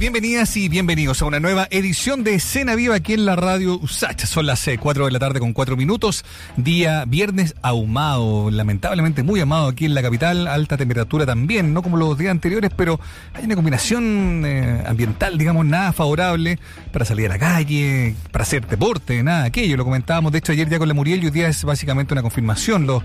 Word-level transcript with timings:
Bienvenidas 0.00 0.56
y 0.56 0.70
bienvenidos 0.70 1.20
a 1.20 1.26
una 1.26 1.40
nueva 1.40 1.68
edición 1.70 2.24
de 2.24 2.36
Escena 2.36 2.74
Viva 2.74 2.94
aquí 2.94 3.12
en 3.12 3.26
la 3.26 3.36
radio 3.36 3.78
USACH. 3.82 4.24
Son 4.24 4.46
las 4.46 4.66
4 4.80 5.02
eh, 5.02 5.06
de 5.06 5.12
la 5.12 5.18
tarde 5.18 5.40
con 5.40 5.52
4 5.52 5.76
minutos. 5.76 6.24
Día 6.56 7.04
viernes 7.04 7.54
ahumado, 7.60 8.50
lamentablemente 8.50 9.22
muy 9.22 9.40
amado 9.40 9.68
aquí 9.68 9.84
en 9.84 9.92
la 9.92 10.00
capital. 10.00 10.46
Alta 10.46 10.78
temperatura 10.78 11.26
también, 11.26 11.74
no 11.74 11.82
como 11.82 11.98
los 11.98 12.16
días 12.16 12.30
anteriores, 12.30 12.70
pero 12.74 12.98
hay 13.34 13.44
una 13.44 13.56
combinación 13.56 14.42
eh, 14.46 14.82
ambiental, 14.86 15.36
digamos, 15.36 15.66
nada 15.66 15.92
favorable 15.92 16.58
para 16.92 17.04
salir 17.04 17.26
a 17.26 17.34
la 17.34 17.38
calle, 17.38 18.14
para 18.32 18.44
hacer 18.44 18.66
deporte, 18.66 19.22
nada 19.22 19.44
aquello. 19.44 19.76
Lo 19.76 19.84
comentábamos, 19.84 20.32
de 20.32 20.38
hecho, 20.38 20.52
ayer 20.52 20.66
ya 20.70 20.78
con 20.78 20.88
la 20.88 20.94
Muriel 20.94 21.22
y 21.22 21.26
hoy 21.26 21.32
día 21.32 21.48
es 21.48 21.62
básicamente 21.62 22.14
una 22.14 22.22
confirmación. 22.22 22.86
Los, 22.86 23.04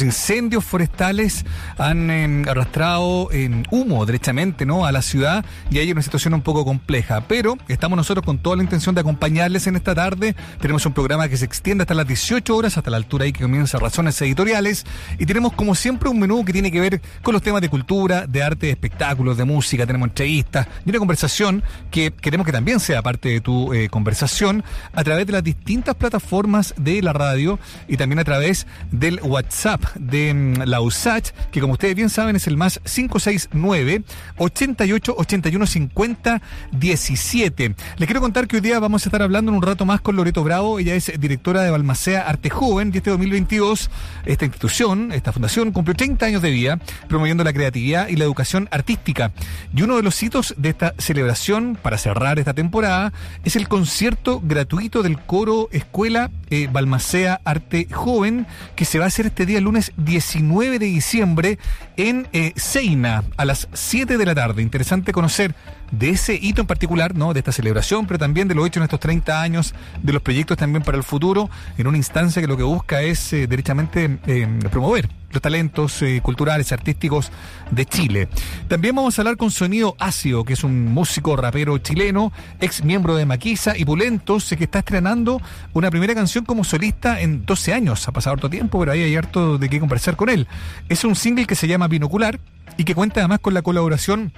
incendios 0.00 0.64
forestales 0.64 1.44
han 1.76 2.08
eh, 2.08 2.44
arrastrado 2.48 3.30
humo 3.72 4.06
derechamente 4.06 4.64
¿no? 4.64 4.86
a 4.86 4.92
la 4.92 5.02
ciudad 5.02 5.44
y 5.72 5.78
hay 5.78 5.90
una 5.90 6.02
situación 6.02 6.35
un 6.36 6.42
poco 6.42 6.64
compleja, 6.64 7.22
pero 7.26 7.58
estamos 7.68 7.96
nosotros 7.96 8.24
con 8.24 8.38
toda 8.38 8.56
la 8.56 8.62
intención 8.62 8.94
de 8.94 9.00
acompañarles 9.00 9.66
en 9.66 9.76
esta 9.76 9.94
tarde. 9.94 10.36
Tenemos 10.60 10.86
un 10.86 10.92
programa 10.92 11.28
que 11.28 11.36
se 11.36 11.44
extiende 11.44 11.82
hasta 11.82 11.94
las 11.94 12.06
18 12.06 12.54
horas, 12.54 12.76
hasta 12.78 12.90
la 12.90 12.96
altura 12.96 13.24
ahí 13.24 13.32
que 13.32 13.42
comienza 13.42 13.78
Razones 13.78 14.20
Editoriales, 14.22 14.86
y 15.18 15.26
tenemos 15.26 15.52
como 15.52 15.74
siempre 15.74 16.08
un 16.08 16.20
menú 16.20 16.44
que 16.44 16.52
tiene 16.52 16.70
que 16.70 16.80
ver 16.80 17.00
con 17.22 17.32
los 17.32 17.42
temas 17.42 17.60
de 17.60 17.68
cultura, 17.68 18.26
de 18.26 18.42
arte, 18.42 18.66
de 18.66 18.72
espectáculos, 18.72 19.36
de 19.36 19.44
música, 19.44 19.86
tenemos 19.86 20.08
entrevistas 20.08 20.66
y 20.84 20.90
una 20.90 20.98
conversación 20.98 21.62
que 21.90 22.12
queremos 22.12 22.46
que 22.46 22.52
también 22.52 22.80
sea 22.80 23.02
parte 23.02 23.28
de 23.28 23.40
tu 23.40 23.72
eh, 23.72 23.88
conversación 23.88 24.64
a 24.92 25.04
través 25.04 25.26
de 25.26 25.32
las 25.32 25.44
distintas 25.44 25.94
plataformas 25.94 26.74
de 26.76 27.02
la 27.02 27.12
radio 27.12 27.58
y 27.88 27.96
también 27.96 28.18
a 28.18 28.24
través 28.24 28.66
del 28.90 29.20
WhatsApp 29.22 29.82
de 29.96 30.34
mm, 30.34 30.62
la 30.64 30.80
USACH, 30.80 31.30
que 31.50 31.60
como 31.60 31.74
ustedes 31.74 31.94
bien 31.94 32.10
saben 32.10 32.36
es 32.36 32.46
el 32.46 32.56
más 32.56 32.80
569 32.84 34.02
88 34.36 35.14
81 35.18 35.66
50 35.66 36.25
17. 36.72 37.74
Les 37.96 38.06
quiero 38.06 38.20
contar 38.20 38.46
que 38.46 38.56
hoy 38.56 38.62
día 38.62 38.78
vamos 38.78 39.04
a 39.04 39.08
estar 39.08 39.22
hablando 39.22 39.50
en 39.50 39.56
un 39.56 39.62
rato 39.62 39.84
más 39.84 40.00
con 40.00 40.16
Loreto 40.16 40.42
Bravo. 40.42 40.78
Ella 40.78 40.94
es 40.94 41.12
directora 41.18 41.62
de 41.62 41.70
Balmacea 41.70 42.22
Arte 42.22 42.50
Joven 42.50 42.90
y 42.92 42.98
este 42.98 43.10
2022 43.10 43.90
esta 44.24 44.44
institución, 44.44 45.12
esta 45.12 45.32
fundación, 45.32 45.72
cumplió 45.72 45.94
30 45.94 46.26
años 46.26 46.42
de 46.42 46.50
vida 46.50 46.78
promoviendo 47.08 47.44
la 47.44 47.52
creatividad 47.52 48.08
y 48.08 48.16
la 48.16 48.24
educación 48.24 48.68
artística. 48.70 49.32
Y 49.74 49.82
uno 49.82 49.96
de 49.96 50.02
los 50.02 50.22
hitos 50.22 50.54
de 50.56 50.70
esta 50.70 50.94
celebración 50.98 51.78
para 51.80 51.98
cerrar 51.98 52.38
esta 52.38 52.54
temporada 52.54 53.12
es 53.44 53.56
el 53.56 53.68
concierto 53.68 54.40
gratuito 54.42 55.02
del 55.02 55.18
coro 55.18 55.68
Escuela 55.72 56.30
eh, 56.50 56.68
Balmacea 56.70 57.40
Arte 57.44 57.88
Joven 57.90 58.46
que 58.74 58.84
se 58.84 58.98
va 58.98 59.04
a 59.04 59.08
hacer 59.08 59.26
este 59.26 59.46
día 59.46 59.60
lunes 59.60 59.92
19 59.96 60.78
de 60.78 60.86
diciembre 60.86 61.58
en 61.96 62.28
eh, 62.32 62.52
Seina 62.56 63.24
a 63.36 63.44
las 63.44 63.68
7 63.72 64.18
de 64.18 64.26
la 64.26 64.34
tarde. 64.34 64.62
Interesante 64.62 65.12
conocer 65.12 65.54
de 65.90 66.10
ese 66.10 66.34
hito 66.34 66.60
en 66.60 66.66
particular, 66.66 67.14
¿no? 67.14 67.32
De 67.32 67.40
esta 67.40 67.52
celebración, 67.52 68.06
pero 68.06 68.18
también 68.18 68.48
de 68.48 68.54
lo 68.54 68.66
hecho 68.66 68.80
en 68.80 68.84
estos 68.84 69.00
30 69.00 69.40
años, 69.40 69.74
de 70.02 70.12
los 70.12 70.22
proyectos 70.22 70.56
también 70.56 70.82
para 70.82 70.98
el 70.98 71.04
futuro, 71.04 71.50
en 71.78 71.86
una 71.86 71.96
instancia 71.96 72.42
que 72.42 72.48
lo 72.48 72.56
que 72.56 72.62
busca 72.62 73.02
es 73.02 73.32
eh, 73.32 73.46
derechamente 73.46 74.18
eh, 74.26 74.48
promover 74.70 75.08
los 75.30 75.42
talentos 75.42 76.00
eh, 76.02 76.20
culturales, 76.22 76.72
artísticos 76.72 77.30
de 77.70 77.84
Chile. 77.84 78.28
También 78.68 78.94
vamos 78.94 79.18
a 79.18 79.22
hablar 79.22 79.36
con 79.36 79.50
Sonido 79.50 79.96
Ácido, 79.98 80.44
que 80.44 80.54
es 80.54 80.64
un 80.64 80.86
músico 80.86 81.36
rapero 81.36 81.76
chileno, 81.78 82.32
ex 82.60 82.84
miembro 82.84 83.16
de 83.16 83.26
Maquisa 83.26 83.76
y 83.76 83.84
Pulentos, 83.84 84.54
que 84.56 84.64
está 84.64 84.78
estrenando 84.80 85.40
una 85.74 85.90
primera 85.90 86.14
canción 86.14 86.44
como 86.44 86.64
solista 86.64 87.20
en 87.20 87.44
12 87.44 87.74
años. 87.74 88.08
Ha 88.08 88.12
pasado 88.12 88.34
harto 88.34 88.48
tiempo, 88.48 88.78
pero 88.78 88.92
ahí 88.92 89.02
hay 89.02 89.16
harto 89.16 89.58
de 89.58 89.68
qué 89.68 89.80
conversar 89.80 90.16
con 90.16 90.28
él. 90.28 90.46
Es 90.88 91.04
un 91.04 91.14
single 91.14 91.46
que 91.46 91.54
se 91.54 91.68
llama 91.68 91.88
Binocular 91.88 92.40
y 92.76 92.84
que 92.84 92.94
cuenta 92.94 93.20
además 93.20 93.40
con 93.40 93.54
la 93.54 93.62
colaboración 93.62 94.32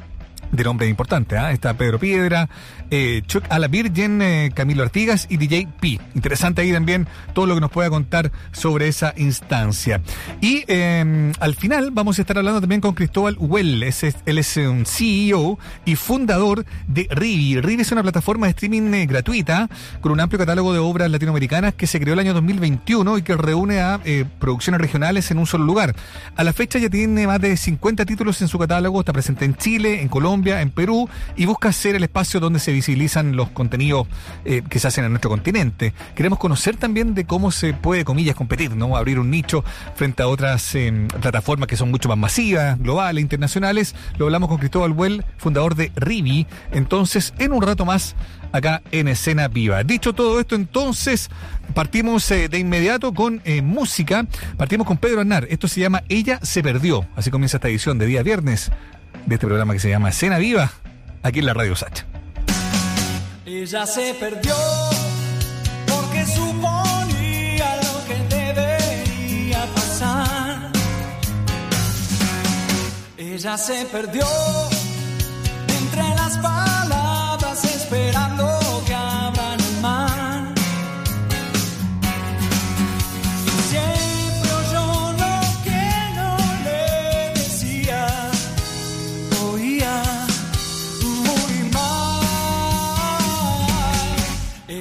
de 0.53 0.65
nombre 0.65 0.89
importante, 0.89 1.37
¿ah? 1.37 1.53
Está 1.53 1.75
Pedro 1.75 1.99
Piedra, 1.99 2.49
eh, 2.91 3.23
Chuck 3.27 3.45
a 3.51 3.59
la 3.59 3.69
Virgen, 3.69 4.23
eh, 4.23 4.51
Camilo 4.55 4.83
Artigas 4.83 5.27
y 5.29 5.37
DJ 5.37 5.69
P. 5.81 6.01
Interesante 6.15 6.63
ahí 6.63 6.73
también 6.73 7.07
todo 7.35 7.47
lo 7.47 7.55
que 7.55 7.61
nos 7.61 7.71
pueda 7.71 7.91
contar 7.91 8.33
sobre 8.53 8.89
esa 8.89 9.13
instancia. 9.17 10.01
Y 10.41 10.65
em, 10.69 11.33
al 11.41 11.55
final 11.55 11.91
vamos 11.93 12.19
a 12.19 12.23
estar 12.23 12.39
hablando 12.39 12.61
también 12.61 12.81
con 12.81 12.95
Cristóbal 12.95 13.37
Well, 13.39 13.83
él 13.83 14.39
es 14.39 14.57
un 14.57 14.87
CEO 14.87 15.59
y 15.85 15.97
fundador 15.97 16.65
de 16.87 17.09
Rivi. 17.11 17.61
Rivi 17.61 17.83
es 17.83 17.93
una 17.93 18.03
plataforma 18.03 18.47
de 18.47 18.51
streaming 18.51 18.95
eh, 18.95 19.07
gratuita 19.07 19.69
con 20.01 20.13
un 20.13 20.21
amplio 20.21 20.39
catálogo 20.39 20.73
de 20.73 20.79
obras 20.79 21.11
latinoamericanas 21.11 21.75
que 21.75 21.87
se 21.87 22.01
creó 22.01 22.15
el 22.15 22.21
año 22.21 22.35
2021 22.35 23.19
y 23.19 23.23
que 23.23 23.37
reúne 23.37 23.81
a 23.81 24.01
producciones 24.39 24.81
regionales 24.81 25.31
en 25.31 25.39
un 25.39 25.47
solo 25.47 25.65
lugar. 25.65 25.95
A 26.37 26.45
la 26.45 26.53
fecha 26.53 26.79
ya 26.79 26.89
tiene 26.89 27.27
más 27.27 27.41
de 27.41 27.57
50 27.57 28.07
títulos 28.07 28.41
en 28.41 28.49
su 28.49 28.59
catálogo, 28.59 29.01
está 29.01 29.13
presente 29.13 29.45
en 29.45 29.55
Chile, 29.57 30.01
en 30.01 30.09
Colombia, 30.09 30.38
en 30.47 30.71
Perú, 30.71 31.09
y 31.37 31.47
busca 31.47 31.73
ser 31.73 31.95
el 31.95 32.05
espacio 32.05 32.41
donde 32.41 32.59
se 32.59 32.73
visibilizan 32.73 33.37
los 33.37 33.51
contenidos 33.51 34.07
eh, 34.45 34.63
que 34.69 34.79
se 34.79 34.89
hacen 34.89 35.05
en 35.05 35.11
nuestro 35.11 35.31
continente. 35.31 35.93
Queremos 36.15 36.39
conocer 36.39 36.77
también 36.77 37.15
de 37.15 37.25
cómo 37.25 37.51
se 37.51 37.75
puede, 37.75 38.05
comillas, 38.05 38.37
competir, 38.37 38.75
¿no? 38.77 38.97
Abrir 38.97 39.19
un 39.19 39.31
nicho 39.31 39.65
frente 39.95 40.23
a 40.23 40.29
otras 40.29 40.75
em, 40.75 41.09
plataformas 41.09 41.69
que 41.69 41.77
son 41.77 41.91
mucho 41.91 42.09
más 42.09 42.19
masivas, 42.19 42.79
globales, 42.79 43.23
internacionales. 43.23 43.95
Lo 44.17 44.27
hablamos 44.27 44.49
con 44.49 44.59
Cristóbal 44.59 44.93
Well, 44.93 45.25
fundador 45.37 45.75
de 45.75 45.93
Rivi. 45.97 46.47
Entonces, 46.73 47.35
en 47.39 47.53
un 47.53 47.63
rato 47.63 47.85
más, 47.85 48.15
acá 48.53 48.83
en 48.91 49.09
Escena 49.09 49.49
Viva. 49.49 49.83
Dicho 49.85 50.13
todo 50.13 50.41
esto, 50.41 50.55
entonces, 50.55 51.31
partimos 51.75 52.31
eh, 52.31 52.49
de 52.49 52.59
inmediato 52.59 53.13
con 53.13 53.41
eh, 53.45 53.63
música. 53.63 54.27
Partimos 54.57 54.87
con 54.87 54.97
Pedro 54.97 55.21
Arnar. 55.21 55.47
Esto 55.51 55.69
se 55.69 55.81
llama 55.81 56.03
Ella 56.09 56.41
se 56.43 56.63
perdió. 56.63 57.07
Así 57.17 57.31
comienza 57.31 57.59
esta 57.59 57.69
edición 57.69 57.99
de 57.99 58.07
día 58.07 58.23
viernes 58.23 58.71
de 59.29 59.35
este 59.35 59.47
programa 59.47 59.75
que 59.75 59.79
se 59.81 59.91
llama 59.91 60.09
Escena 60.09 60.39
Viva, 60.39 60.73
aquí 61.23 61.41
en 61.41 61.47
la 61.47 61.55
Radio 61.55 61.77
Sacha. 61.77 62.07
Ella 63.45 63.87
se 63.87 64.15
perdió 64.15 64.55
porque 65.87 66.25
suponía 66.25 67.77
lo 67.77 68.05
que 68.07 68.35
debería 68.35 69.67
pasar. 69.75 70.73
Ella 73.19 73.59
se 73.59 73.85
perdió 73.87 74.27
entre 75.69 76.09
las 76.15 76.39
palabras 76.39 76.78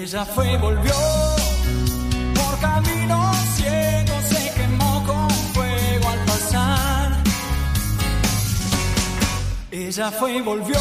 Ella 0.10 0.24
fue 0.24 0.54
y 0.54 0.56
volvió 0.56 0.94
por 2.34 2.60
camino 2.62 3.30
ciego, 3.58 4.22
se 4.22 4.54
quemó 4.56 5.04
con 5.06 5.30
fuego 5.54 6.08
al 6.08 6.20
pasar. 6.20 7.24
Ella 9.70 10.10
fue 10.12 10.38
y 10.38 10.42
volvió 10.42 10.80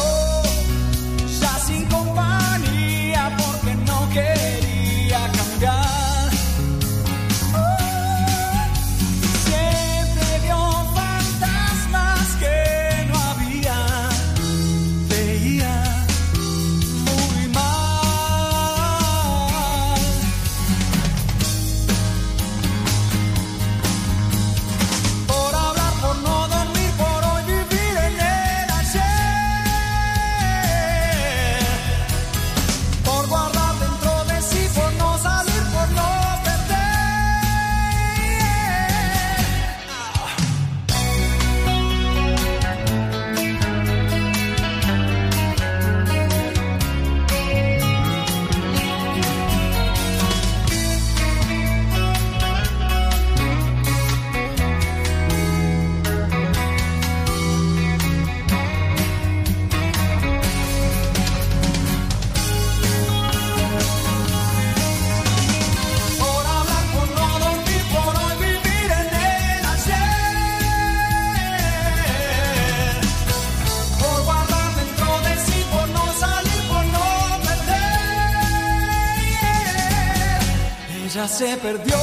se 81.37 81.55
perdió 81.57 81.97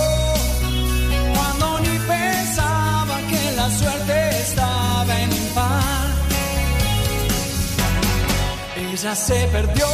cuando 1.35 1.81
ni 1.81 1.99
pensaba 1.99 3.17
que 3.29 3.57
la 3.57 3.69
suerte 3.69 4.29
estaba 4.43 5.21
en 5.23 5.33
impar. 5.33 6.07
Ella 8.77 9.17
se 9.17 9.49
perdió, 9.49 9.87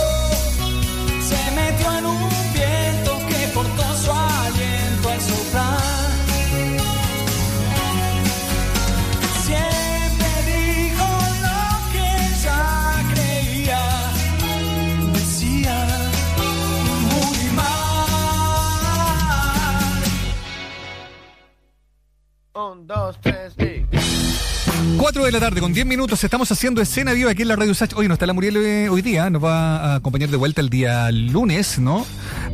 la 25.32 25.38
tarde 25.38 25.60
con 25.60 25.72
10 25.72 25.86
minutos 25.86 26.24
estamos 26.24 26.50
haciendo 26.50 26.82
escena 26.82 27.12
viva 27.12 27.30
aquí 27.30 27.42
en 27.42 27.48
la 27.48 27.56
Radio 27.56 27.72
Sach. 27.72 27.92
Oye, 27.94 28.08
no 28.08 28.14
está 28.14 28.26
la 28.26 28.32
Muriel 28.32 28.56
eh, 28.56 28.88
hoy 28.88 29.00
día, 29.00 29.30
nos 29.30 29.44
va 29.44 29.76
a 29.76 29.94
acompañar 29.96 30.28
de 30.28 30.36
vuelta 30.36 30.60
el 30.60 30.70
día 30.70 31.10
lunes, 31.12 31.78
¿no? 31.78 32.04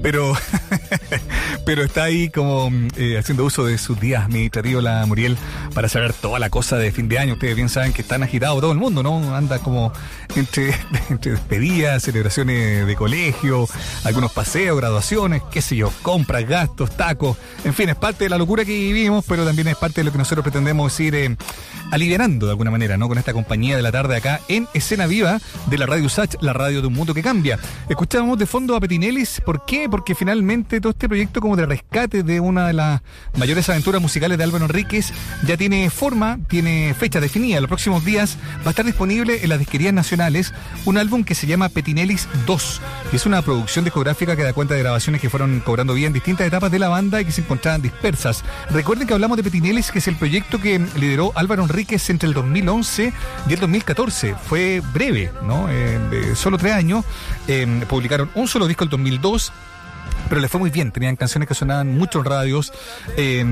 Pero, 0.02 0.34
pero 1.64 1.84
está 1.84 2.04
ahí 2.04 2.28
como 2.28 2.70
eh, 2.96 3.16
haciendo 3.18 3.44
uso 3.44 3.64
de 3.64 3.78
sus 3.78 3.98
días 3.98 4.24
administrativos 4.24 4.82
la 4.82 5.06
Muriel 5.06 5.38
para 5.76 5.90
saber 5.90 6.14
toda 6.14 6.38
la 6.38 6.48
cosa 6.48 6.78
de 6.78 6.90
fin 6.90 7.06
de 7.06 7.18
año. 7.18 7.34
Ustedes 7.34 7.54
bien 7.54 7.68
saben 7.68 7.92
que 7.92 8.00
están 8.00 8.22
agitados 8.22 8.62
todo 8.62 8.72
el 8.72 8.78
mundo, 8.78 9.02
¿no? 9.02 9.36
Anda 9.36 9.58
como 9.58 9.92
entre, 10.34 10.74
despedidas, 11.20 12.02
celebraciones 12.02 12.86
de 12.86 12.96
colegio, 12.96 13.68
algunos 14.04 14.32
paseos, 14.32 14.78
graduaciones, 14.78 15.42
qué 15.52 15.60
sé 15.60 15.76
yo, 15.76 15.92
compras, 16.00 16.48
gastos, 16.48 16.96
tacos. 16.96 17.36
En 17.62 17.74
fin, 17.74 17.90
es 17.90 17.94
parte 17.94 18.24
de 18.24 18.30
la 18.30 18.38
locura 18.38 18.64
que 18.64 18.72
vivimos, 18.72 19.22
pero 19.28 19.44
también 19.44 19.68
es 19.68 19.76
parte 19.76 20.00
de 20.00 20.04
lo 20.04 20.12
que 20.12 20.16
nosotros 20.16 20.42
pretendemos 20.42 20.98
ir 20.98 21.14
eh, 21.14 21.36
alivianando 21.90 22.46
de 22.46 22.52
alguna 22.52 22.70
manera, 22.70 22.96
¿no? 22.96 23.06
Con 23.06 23.18
esta 23.18 23.34
compañía 23.34 23.76
de 23.76 23.82
la 23.82 23.92
tarde 23.92 24.16
acá 24.16 24.40
en 24.48 24.66
Escena 24.72 25.06
Viva 25.06 25.40
de 25.66 25.76
la 25.76 25.84
Radio 25.84 26.08
Sach, 26.08 26.36
la 26.40 26.54
radio 26.54 26.80
de 26.80 26.86
un 26.86 26.94
mundo 26.94 27.12
que 27.12 27.22
cambia. 27.22 27.58
Escuchábamos 27.90 28.38
de 28.38 28.46
fondo 28.46 28.76
a 28.76 28.80
Petinelis, 28.80 29.42
¿por 29.44 29.66
qué? 29.66 29.90
Porque 29.90 30.14
finalmente 30.14 30.80
todo 30.80 30.92
este 30.92 31.06
proyecto 31.06 31.42
como 31.42 31.54
de 31.54 31.66
rescate 31.66 32.22
de 32.22 32.40
una 32.40 32.66
de 32.66 32.72
las 32.72 33.02
mayores 33.36 33.68
aventuras 33.68 34.00
musicales 34.00 34.38
de 34.38 34.44
Álvaro 34.44 34.64
Enríquez 34.64 35.12
ya 35.46 35.58
tiene 35.58 35.65
forma, 35.90 36.38
tiene 36.48 36.94
fecha 36.94 37.20
definida. 37.20 37.60
Los 37.60 37.68
próximos 37.68 38.04
días 38.04 38.38
va 38.62 38.66
a 38.66 38.70
estar 38.70 38.84
disponible 38.84 39.42
en 39.42 39.48
las 39.48 39.58
disquerías 39.58 39.92
nacionales 39.92 40.54
un 40.84 40.96
álbum 40.96 41.24
que 41.24 41.34
se 41.34 41.46
llama 41.46 41.68
Petinelis 41.68 42.28
2, 42.46 42.80
que 43.10 43.16
es 43.16 43.26
una 43.26 43.42
producción 43.42 43.84
discográfica 43.84 44.36
que 44.36 44.44
da 44.44 44.52
cuenta 44.52 44.74
de 44.74 44.80
grabaciones 44.80 45.20
que 45.20 45.28
fueron 45.28 45.60
cobrando 45.60 45.94
vida 45.94 46.06
en 46.06 46.12
distintas 46.12 46.46
etapas 46.46 46.70
de 46.70 46.78
la 46.78 46.88
banda 46.88 47.20
y 47.20 47.24
que 47.24 47.32
se 47.32 47.40
encontraban 47.40 47.82
dispersas. 47.82 48.44
Recuerden 48.70 49.08
que 49.08 49.14
hablamos 49.14 49.36
de 49.36 49.42
Petinelis, 49.42 49.90
que 49.90 49.98
es 49.98 50.08
el 50.08 50.16
proyecto 50.16 50.60
que 50.60 50.78
lideró 50.96 51.32
Álvaro 51.34 51.64
Enríquez 51.64 52.08
entre 52.10 52.28
el 52.28 52.34
2011 52.34 53.12
y 53.48 53.52
el 53.52 53.60
2014. 53.60 54.34
Fue 54.48 54.80
breve, 54.92 55.32
¿no? 55.42 55.66
Eh, 55.68 56.32
solo 56.34 56.58
tres 56.58 56.74
años. 56.74 57.04
Eh, 57.48 57.84
publicaron 57.88 58.30
un 58.34 58.46
solo 58.46 58.66
disco 58.66 58.84
el 58.84 58.90
2002 58.90 59.52
pero 60.28 60.40
le 60.40 60.48
fue 60.48 60.60
muy 60.60 60.70
bien, 60.70 60.92
tenían 60.92 61.16
canciones 61.16 61.48
que 61.48 61.54
sonaban 61.54 61.96
muchos 61.96 62.24
radios, 62.24 62.72
eh, 63.16 63.44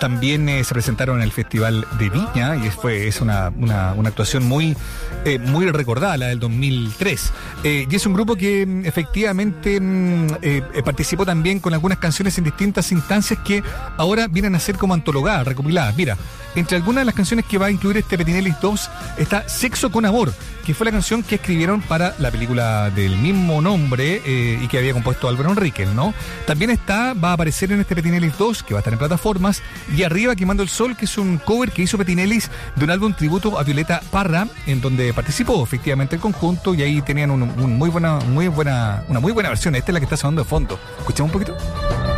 también 0.00 0.48
eh, 0.48 0.64
se 0.64 0.74
presentaron 0.74 1.18
en 1.18 1.22
el 1.22 1.32
Festival 1.32 1.86
de 1.98 2.10
Viña 2.10 2.56
y 2.56 2.70
fue 2.70 3.08
es 3.08 3.20
una, 3.20 3.52
una, 3.56 3.94
una 3.94 4.08
actuación 4.08 4.44
muy, 4.44 4.76
eh, 5.24 5.38
muy 5.38 5.66
recordada, 5.70 6.16
la 6.16 6.26
del 6.26 6.38
2003. 6.38 7.32
Eh, 7.64 7.86
y 7.90 7.94
es 7.94 8.06
un 8.06 8.14
grupo 8.14 8.36
que 8.36 8.66
mm, 8.66 8.86
efectivamente 8.86 9.80
mm, 9.80 10.26
eh, 10.42 10.62
eh, 10.74 10.82
participó 10.84 11.26
también 11.26 11.60
con 11.60 11.74
algunas 11.74 11.98
canciones 11.98 12.38
en 12.38 12.44
distintas 12.44 12.92
instancias 12.92 13.40
que 13.44 13.62
ahora 13.96 14.28
vienen 14.28 14.54
a 14.54 14.60
ser 14.60 14.76
como 14.76 14.94
antologadas, 14.94 15.46
recopiladas. 15.46 15.96
Mira, 15.96 16.16
entre 16.54 16.76
algunas 16.76 17.02
de 17.02 17.06
las 17.06 17.14
canciones 17.14 17.44
que 17.46 17.58
va 17.58 17.66
a 17.66 17.70
incluir 17.70 17.96
este 17.98 18.16
Petinelis 18.18 18.54
2 18.60 18.90
está 19.18 19.48
Sexo 19.48 19.90
con 19.90 20.04
Amor, 20.04 20.32
que 20.64 20.74
fue 20.74 20.84
la 20.84 20.92
canción 20.92 21.22
que 21.22 21.36
escribieron 21.36 21.80
para 21.80 22.14
la 22.18 22.30
película 22.30 22.90
del 22.90 23.16
mismo 23.16 23.62
nombre 23.62 24.20
eh, 24.24 24.58
y 24.62 24.68
que 24.68 24.78
había 24.78 24.92
compuesto 24.92 25.28
Álvaro 25.28 25.50
Enríquez, 25.50 25.88
¿no? 25.90 26.12
También 26.46 26.70
está, 26.70 27.14
va 27.14 27.30
a 27.30 27.32
aparecer 27.32 27.72
en 27.72 27.80
este 27.80 27.94
Petinelis 27.94 28.36
2, 28.36 28.62
que 28.62 28.74
va 28.74 28.78
a 28.78 28.80
estar 28.80 28.92
en 28.92 28.98
plataformas, 28.98 29.62
y 29.96 30.02
arriba 30.02 30.36
Quemando 30.36 30.62
el 30.62 30.68
Sol, 30.68 30.96
que 30.96 31.06
es 31.06 31.16
un 31.16 31.38
cover 31.38 31.72
que 31.72 31.82
hizo 31.82 31.96
Petinelis 31.96 32.50
de 32.76 32.84
un 32.84 32.90
álbum 32.90 33.14
tributo 33.14 33.58
a 33.58 33.62
Violeta 33.62 34.02
Parra, 34.10 34.46
en 34.66 34.80
donde 34.80 35.14
participó 35.14 35.62
efectivamente 35.62 36.16
el 36.16 36.20
conjunto, 36.20 36.74
y 36.74 36.82
ahí 36.82 37.00
tenían 37.02 37.30
un, 37.30 37.78
muy 37.78 37.88
buena, 37.88 38.18
muy 38.18 38.48
buena, 38.48 39.04
una 39.08 39.20
muy 39.20 39.32
buena 39.32 39.48
versión. 39.48 39.74
Esta 39.74 39.90
es 39.90 39.94
la 39.94 40.00
que 40.00 40.04
está 40.04 40.16
sonando 40.16 40.42
de 40.42 40.48
fondo. 40.48 40.78
¿Escuchamos 40.98 41.32
un 41.34 41.40
poquito? 41.40 42.17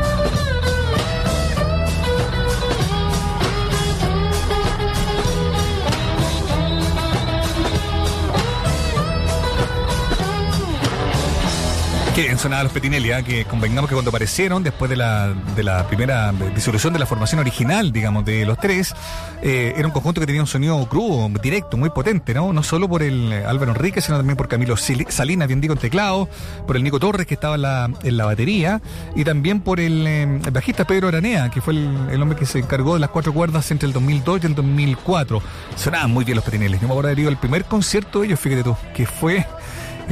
Que 12.20 12.37
sonaban 12.37 12.64
los 12.64 12.72
Petinelli, 12.72 13.12
¿ah? 13.12 13.22
que 13.22 13.46
convengamos 13.46 13.88
que 13.88 13.94
cuando 13.94 14.11
aparecieron, 14.11 14.62
después 14.62 14.90
de 14.90 14.96
la, 14.96 15.32
de 15.56 15.62
la 15.62 15.87
primera 15.87 16.32
disolución 16.55 16.93
de 16.93 16.99
la 16.99 17.06
formación 17.06 17.40
original, 17.40 17.93
digamos, 17.93 18.26
de 18.26 18.44
los 18.44 18.58
tres, 18.58 18.94
eh, 19.43 19.72
era 19.75 19.87
un 19.87 19.93
conjunto 19.93 20.20
que 20.20 20.26
tenía 20.26 20.43
un 20.43 20.46
sonido 20.46 20.87
crudo, 20.87 21.31
directo, 21.43 21.78
muy 21.78 21.88
potente, 21.88 22.34
¿no? 22.34 22.52
No 22.52 22.62
solo 22.62 22.88
por 22.88 23.02
el 23.02 23.32
eh, 23.32 23.44
Álvaro 23.46 23.72
Enrique, 23.72 24.02
sino 24.02 24.19
también 24.19 24.37
por 24.37 24.49
Camilo 24.49 24.76
Salinas, 24.76 25.49
bien 25.49 25.62
digo, 25.62 25.72
en 25.72 25.81
teclado, 25.81 26.28
por 26.67 26.76
el 26.76 26.82
Nico 26.82 27.00
Torres, 27.00 27.26
que 27.26 27.34
estaba 27.34 27.55
en 27.55 27.62
la, 27.62 27.90
en 28.02 28.17
la 28.19 28.26
batería, 28.26 28.82
y 29.17 29.25
también 29.25 29.61
por 29.61 29.81
el, 29.81 30.06
eh, 30.06 30.40
el 30.44 30.50
bajista 30.50 30.87
Pedro 30.87 31.08
Aranea, 31.08 31.50
que 31.50 31.62
fue 31.62 31.72
el, 31.72 32.11
el 32.11 32.20
hombre 32.20 32.38
que 32.38 32.44
se 32.44 32.58
encargó 32.58 32.94
de 32.94 33.00
las 33.00 33.11
cuatro 33.11 33.32
cuerdas 33.32 33.70
entre 33.70 33.87
el 33.87 33.94
2002 33.94 34.40
y 34.43 34.46
el 34.46 34.55
2004. 34.55 35.43
Sonaban 35.75 36.11
muy 36.11 36.25
bien 36.26 36.37
los 36.37 36.44
Petinelli. 36.44 36.75
Yo 36.75 36.87
me 36.87 36.93
acuerdo 36.93 37.08
haber 37.08 37.19
ido 37.19 37.31
al 37.31 37.38
primer 37.38 37.64
concierto 37.64 38.20
de 38.20 38.26
ellos, 38.26 38.40
fíjate 38.40 38.62
tú, 38.62 38.76
que 38.94 39.06
fue 39.06 39.46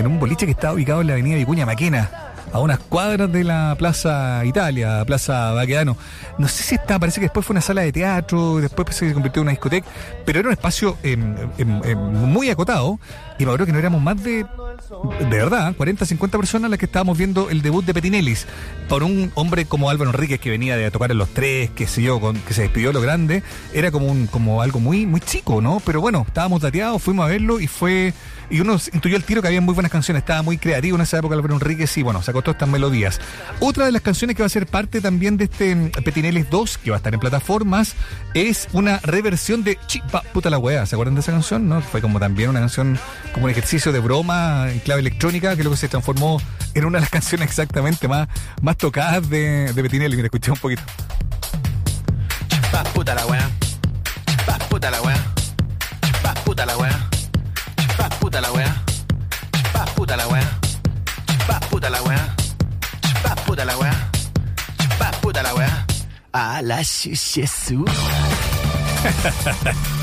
en 0.01 0.07
un 0.07 0.21
boliche 0.21 0.47
que 0.47 0.53
estaba 0.53 0.75
ubicado 0.75 1.01
en 1.01 1.09
la 1.09 1.15
avenida 1.15 1.37
Vicuña 1.37 1.67
Maquena, 1.67 2.11
a 2.53 2.61
unas 2.61 2.79
cuadras 2.79 3.31
de 3.31 3.45
la 3.45 3.75
Plaza 3.79 4.45
Italia, 4.45 5.05
Plaza 5.07 5.53
Baquedano. 5.53 5.97
No 6.39 6.49
sé 6.49 6.63
si 6.63 6.75
está, 6.77 6.99
parece 6.99 7.21
que 7.21 7.27
después 7.27 7.45
fue 7.45 7.55
una 7.55 7.61
sala 7.61 7.83
de 7.83 7.93
teatro, 7.93 8.59
después 8.59 8.95
se 8.95 9.13
convirtió 9.13 9.41
en 9.41 9.49
una 9.49 9.53
discoteca, 9.53 9.87
pero 10.25 10.41
era 10.41 10.49
un 10.49 10.53
espacio 10.53 10.97
em, 11.03 11.37
em, 11.59 11.83
em, 11.85 11.99
muy 11.99 12.51
acotado 12.51 12.99
y 13.39 13.45
me 13.45 13.51
acuerdo 13.51 13.67
que 13.67 13.73
no 13.73 13.79
éramos 13.79 14.01
más 14.01 14.23
de, 14.23 14.47
de 15.19 15.37
verdad, 15.37 15.75
40, 15.77 16.07
50 16.07 16.39
personas 16.39 16.71
las 16.71 16.79
que 16.79 16.87
estábamos 16.87 17.19
viendo 17.19 17.51
el 17.51 17.63
debut 17.63 17.85
de 17.85 17.95
Petinelis 17.95 18.47
por 18.89 19.03
un 19.03 19.31
hombre 19.35 19.67
como 19.67 19.91
Álvaro 19.91 20.11
Enríquez 20.11 20.41
que 20.41 20.51
venía 20.51 20.77
de 20.77 20.91
tocar 20.91 21.11
en 21.11 21.19
los 21.19 21.29
tres, 21.29 21.71
que 21.71 21.87
sé 21.87 22.03
yo, 22.03 22.21
con, 22.21 22.37
que 22.37 22.55
se 22.55 22.63
despidió 22.63 22.89
de 22.89 22.95
lo 22.95 23.01
grande, 23.01 23.43
era 23.73 23.91
como 23.91 24.07
un 24.07 24.27
como 24.27 24.63
algo 24.63 24.81
muy 24.81 25.07
muy 25.07 25.21
chico, 25.21 25.61
¿no? 25.61 25.81
Pero 25.85 26.01
bueno, 26.01 26.25
estábamos 26.27 26.63
dateados, 26.63 27.03
fuimos 27.03 27.27
a 27.27 27.29
verlo 27.29 27.61
y 27.61 27.67
fue 27.67 28.15
y 28.51 28.61
uno 28.61 28.79
intuyó 28.93 29.17
el 29.17 29.25
tiro 29.25 29.43
que 29.43 29.49
había 29.49 29.61
muy 29.61 29.75
buenas 29.75 29.93
canciones, 29.93 30.23
estaba 30.23 30.43
muy 30.43 30.59
creativo 30.59 30.97
en 30.97 31.03
esa 31.03 31.19
época 31.19 31.35
Álvaro 31.35 31.55
Enríquez 31.55 31.97
y 31.99 32.03
bueno, 32.03 32.23
sacó 32.23 32.43
todas 32.43 32.55
estas 32.55 32.69
melodías. 32.69 33.21
Otra 33.61 33.85
de 33.85 33.93
las 33.93 34.03
canciones 34.03 34.37
que 34.37 34.43
va 34.43 34.47
a 34.47 34.51
ser 34.51 34.67
parte 34.67 35.01
también 35.01 35.37
de 35.37 35.45
este 35.45 35.75
mm, 35.75 35.91
Petinelis 36.05 36.49
2, 36.49 36.79
que 36.79 36.91
va 36.91 36.97
a 36.97 36.99
estar 36.99 37.13
en 37.13 37.21
plataformas, 37.21 37.95
es 38.35 38.69
una 38.73 38.99
reversión 39.01 39.65
de 39.65 39.79
Chipa 39.87 40.23
puta 40.33 40.51
la 40.51 40.59
weá, 40.59 40.87
¿se 40.87 40.95
acuerdan 40.95 41.15
de 41.15 41.21
esa 41.21 41.33
canción? 41.33 41.69
¿No? 41.69 41.83
Fue 41.83 42.01
como 42.01 42.19
también 42.19 42.51
una 42.51 42.61
canción, 42.61 42.99
como 43.33 43.47
un 43.47 43.51
ejercicio 43.51 43.93
de 43.93 44.01
broma 44.01 44.68
en 44.71 44.79
clave 44.81 45.01
electrónica, 45.01 45.57
que 45.57 45.63
luego 45.63 45.77
se 45.77 45.89
transformó 45.89 46.41
en 46.75 46.85
una 46.85 46.99
de 46.99 47.03
las 47.03 47.11
canciones 47.11 47.49
exactamente 47.49 48.09
más, 48.09 48.29
más 48.63 48.77
tocadas 48.77 49.29
de, 49.29 49.73
de 49.73 49.83
Petinelis. 49.83 50.17
Mira, 50.17 50.27
escuché 50.27 50.51
un 50.51 50.59
poquito. 50.59 50.83
Pa 52.71 52.85
puta 52.85 53.15
la 53.15 53.27
weá. 53.27 53.51
Pa 54.47 54.59
puta 54.69 54.91
la 54.91 55.01
weá. 55.03 55.17
Pa 56.23 56.35
puta 56.35 56.67
la 56.67 56.77
weá. 56.77 57.09
Pa 57.97 58.09
puta 58.11 58.41
la 58.41 58.53
weá. 58.53 58.83
Pa 59.73 59.85
puta 59.87 60.17
la 60.17 60.27
weá. 60.29 60.59
Pa 61.47 61.61
puta 61.61 61.91
la 61.91 62.03
weá. 62.03 62.35
Pa 63.23 63.35
puta 63.47 63.65
la 63.65 63.77
weá. 63.77 64.11
Pa 64.99 65.11
puta 65.23 65.43
la 65.43 65.55
weá. 65.55 65.87
A 66.33 66.63
la 66.63 66.85
chuchesu. 66.85 67.85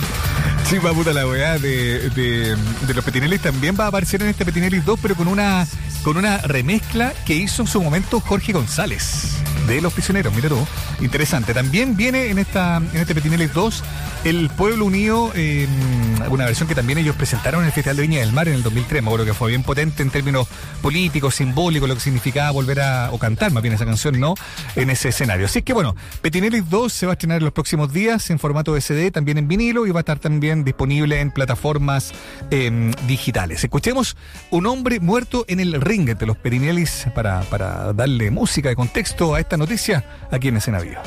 Sí, 0.70 0.80
va 0.80 0.94
puta 0.94 1.14
la 1.14 1.28
weá 1.28 1.60
de, 1.60 2.10
de, 2.10 2.58
los 2.94 3.06
Petinelis 3.06 3.40
también 3.40 3.76
va 3.80 3.86
a 3.86 3.88
aparecer 3.88 4.24
en 4.24 4.30
este 4.30 4.46
Petinelis 4.46 4.84
2, 4.84 5.00
pero 5.00 5.16
con 5.16 5.28
una 5.28 5.68
con 6.04 6.18
una 6.18 6.40
remezcla 6.40 7.14
que 7.26 7.36
hizo 7.36 7.62
en 7.62 7.68
su 7.68 7.82
momento 7.82 8.20
Jorge 8.20 8.52
González 8.52 9.36
de 9.68 9.82
Los 9.82 9.94
Prisioneros, 9.94 10.34
mira 10.34 10.50
tú, 10.50 10.58
interesante. 11.02 11.54
También 11.54 11.96
viene 11.96 12.30
en 12.30 12.40
esta 12.40 12.78
en 12.78 12.98
este 12.98 13.16
Petinelis 13.16 13.54
2 13.54 13.84
el 14.26 14.50
Pueblo 14.50 14.86
Unido, 14.86 15.32
eh, 15.36 15.68
una 16.30 16.46
versión 16.46 16.68
que 16.68 16.74
también 16.74 16.98
ellos 16.98 17.16
presentaron 17.16 17.62
en 17.62 17.68
el 17.68 17.72
Festival 17.72 17.98
de 17.98 18.02
Viña 18.02 18.20
del 18.22 18.34
Mar 18.34 18.48
en 18.48 18.56
el 18.56 18.64
2003, 18.64 19.04
me 19.04 19.10
acuerdo 19.10 19.26
que 19.26 19.36
fue 19.36 19.50
bien 19.50 19.62
potente 19.62 20.02
en 20.02 20.10
términos 20.10 20.48
políticos, 20.82 21.36
simbólicos, 21.36 21.88
lo 21.88 21.94
que 21.94 22.02
significaba 22.02 22.50
volver 22.50 22.80
a, 22.82 23.12
o 23.12 23.20
cantar 23.20 23.52
más 23.52 23.62
bien 23.62 23.76
esa 23.76 23.86
canción, 23.86 24.20
¿no? 24.20 24.34
En 24.76 24.90
ese 24.90 25.10
escenario. 25.10 25.46
Así 25.46 25.62
que 25.62 25.74
bueno, 25.74 25.96
Petinelis 26.22 26.68
2 26.70 26.92
se 26.92 27.06
va 27.06 27.12
a 27.12 27.14
estrenar 27.14 27.38
en 27.38 27.44
los 27.44 27.54
próximos 27.54 27.94
días 27.94 28.30
en 28.32 28.40
formato 28.40 28.80
SD, 28.80 29.12
también 29.12 29.38
en 29.38 29.48
vinilo 29.48 29.86
y 29.86 29.92
va 29.92 30.00
a 30.00 30.02
estar 30.02 30.18
también 30.18 30.64
disponible 30.64 31.20
en 31.20 31.30
plataformas 31.32 32.12
eh, 32.50 32.92
digitales. 33.08 33.64
Escuchemos 33.64 34.18
Un 34.50 34.66
hombre 34.66 35.00
muerto 35.00 35.46
en 35.48 35.60
el 35.60 35.80
ring 35.82 36.18
de 36.18 36.26
los 36.26 36.38
Petinelis 36.38 37.06
para, 37.14 37.42
para 37.42 37.94
darle 37.94 38.32
música 38.32 38.70
de 38.70 38.76
contexto 38.76 39.36
a 39.36 39.40
esta 39.40 39.55
noticia 39.58 40.04
aquí 40.32 40.50
en 40.50 40.58
Escena 40.58 40.80
Viva. 40.80 41.02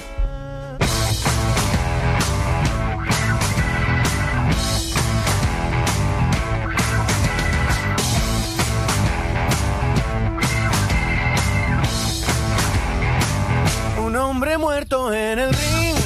Un 14.05 14.17
hombre 14.17 14.57
muerto 14.57 15.13
en 15.13 15.39
el 15.39 15.53
ring, 15.53 15.97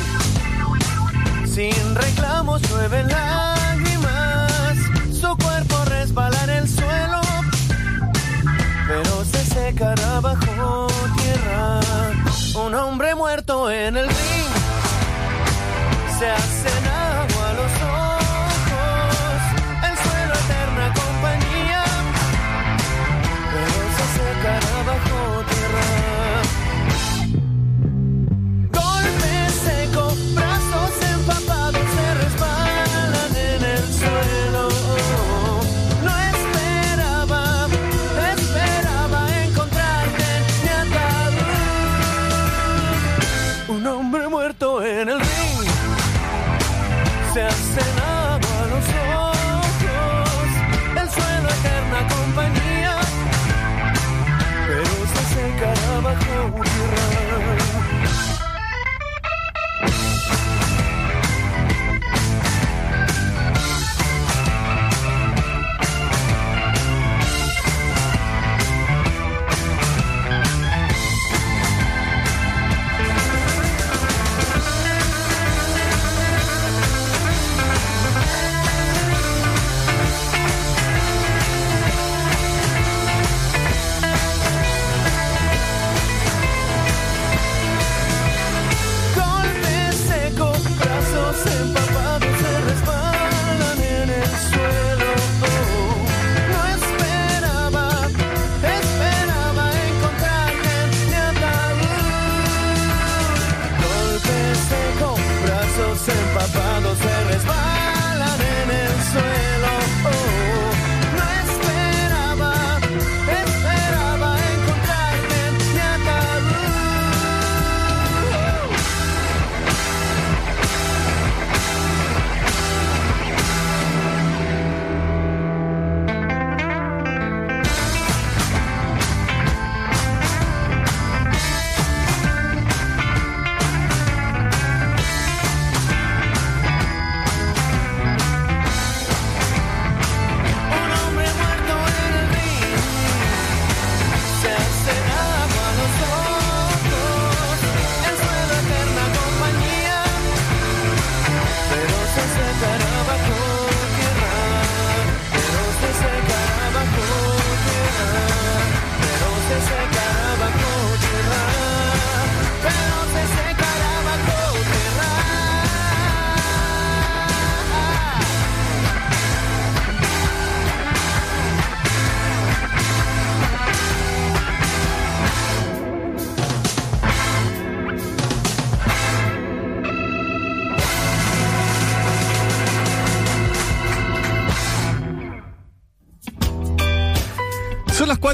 sin 1.47 1.95
reclamos, 1.95 2.63
lágrimas, 2.71 3.52
secará 9.73 10.21
bajo 10.21 10.87
tierra. 11.17 11.81
Un 12.67 12.75
hombre 12.75 13.15
muerto 13.15 13.71
en 13.71 13.97
el 13.97 14.07
ring, 14.07 14.53
se 16.19 16.29
hacen 16.29 16.92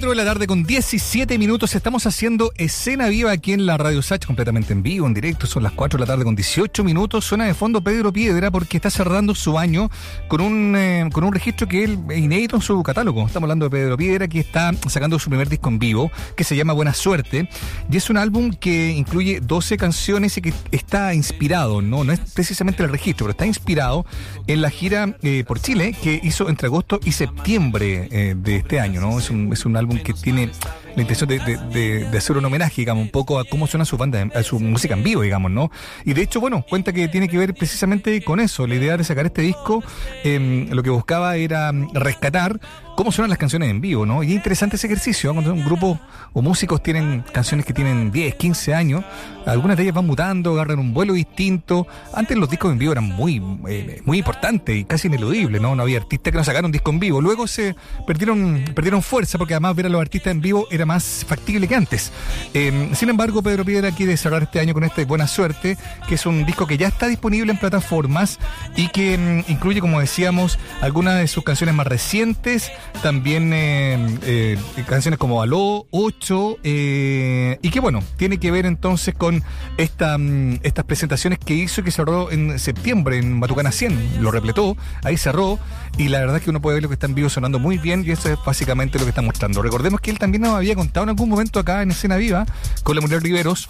4 0.08 0.18
de 0.18 0.24
la 0.24 0.32
tarde 0.32 0.46
con 0.46 0.62
17 0.62 1.36
minutos. 1.36 1.74
Estamos 1.74 2.06
haciendo 2.06 2.50
escena 2.56 3.08
viva 3.08 3.30
aquí 3.30 3.52
en 3.52 3.66
la 3.66 3.76
Radio 3.76 4.00
Sach, 4.00 4.24
completamente 4.24 4.72
en 4.72 4.82
vivo, 4.82 5.06
en 5.06 5.12
directo. 5.12 5.46
Son 5.46 5.62
las 5.62 5.72
4 5.72 5.98
de 5.98 6.00
la 6.00 6.06
tarde 6.06 6.24
con 6.24 6.34
18 6.34 6.82
minutos. 6.82 7.26
Suena 7.26 7.44
de 7.44 7.52
fondo 7.52 7.82
Pedro 7.82 8.10
Piedra 8.10 8.50
porque 8.50 8.78
está 8.78 8.88
cerrando 8.88 9.34
su 9.34 9.58
año 9.58 9.90
con 10.28 10.40
un, 10.40 10.74
eh, 10.76 11.10
con 11.12 11.24
un 11.24 11.34
registro 11.34 11.68
que 11.68 11.84
él 11.84 11.98
es 12.08 12.20
inédito 12.20 12.56
en 12.56 12.62
su 12.62 12.82
catálogo. 12.82 13.26
Estamos 13.26 13.48
hablando 13.48 13.66
de 13.66 13.70
Pedro 13.70 13.98
Piedra 13.98 14.28
que 14.28 14.40
está 14.40 14.72
sacando 14.88 15.18
su 15.18 15.28
primer 15.28 15.50
disco 15.50 15.68
en 15.68 15.78
vivo, 15.78 16.10
que 16.36 16.44
se 16.44 16.56
llama 16.56 16.72
Buena 16.72 16.94
Suerte. 16.94 17.50
Y 17.90 17.98
es 17.98 18.08
un 18.08 18.16
álbum 18.16 18.54
que 18.54 18.92
incluye 18.92 19.40
12 19.40 19.76
canciones 19.76 20.38
y 20.38 20.40
que 20.40 20.54
está 20.70 21.12
inspirado, 21.12 21.82
no, 21.82 22.04
no 22.04 22.14
es 22.14 22.20
precisamente 22.20 22.82
el 22.82 22.88
registro, 22.88 23.26
pero 23.26 23.32
está 23.32 23.44
inspirado 23.44 24.06
en 24.46 24.62
la 24.62 24.70
gira 24.70 25.16
eh, 25.22 25.44
por 25.46 25.60
Chile 25.60 25.94
que 26.02 26.18
hizo 26.22 26.48
entre 26.48 26.68
agosto 26.68 26.98
y 27.04 27.12
septiembre 27.12 28.08
eh, 28.10 28.34
de 28.38 28.56
este 28.56 28.80
año, 28.80 29.02
¿no? 29.02 29.18
Es 29.18 29.28
un, 29.28 29.52
es 29.52 29.66
un 29.66 29.76
álbum 29.76 29.97
que 30.02 30.14
tiene 30.14 30.50
la 30.98 31.02
intención 31.02 31.28
de, 31.28 32.08
hacer 32.16 32.36
un 32.36 32.44
homenaje, 32.44 32.82
digamos, 32.82 33.04
un 33.04 33.10
poco 33.10 33.38
a 33.38 33.44
cómo 33.44 33.68
suena 33.68 33.84
su 33.84 33.96
banda, 33.96 34.28
a 34.34 34.42
su 34.42 34.58
música 34.58 34.94
en 34.94 35.04
vivo, 35.04 35.22
digamos, 35.22 35.52
¿no? 35.52 35.70
Y 36.04 36.12
de 36.12 36.22
hecho, 36.22 36.40
bueno, 36.40 36.64
cuenta 36.68 36.92
que 36.92 37.06
tiene 37.06 37.28
que 37.28 37.38
ver 37.38 37.54
precisamente 37.54 38.20
con 38.24 38.40
eso. 38.40 38.66
La 38.66 38.74
idea 38.74 38.96
de 38.96 39.04
sacar 39.04 39.24
este 39.24 39.42
disco, 39.42 39.82
eh, 40.24 40.66
lo 40.70 40.82
que 40.82 40.90
buscaba 40.90 41.36
era 41.36 41.70
mm, 41.70 41.94
rescatar 41.94 42.58
cómo 42.96 43.12
suenan 43.12 43.30
las 43.30 43.38
canciones 43.38 43.70
en 43.70 43.80
vivo, 43.80 44.06
¿no? 44.06 44.24
Y 44.24 44.30
es 44.30 44.34
interesante 44.34 44.74
ese 44.74 44.88
ejercicio, 44.88 45.32
cuando 45.32 45.52
un 45.52 45.64
grupo 45.64 46.00
o 46.32 46.42
músicos 46.42 46.82
tienen 46.82 47.24
canciones 47.32 47.64
que 47.64 47.72
tienen 47.72 48.10
10, 48.10 48.34
15 48.34 48.74
años, 48.74 49.04
algunas 49.46 49.76
de 49.76 49.84
ellas 49.84 49.94
van 49.94 50.04
mutando, 50.04 50.52
agarran 50.54 50.80
un 50.80 50.92
vuelo 50.92 51.12
distinto. 51.12 51.86
Antes 52.12 52.36
los 52.36 52.50
discos 52.50 52.72
en 52.72 52.78
vivo 52.78 52.90
eran 52.90 53.04
muy, 53.04 53.40
eh, 53.68 54.02
muy 54.04 54.18
importantes 54.18 54.76
y 54.76 54.84
casi 54.84 55.06
ineludibles, 55.06 55.62
¿no? 55.62 55.76
No 55.76 55.84
había 55.84 55.98
artistas 55.98 56.32
que 56.32 56.38
no 56.38 56.42
sacaron 56.42 56.72
disco 56.72 56.90
en 56.90 56.98
vivo. 56.98 57.20
Luego 57.20 57.46
se 57.46 57.76
perdieron, 58.04 58.64
perdieron 58.74 59.00
fuerza 59.00 59.38
porque 59.38 59.54
además 59.54 59.76
ver 59.76 59.86
a 59.86 59.90
los 59.90 60.00
artistas 60.00 60.32
en 60.32 60.40
vivo 60.40 60.66
era 60.68 60.84
más 60.88 61.24
factible 61.28 61.68
que 61.68 61.76
antes. 61.76 62.10
Eh, 62.54 62.90
sin 62.94 63.10
embargo, 63.10 63.42
Pedro 63.42 63.64
Piedra 63.64 63.92
quiere 63.92 64.16
cerrar 64.16 64.42
este 64.42 64.58
año 64.58 64.74
con 64.74 64.84
esta 64.84 65.04
Buena 65.04 65.28
Suerte, 65.28 65.76
que 66.08 66.16
es 66.16 66.26
un 66.26 66.44
disco 66.44 66.66
que 66.66 66.76
ya 66.76 66.88
está 66.88 67.06
disponible 67.06 67.52
en 67.52 67.58
plataformas 67.58 68.38
y 68.76 68.88
que 68.88 69.16
mm, 69.16 69.50
incluye, 69.50 69.80
como 69.80 70.00
decíamos, 70.00 70.58
algunas 70.80 71.18
de 71.18 71.28
sus 71.28 71.44
canciones 71.44 71.74
más 71.74 71.86
recientes, 71.86 72.70
también 73.02 73.52
eh, 73.52 74.18
eh, 74.22 74.58
canciones 74.86 75.18
como 75.18 75.42
Aló, 75.42 75.86
8, 75.90 76.58
eh, 76.62 77.58
y 77.62 77.70
que 77.70 77.80
bueno, 77.80 78.02
tiene 78.16 78.38
que 78.38 78.50
ver 78.50 78.66
entonces 78.66 79.14
con 79.14 79.42
esta, 79.76 80.16
estas 80.62 80.84
presentaciones 80.84 81.38
que 81.38 81.54
hizo 81.54 81.80
y 81.80 81.84
que 81.84 81.90
cerró 81.90 82.30
en 82.30 82.58
septiembre 82.58 83.18
en 83.18 83.40
Batucana 83.40 83.72
100, 83.72 84.22
lo 84.22 84.30
repletó, 84.30 84.76
ahí 85.02 85.16
cerró, 85.16 85.58
y 85.96 86.08
la 86.08 86.20
verdad 86.20 86.36
es 86.36 86.42
que 86.42 86.50
uno 86.50 86.60
puede 86.60 86.74
ver 86.74 86.82
lo 86.82 86.88
que 86.88 86.94
está 86.94 87.06
en 87.06 87.14
vivo 87.14 87.28
sonando 87.28 87.58
muy 87.58 87.78
bien, 87.78 88.04
y 88.06 88.10
eso 88.10 88.30
es 88.30 88.38
básicamente 88.44 88.98
lo 88.98 89.04
que 89.04 89.10
está 89.10 89.22
mostrando. 89.22 89.62
Recordemos 89.62 90.00
que 90.00 90.10
él 90.10 90.18
también 90.18 90.42
nos 90.42 90.54
había 90.54 90.74
contado 90.74 91.04
en 91.04 91.10
algún 91.10 91.28
momento 91.28 91.58
acá 91.58 91.82
en 91.82 91.90
Escena 91.90 92.16
Viva, 92.16 92.46
con 92.82 92.94
la 92.94 93.00
Mujer 93.00 93.22
Riveros, 93.22 93.68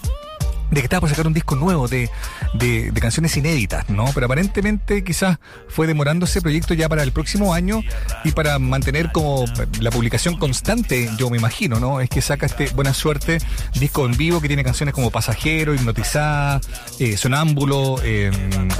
de 0.71 0.81
que 0.81 0.87
estaba 0.87 1.01
por 1.01 1.11
sacar 1.11 1.27
un 1.27 1.35
disco 1.35 1.57
nuevo 1.57 1.89
de, 1.89 2.11
de, 2.55 2.93
canciones 3.01 3.37
inéditas, 3.37 3.89
¿no? 3.89 4.07
Pero 4.13 4.27
aparentemente 4.27 5.03
quizás 5.03 5.39
fue 5.69 5.87
demorando 5.87 6.27
ese 6.27 6.43
proyecto 6.43 6.75
ya 6.75 6.89
para 6.89 7.03
el 7.03 7.13
próximo 7.13 7.55
año 7.55 7.83
y 8.25 8.33
para 8.33 8.59
mantener 8.59 9.13
como 9.13 9.45
la 9.81 9.91
publicación 9.91 10.37
constante, 10.37 11.09
yo 11.17 11.31
me 11.31 11.39
imagino, 11.39 11.81
¿no? 11.81 12.01
Es 12.01 12.11
que 12.11 12.21
saca 12.21 12.47
este 12.47 12.69
Buena 12.71 12.93
Suerte, 12.93 13.39
disco 13.79 14.05
en 14.05 14.17
vivo 14.17 14.41
que 14.41 14.49
tiene 14.49 14.65
canciones 14.65 14.95
como 14.95 15.11
Pasajero, 15.11 15.75
Hipnotizada, 15.75 16.61
eh, 16.99 17.17
Sonámbulo, 17.17 17.97
eh, 18.03 18.31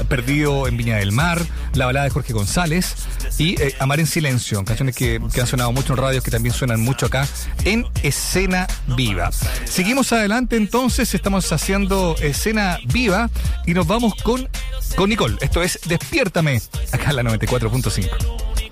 Perdido 0.07 0.67
en 0.67 0.77
Viña 0.77 0.97
del 0.97 1.11
Mar, 1.11 1.41
la 1.73 1.85
balada 1.85 2.05
de 2.05 2.11
Jorge 2.11 2.33
González 2.33 2.95
y 3.37 3.59
eh, 3.61 3.75
Amar 3.79 3.99
en 3.99 4.07
Silencio, 4.07 4.63
canciones 4.63 4.95
que, 4.95 5.19
que 5.33 5.41
han 5.41 5.47
sonado 5.47 5.71
mucho 5.71 5.93
en 5.93 5.97
radios, 5.97 6.23
que 6.23 6.31
también 6.31 6.53
suenan 6.53 6.81
mucho 6.81 7.07
acá 7.07 7.27
en 7.65 7.85
Escena 8.03 8.67
Viva. 8.95 9.31
Seguimos 9.65 10.11
adelante 10.13 10.55
entonces, 10.55 11.15
estamos 11.15 11.51
haciendo 11.51 11.78
Escena 12.21 12.79
Viva 12.85 13.29
y 13.65 13.73
nos 13.73 13.87
vamos 13.87 14.15
con, 14.15 14.49
con 14.95 15.09
Nicole. 15.09 15.37
Esto 15.41 15.63
es 15.63 15.79
Despiértame, 15.85 16.61
acá 16.91 17.11
en 17.11 17.15
la 17.15 17.23
94.5. 17.23 18.68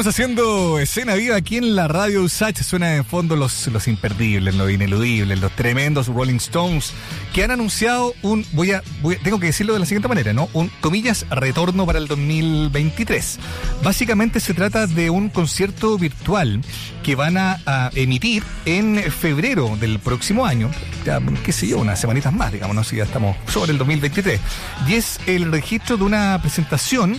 Estamos 0.00 0.14
haciendo 0.14 0.78
escena 0.78 1.14
viva 1.14 1.36
aquí 1.36 1.58
en 1.58 1.76
la 1.76 1.86
radio 1.86 2.22
USACH. 2.22 2.62
Suena 2.62 2.96
en 2.96 3.04
fondo 3.04 3.36
los, 3.36 3.66
los 3.66 3.86
imperdibles, 3.86 4.54
los 4.54 4.70
ineludibles, 4.70 5.38
los 5.38 5.54
tremendos 5.54 6.06
Rolling 6.06 6.36
Stones 6.36 6.94
que 7.34 7.44
han 7.44 7.50
anunciado 7.50 8.14
un, 8.22 8.46
voy 8.52 8.72
a, 8.72 8.82
tengo 9.22 9.38
que 9.38 9.46
decirlo 9.48 9.74
de 9.74 9.78
la 9.78 9.84
siguiente 9.84 10.08
manera, 10.08 10.32
¿no? 10.32 10.48
Un, 10.54 10.68
comillas, 10.80 11.26
retorno 11.28 11.84
para 11.84 11.98
el 11.98 12.08
2023. 12.08 13.38
Básicamente 13.82 14.40
se 14.40 14.54
trata 14.54 14.86
de 14.86 15.10
un 15.10 15.28
concierto 15.28 15.98
virtual 15.98 16.62
que 17.02 17.14
van 17.14 17.36
a, 17.36 17.90
emitir 17.94 18.42
en 18.64 19.02
febrero 19.12 19.76
del 19.78 19.98
próximo 19.98 20.46
año. 20.46 20.70
Ya, 21.04 21.20
qué 21.44 21.52
sé 21.52 21.66
yo, 21.68 21.78
unas 21.78 22.00
semanitas 22.00 22.32
más, 22.32 22.52
digamos, 22.52 22.74
no 22.74 22.84
sé, 22.84 22.96
ya 22.96 23.04
estamos 23.04 23.36
sobre 23.48 23.72
el 23.72 23.78
2023. 23.78 24.40
Y 24.88 24.94
es 24.94 25.20
el 25.26 25.52
registro 25.52 25.96
de 25.96 26.04
una 26.04 26.38
presentación 26.40 27.18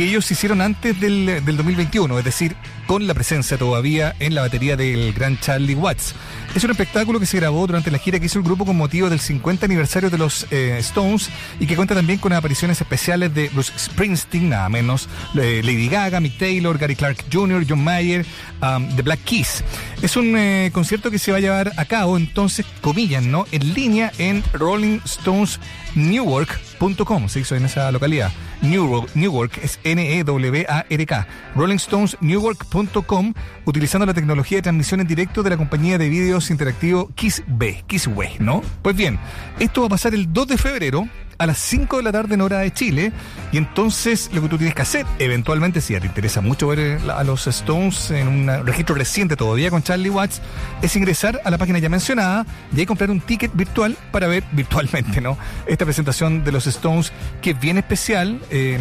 que 0.00 0.06
ellos 0.06 0.30
hicieron 0.30 0.62
antes 0.62 0.98
del, 0.98 1.26
del 1.44 1.56
2021, 1.58 2.18
es 2.18 2.24
decir, 2.24 2.56
con 2.86 3.06
la 3.06 3.12
presencia 3.12 3.58
todavía 3.58 4.16
en 4.18 4.34
la 4.34 4.40
batería 4.40 4.74
del 4.74 5.12
gran 5.12 5.38
Charlie 5.38 5.74
Watts. 5.74 6.14
Es 6.54 6.64
un 6.64 6.70
espectáculo 6.70 7.20
que 7.20 7.26
se 7.26 7.36
grabó 7.36 7.66
durante 7.66 7.90
la 7.90 7.98
gira 7.98 8.18
que 8.18 8.24
hizo 8.24 8.38
el 8.38 8.44
grupo 8.46 8.64
con 8.64 8.78
motivo 8.78 9.10
del 9.10 9.20
50 9.20 9.66
aniversario 9.66 10.08
de 10.08 10.16
los 10.16 10.46
eh, 10.50 10.78
Stones 10.78 11.28
y 11.58 11.66
que 11.66 11.76
cuenta 11.76 11.94
también 11.94 12.18
con 12.18 12.32
apariciones 12.32 12.80
especiales 12.80 13.34
de 13.34 13.50
Bruce 13.50 13.74
Springsteen, 13.78 14.48
nada 14.48 14.70
menos, 14.70 15.06
eh, 15.34 15.60
Lady 15.62 15.90
Gaga, 15.90 16.18
Mick 16.18 16.38
Taylor, 16.38 16.78
Gary 16.78 16.96
Clark 16.96 17.26
Jr., 17.30 17.66
John 17.68 17.84
Mayer, 17.84 18.24
um, 18.62 18.96
The 18.96 19.02
Black 19.02 19.20
Keys. 19.24 19.62
Es 20.00 20.16
un 20.16 20.34
eh, 20.34 20.70
concierto 20.72 21.10
que 21.10 21.18
se 21.18 21.30
va 21.30 21.36
a 21.36 21.40
llevar 21.42 21.72
a 21.76 21.84
cabo, 21.84 22.16
entonces, 22.16 22.64
comillas, 22.80 23.22
¿no? 23.22 23.44
En 23.52 23.74
línea 23.74 24.12
en 24.16 24.42
Rolling 24.54 25.00
Stones 25.04 25.60
Newark.com, 25.94 27.28
se 27.28 27.40
hizo 27.40 27.54
en 27.54 27.66
esa 27.66 27.92
localidad. 27.92 28.32
Newark, 28.62 29.14
Newark 29.14 29.58
es 29.62 29.78
N-E-W-A-R-K. 29.84 31.26
RollingStonesNewark.com, 31.56 33.34
utilizando 33.64 34.06
la 34.06 34.14
tecnología 34.14 34.58
de 34.58 34.62
transmisión 34.62 35.00
en 35.00 35.06
directo 35.06 35.42
de 35.42 35.50
la 35.50 35.56
compañía 35.56 35.98
de 35.98 36.08
vídeos 36.08 36.50
interactivo 36.50 37.10
Kissway, 37.14 37.82
Kissway, 37.86 38.36
¿no? 38.38 38.62
Pues 38.82 38.96
bien, 38.96 39.18
esto 39.58 39.82
va 39.82 39.86
a 39.86 39.90
pasar 39.90 40.14
el 40.14 40.32
2 40.32 40.48
de 40.48 40.58
febrero 40.58 41.08
a 41.40 41.46
las 41.46 41.56
5 41.56 41.96
de 41.96 42.02
la 42.02 42.12
tarde 42.12 42.34
en 42.34 42.42
hora 42.42 42.58
de 42.58 42.70
Chile. 42.70 43.12
Y 43.50 43.56
entonces 43.56 44.30
lo 44.32 44.42
que 44.42 44.48
tú 44.48 44.58
tienes 44.58 44.74
que 44.74 44.82
hacer, 44.82 45.06
eventualmente, 45.18 45.80
si 45.80 45.94
ya 45.94 46.00
te 46.00 46.06
interesa 46.06 46.42
mucho 46.42 46.68
ver 46.68 46.78
eh, 46.78 46.98
a 47.12 47.24
los 47.24 47.46
Stones 47.46 48.10
en 48.10 48.28
un 48.28 48.66
registro 48.66 48.94
reciente 48.94 49.36
todavía 49.36 49.70
con 49.70 49.82
Charlie 49.82 50.10
Watts, 50.10 50.42
es 50.82 50.94
ingresar 50.96 51.40
a 51.42 51.50
la 51.50 51.56
página 51.56 51.78
ya 51.78 51.88
mencionada 51.88 52.44
y 52.76 52.80
ahí 52.80 52.86
comprar 52.86 53.10
un 53.10 53.20
ticket 53.20 53.50
virtual 53.54 53.96
para 54.12 54.26
ver 54.26 54.44
virtualmente, 54.52 55.22
¿no? 55.22 55.38
Esta 55.66 55.86
presentación 55.86 56.44
de 56.44 56.52
los 56.52 56.66
Stones 56.66 57.10
que 57.40 57.52
es 57.52 57.60
bien 57.60 57.78
especial 57.78 58.38
eh, 58.50 58.78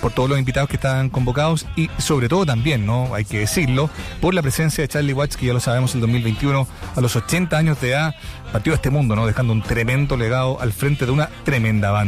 por 0.00 0.12
todos 0.12 0.28
los 0.28 0.38
invitados 0.38 0.68
que 0.68 0.76
están 0.76 1.08
convocados 1.08 1.66
y 1.76 1.88
sobre 1.96 2.28
todo 2.28 2.44
también, 2.44 2.84
¿no? 2.84 3.14
Hay 3.14 3.24
que 3.24 3.38
decirlo, 3.38 3.88
por 4.20 4.34
la 4.34 4.42
presencia 4.42 4.82
de 4.82 4.88
Charlie 4.88 5.14
Watts, 5.14 5.38
que 5.38 5.46
ya 5.46 5.54
lo 5.54 5.60
sabemos, 5.60 5.94
el 5.94 6.02
2021, 6.02 6.68
a 6.94 7.00
los 7.00 7.16
80 7.16 7.56
años 7.56 7.80
de 7.80 7.88
edad, 7.88 8.14
partió 8.52 8.72
de 8.72 8.76
este 8.76 8.90
mundo, 8.90 9.16
¿no? 9.16 9.26
Dejando 9.26 9.54
un 9.54 9.62
tremendo 9.62 10.18
legado 10.18 10.60
al 10.60 10.74
frente 10.74 11.06
de 11.06 11.12
una 11.12 11.30
tremenda 11.44 11.90
banda 11.90 12.01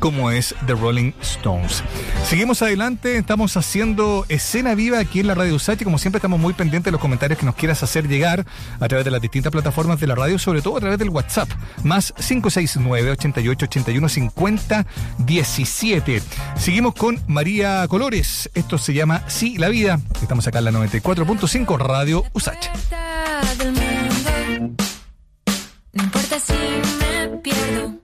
como 0.00 0.30
es 0.30 0.54
The 0.66 0.74
Rolling 0.74 1.12
Stones. 1.20 1.82
Seguimos 2.24 2.60
adelante, 2.62 3.16
estamos 3.16 3.56
haciendo 3.56 4.26
escena 4.28 4.74
viva 4.74 4.98
aquí 4.98 5.20
en 5.20 5.28
la 5.28 5.34
Radio 5.34 5.54
Usach 5.54 5.82
como 5.84 5.98
siempre 5.98 6.18
estamos 6.18 6.40
muy 6.40 6.54
pendientes 6.54 6.86
de 6.86 6.92
los 6.92 7.00
comentarios 7.00 7.38
que 7.38 7.46
nos 7.46 7.54
quieras 7.54 7.82
hacer 7.82 8.08
llegar 8.08 8.44
a 8.80 8.88
través 8.88 9.04
de 9.04 9.10
las 9.10 9.20
distintas 9.20 9.52
plataformas 9.52 10.00
de 10.00 10.06
la 10.06 10.14
radio, 10.14 10.38
sobre 10.38 10.60
todo 10.60 10.76
a 10.76 10.80
través 10.80 10.98
del 10.98 11.10
WhatsApp, 11.10 11.48
más 11.84 12.12
569 12.16 13.12
88 13.12 13.66
81 13.66 14.08
50 14.08 14.86
17. 15.18 16.22
Seguimos 16.56 16.94
con 16.94 17.20
María 17.26 17.86
Colores, 17.88 18.50
esto 18.54 18.78
se 18.78 18.94
llama 18.94 19.22
Sí 19.28 19.56
la 19.56 19.68
vida, 19.68 20.00
estamos 20.20 20.46
acá 20.46 20.58
en 20.58 20.64
la 20.64 20.72
94.5 20.72 21.78
Radio 21.78 22.24
Usach. 22.32 22.68
No 25.92 26.04
importa 26.04 26.38
si 26.38 26.52
me 26.52 27.38
pierdo, 27.38 27.94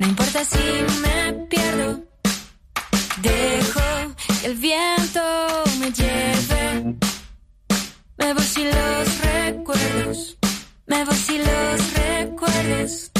no 0.00 0.06
importa 0.06 0.44
si 0.44 0.58
me 1.02 1.32
pierdo. 1.48 2.00
Dejo 3.20 4.14
que 4.40 4.46
el 4.46 4.54
viento 4.56 5.22
me 5.78 5.92
lleve. 5.92 6.96
Me 8.16 8.34
voy 8.34 8.44
sin 8.44 8.66
los 8.70 9.18
recuerdos, 9.18 10.38
me 10.86 11.04
voy 11.04 11.16
sin 11.16 11.38
los 11.38 11.94
recuerdos. 11.94 13.10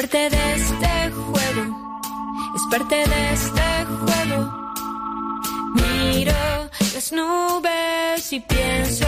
Parte 0.00 0.30
de 0.30 0.54
este 0.54 1.10
juego, 1.10 2.00
es 2.56 2.62
parte 2.70 2.96
de 2.96 3.32
este 3.34 3.84
juego. 3.84 4.40
Miro 5.74 6.70
las 6.94 7.12
nubes 7.12 8.32
y 8.32 8.40
pienso 8.40 9.06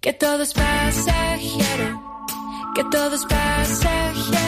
que 0.00 0.12
todo 0.12 0.40
es 0.44 0.52
pasajero, 0.52 2.30
que 2.76 2.84
todo 2.84 3.16
es 3.16 3.24
pasajero. 3.24 4.43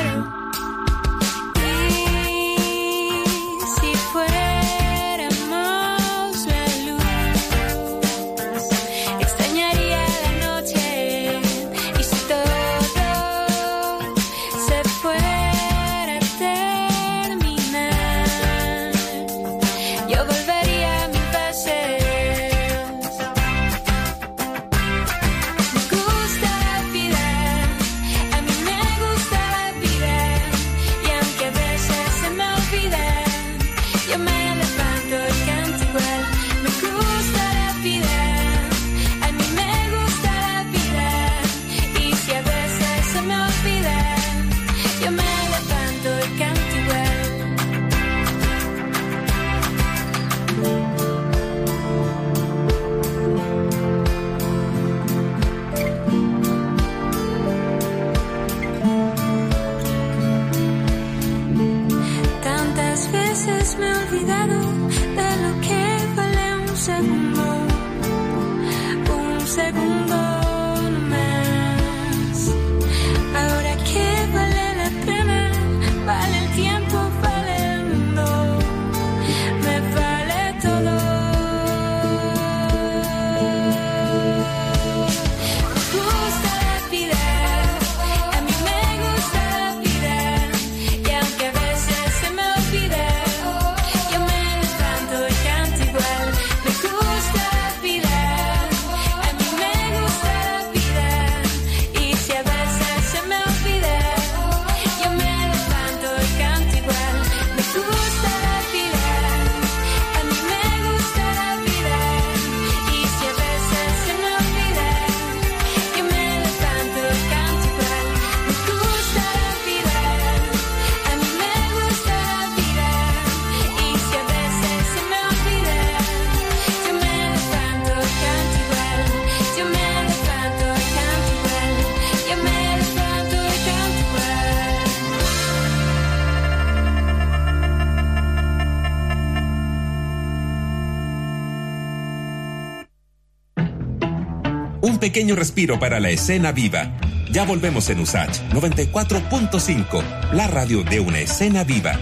Pequeño 145.17 145.35
respiro 145.35 145.79
para 145.79 145.99
la 145.99 146.11
escena 146.11 146.53
viva. 146.53 146.93
Ya 147.33 147.47
volvemos 147.47 147.89
en 147.89 148.01
USACH 148.01 148.51
94.5, 148.51 150.33
la 150.35 150.47
radio 150.47 150.83
de 150.83 151.01
una 151.01 151.21
escena 151.21 151.65
viva. 151.65 151.99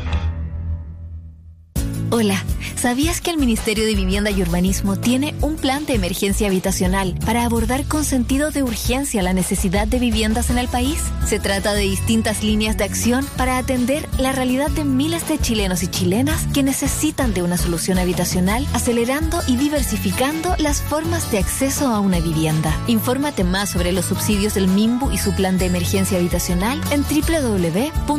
¿Sabías 2.84 3.22
que 3.22 3.30
el 3.30 3.38
Ministerio 3.38 3.86
de 3.86 3.94
Vivienda 3.94 4.30
y 4.30 4.42
Urbanismo 4.42 4.96
tiene 4.96 5.34
un 5.40 5.56
plan 5.56 5.86
de 5.86 5.94
emergencia 5.94 6.48
habitacional 6.48 7.14
para 7.24 7.46
abordar 7.46 7.86
con 7.86 8.04
sentido 8.04 8.50
de 8.50 8.62
urgencia 8.62 9.22
la 9.22 9.32
necesidad 9.32 9.88
de 9.88 9.98
viviendas 9.98 10.50
en 10.50 10.58
el 10.58 10.68
país? 10.68 10.98
Se 11.26 11.38
trata 11.38 11.72
de 11.72 11.80
distintas 11.80 12.44
líneas 12.44 12.76
de 12.76 12.84
acción 12.84 13.26
para 13.38 13.56
atender 13.56 14.06
la 14.18 14.32
realidad 14.32 14.68
de 14.68 14.84
miles 14.84 15.26
de 15.28 15.38
chilenos 15.38 15.82
y 15.82 15.86
chilenas 15.86 16.46
que 16.52 16.62
necesitan 16.62 17.32
de 17.32 17.42
una 17.42 17.56
solución 17.56 17.98
habitacional, 17.98 18.66
acelerando 18.74 19.40
y 19.46 19.56
diversificando 19.56 20.54
las 20.58 20.82
formas 20.82 21.32
de 21.32 21.38
acceso 21.38 21.88
a 21.88 22.00
una 22.00 22.20
vivienda. 22.20 22.78
Infórmate 22.86 23.44
más 23.44 23.70
sobre 23.70 23.92
los 23.92 24.04
subsidios 24.04 24.52
del 24.52 24.68
MIMBU 24.68 25.10
y 25.10 25.16
su 25.16 25.34
plan 25.34 25.56
de 25.56 25.64
emergencia 25.64 26.18
habitacional 26.18 26.78
en 26.90 27.02
www.mimbu.cl. 27.02 28.14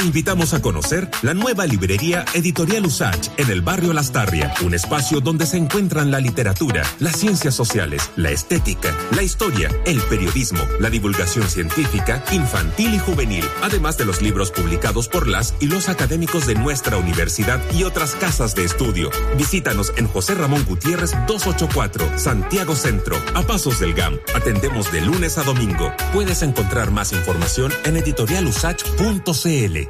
Te 0.00 0.06
invitamos 0.06 0.54
a 0.54 0.62
conocer 0.62 1.10
la 1.20 1.34
nueva 1.34 1.66
librería 1.66 2.24
Editorial 2.32 2.86
Usach 2.86 3.28
en 3.36 3.50
el 3.50 3.60
barrio 3.60 3.92
Lastarria, 3.92 4.54
un 4.64 4.72
espacio 4.72 5.20
donde 5.20 5.44
se 5.44 5.58
encuentran 5.58 6.10
la 6.10 6.20
literatura, 6.20 6.84
las 7.00 7.16
ciencias 7.18 7.54
sociales, 7.54 8.10
la 8.16 8.30
estética, 8.30 8.96
la 9.14 9.22
historia, 9.22 9.68
el 9.84 10.00
periodismo, 10.00 10.60
la 10.78 10.88
divulgación 10.88 11.46
científica, 11.50 12.24
infantil 12.32 12.94
y 12.94 12.98
juvenil, 12.98 13.44
además 13.60 13.98
de 13.98 14.06
los 14.06 14.22
libros 14.22 14.50
publicados 14.50 15.06
por 15.06 15.28
las 15.28 15.54
y 15.60 15.66
los 15.66 15.90
académicos 15.90 16.46
de 16.46 16.54
nuestra 16.54 16.96
universidad 16.96 17.60
y 17.74 17.82
otras 17.82 18.14
casas 18.14 18.54
de 18.54 18.64
estudio. 18.64 19.10
Visítanos 19.36 19.92
en 19.98 20.08
José 20.08 20.34
Ramón 20.34 20.64
Gutiérrez 20.66 21.10
284, 21.26 22.18
Santiago 22.18 22.74
Centro, 22.74 23.18
a 23.34 23.42
pasos 23.42 23.80
del 23.80 23.92
GAM. 23.92 24.18
Atendemos 24.34 24.90
de 24.92 25.02
lunes 25.02 25.36
a 25.36 25.42
domingo. 25.42 25.92
Puedes 26.14 26.40
encontrar 26.40 26.90
más 26.90 27.12
información 27.12 27.70
en 27.84 27.98
editorialusach.cl. 27.98 29.89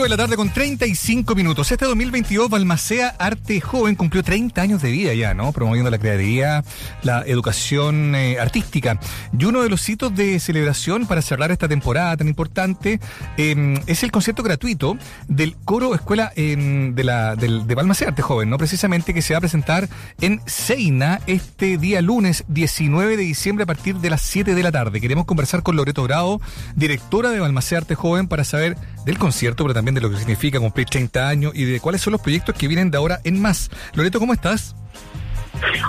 de 0.03 0.09
la 0.09 0.17
tarde 0.17 0.35
con 0.35 0.49
35 0.49 1.35
minutos. 1.35 1.71
Este 1.71 1.85
2022, 1.85 2.49
Balmacea 2.49 3.09
Arte 3.19 3.61
Joven 3.61 3.95
cumplió 3.95 4.23
30 4.23 4.59
años 4.59 4.81
de 4.81 4.89
vida 4.89 5.13
ya, 5.13 5.35
¿no? 5.35 5.51
Promoviendo 5.51 5.91
la 5.91 5.99
creatividad, 5.99 6.65
la 7.03 7.21
educación 7.27 8.15
eh, 8.15 8.39
artística. 8.39 8.99
Y 9.37 9.45
uno 9.45 9.61
de 9.61 9.69
los 9.69 9.87
hitos 9.87 10.15
de 10.15 10.39
celebración 10.39 11.05
para 11.05 11.21
cerrar 11.21 11.51
esta 11.51 11.67
temporada 11.67 12.17
tan 12.17 12.27
importante 12.27 12.99
em, 13.37 13.77
es 13.85 14.01
el 14.01 14.11
concierto 14.11 14.41
gratuito 14.41 14.97
del 15.27 15.55
coro 15.65 15.93
Escuela 15.93 16.31
em, 16.35 16.95
de, 16.95 17.03
la, 17.03 17.35
de 17.35 17.75
Balmacea 17.75 18.07
Arte 18.07 18.23
Joven, 18.23 18.49
¿no? 18.49 18.57
Precisamente 18.57 19.13
que 19.13 19.21
se 19.21 19.35
va 19.35 19.37
a 19.37 19.41
presentar 19.41 19.87
en 20.19 20.41
Seina 20.47 21.21
este 21.27 21.77
día 21.77 22.01
lunes 22.01 22.43
19 22.47 23.17
de 23.17 23.23
diciembre 23.23 23.63
a 23.63 23.67
partir 23.67 23.97
de 23.97 24.09
las 24.09 24.21
7 24.23 24.55
de 24.55 24.63
la 24.63 24.71
tarde. 24.71 24.99
Queremos 24.99 25.25
conversar 25.25 25.61
con 25.61 25.75
Loreto 25.75 26.01
Bravo, 26.03 26.41
directora 26.75 27.29
de 27.29 27.39
Balmacea 27.39 27.79
Arte 27.79 27.93
Joven, 27.93 28.27
para 28.27 28.43
saber 28.43 28.77
del 29.05 29.17
concierto, 29.17 29.63
pero 29.63 29.73
también 29.73 29.95
de 29.95 30.01
lo 30.01 30.09
que 30.09 30.17
significa 30.17 30.59
cumplir 30.59 30.87
30 30.87 31.27
años 31.27 31.51
y 31.55 31.65
de 31.65 31.79
cuáles 31.79 32.01
son 32.01 32.11
los 32.11 32.21
proyectos 32.21 32.55
que 32.55 32.67
vienen 32.67 32.91
de 32.91 32.97
ahora 32.97 33.19
en 33.23 33.41
más. 33.41 33.69
Loreto, 33.93 34.19
¿cómo 34.19 34.33
estás? 34.33 34.75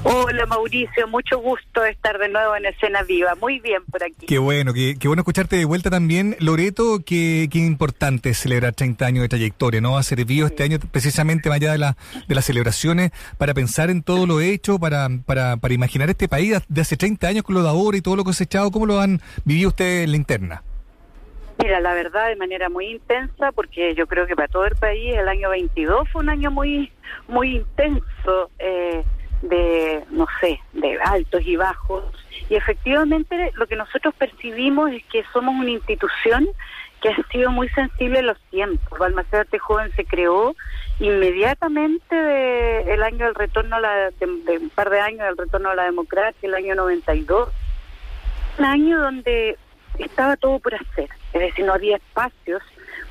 Hola 0.02 0.44
Mauricio, 0.46 1.08
mucho 1.08 1.38
gusto 1.38 1.84
estar 1.84 2.18
de 2.18 2.28
nuevo 2.28 2.54
en 2.56 2.66
Escena 2.66 3.02
Viva. 3.04 3.34
Muy 3.36 3.58
bien 3.60 3.82
por 3.90 4.02
aquí. 4.02 4.26
Qué 4.26 4.38
bueno, 4.38 4.74
qué, 4.74 4.96
qué 4.98 5.08
bueno 5.08 5.22
escucharte 5.22 5.56
de 5.56 5.64
vuelta 5.64 5.88
también. 5.88 6.36
Loreto, 6.40 7.02
qué, 7.04 7.48
qué 7.50 7.58
importante 7.58 8.30
es 8.30 8.38
celebrar 8.38 8.74
30 8.74 9.06
años 9.06 9.22
de 9.22 9.28
trayectoria, 9.28 9.80
¿no? 9.80 9.96
Ha 9.96 10.02
servido 10.02 10.46
este 10.46 10.64
año 10.64 10.78
precisamente 10.90 11.48
más 11.48 11.56
allá 11.56 11.72
de, 11.72 11.78
la, 11.78 11.96
de 12.28 12.34
las 12.34 12.44
celebraciones 12.44 13.12
para 13.38 13.54
pensar 13.54 13.88
en 13.88 14.02
todo 14.02 14.26
lo 14.26 14.40
hecho, 14.40 14.78
para, 14.78 15.08
para, 15.24 15.56
para 15.56 15.74
imaginar 15.74 16.10
este 16.10 16.28
país 16.28 16.58
de 16.68 16.80
hace 16.80 16.96
30 16.96 17.28
años 17.28 17.44
con 17.44 17.54
lo 17.54 17.62
de 17.62 17.68
ahora 17.68 17.96
y 17.96 18.02
todo 18.02 18.16
lo 18.16 18.24
cosechado. 18.24 18.70
¿Cómo 18.70 18.86
lo 18.86 19.00
han 19.00 19.22
vivido 19.44 19.68
ustedes 19.68 20.04
en 20.04 20.10
la 20.10 20.16
interna? 20.16 20.62
Mira, 21.62 21.80
la 21.80 21.94
verdad 21.94 22.28
de 22.28 22.36
manera 22.36 22.68
muy 22.68 22.86
intensa, 22.86 23.52
porque 23.52 23.94
yo 23.94 24.06
creo 24.08 24.26
que 24.26 24.34
para 24.34 24.48
todo 24.48 24.66
el 24.66 24.74
país 24.74 25.14
el 25.14 25.28
año 25.28 25.50
22 25.50 26.08
fue 26.10 26.22
un 26.22 26.28
año 26.28 26.50
muy, 26.50 26.90
muy 27.28 27.56
intenso, 27.56 28.50
eh, 28.58 29.04
de, 29.42 30.04
no 30.10 30.26
sé, 30.40 30.58
de 30.72 30.98
altos 31.00 31.42
y 31.46 31.56
bajos. 31.56 32.04
Y 32.50 32.56
efectivamente 32.56 33.52
lo 33.54 33.66
que 33.66 33.76
nosotros 33.76 34.12
percibimos 34.14 34.90
es 34.90 35.04
que 35.04 35.24
somos 35.32 35.54
una 35.54 35.70
institución 35.70 36.48
que 37.00 37.10
ha 37.10 37.16
sido 37.30 37.50
muy 37.50 37.68
sensible 37.70 38.20
a 38.20 38.22
los 38.22 38.40
tiempos. 38.50 38.98
Balmaceda 38.98 39.40
Arte 39.40 39.58
Joven 39.58 39.92
se 39.94 40.04
creó 40.04 40.54
inmediatamente 40.98 42.14
de 42.14 42.94
el 42.94 43.02
año 43.02 43.26
del 43.26 43.34
retorno 43.34 43.76
a 43.76 43.80
la, 43.80 44.10
de 44.10 44.58
un 44.58 44.70
par 44.70 44.90
de 44.90 45.00
años 45.00 45.26
del 45.26 45.36
retorno 45.36 45.70
a 45.70 45.74
la 45.74 45.84
democracia, 45.84 46.38
el 46.42 46.54
año 46.54 46.74
92. 46.74 47.48
Un 48.58 48.64
año 48.64 49.00
donde 49.00 49.56
estaba 49.98 50.36
todo 50.36 50.58
por 50.58 50.74
hacer, 50.74 51.08
es 51.32 51.40
decir, 51.40 51.64
no 51.64 51.74
había 51.74 51.96
espacios 51.96 52.62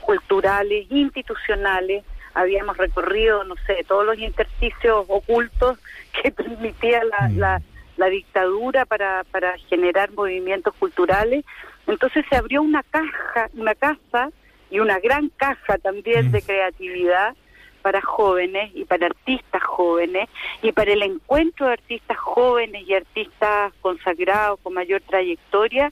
culturales, 0.02 0.88
institucionales, 0.90 2.04
habíamos 2.34 2.78
recorrido, 2.78 3.44
no 3.44 3.56
sé, 3.68 3.86
todos 3.88 4.06
los 4.06 4.18
intersticios 4.18 5.06
ocultos 5.08 5.78
que 6.22 6.32
permitía 6.32 7.04
la, 7.04 7.30
la, 7.30 7.62
la 7.98 8.08
dictadura 8.08 8.86
para, 8.86 9.24
para 9.32 9.58
generar 9.70 10.12
movimientos 10.12 10.74
culturales. 10.76 11.46
Entonces 11.88 12.26
se 12.30 12.36
abrió 12.36 12.62
una 12.62 12.84
caja, 12.84 13.50
una 13.54 13.76
casa 13.76 14.30
y 14.70 14.80
una 14.80 15.00
gran 15.00 15.30
caja 15.30 15.78
también 15.78 16.32
de 16.32 16.42
creatividad 16.42 17.36
para 17.82 18.02
jóvenes 18.02 18.72
y 18.76 18.86
para 18.86 19.08
artistas 19.08 19.64
jóvenes 19.64 20.30
y 20.62 20.72
para 20.72 20.94
el 20.94 21.02
encuentro 21.02 21.66
de 21.66 21.74
artistas 21.74 22.18
jóvenes 22.18 22.88
y 22.88 22.94
artistas 22.94 23.74
consagrados 23.82 24.60
con 24.62 24.74
mayor 24.74 25.02
trayectoria 25.02 25.92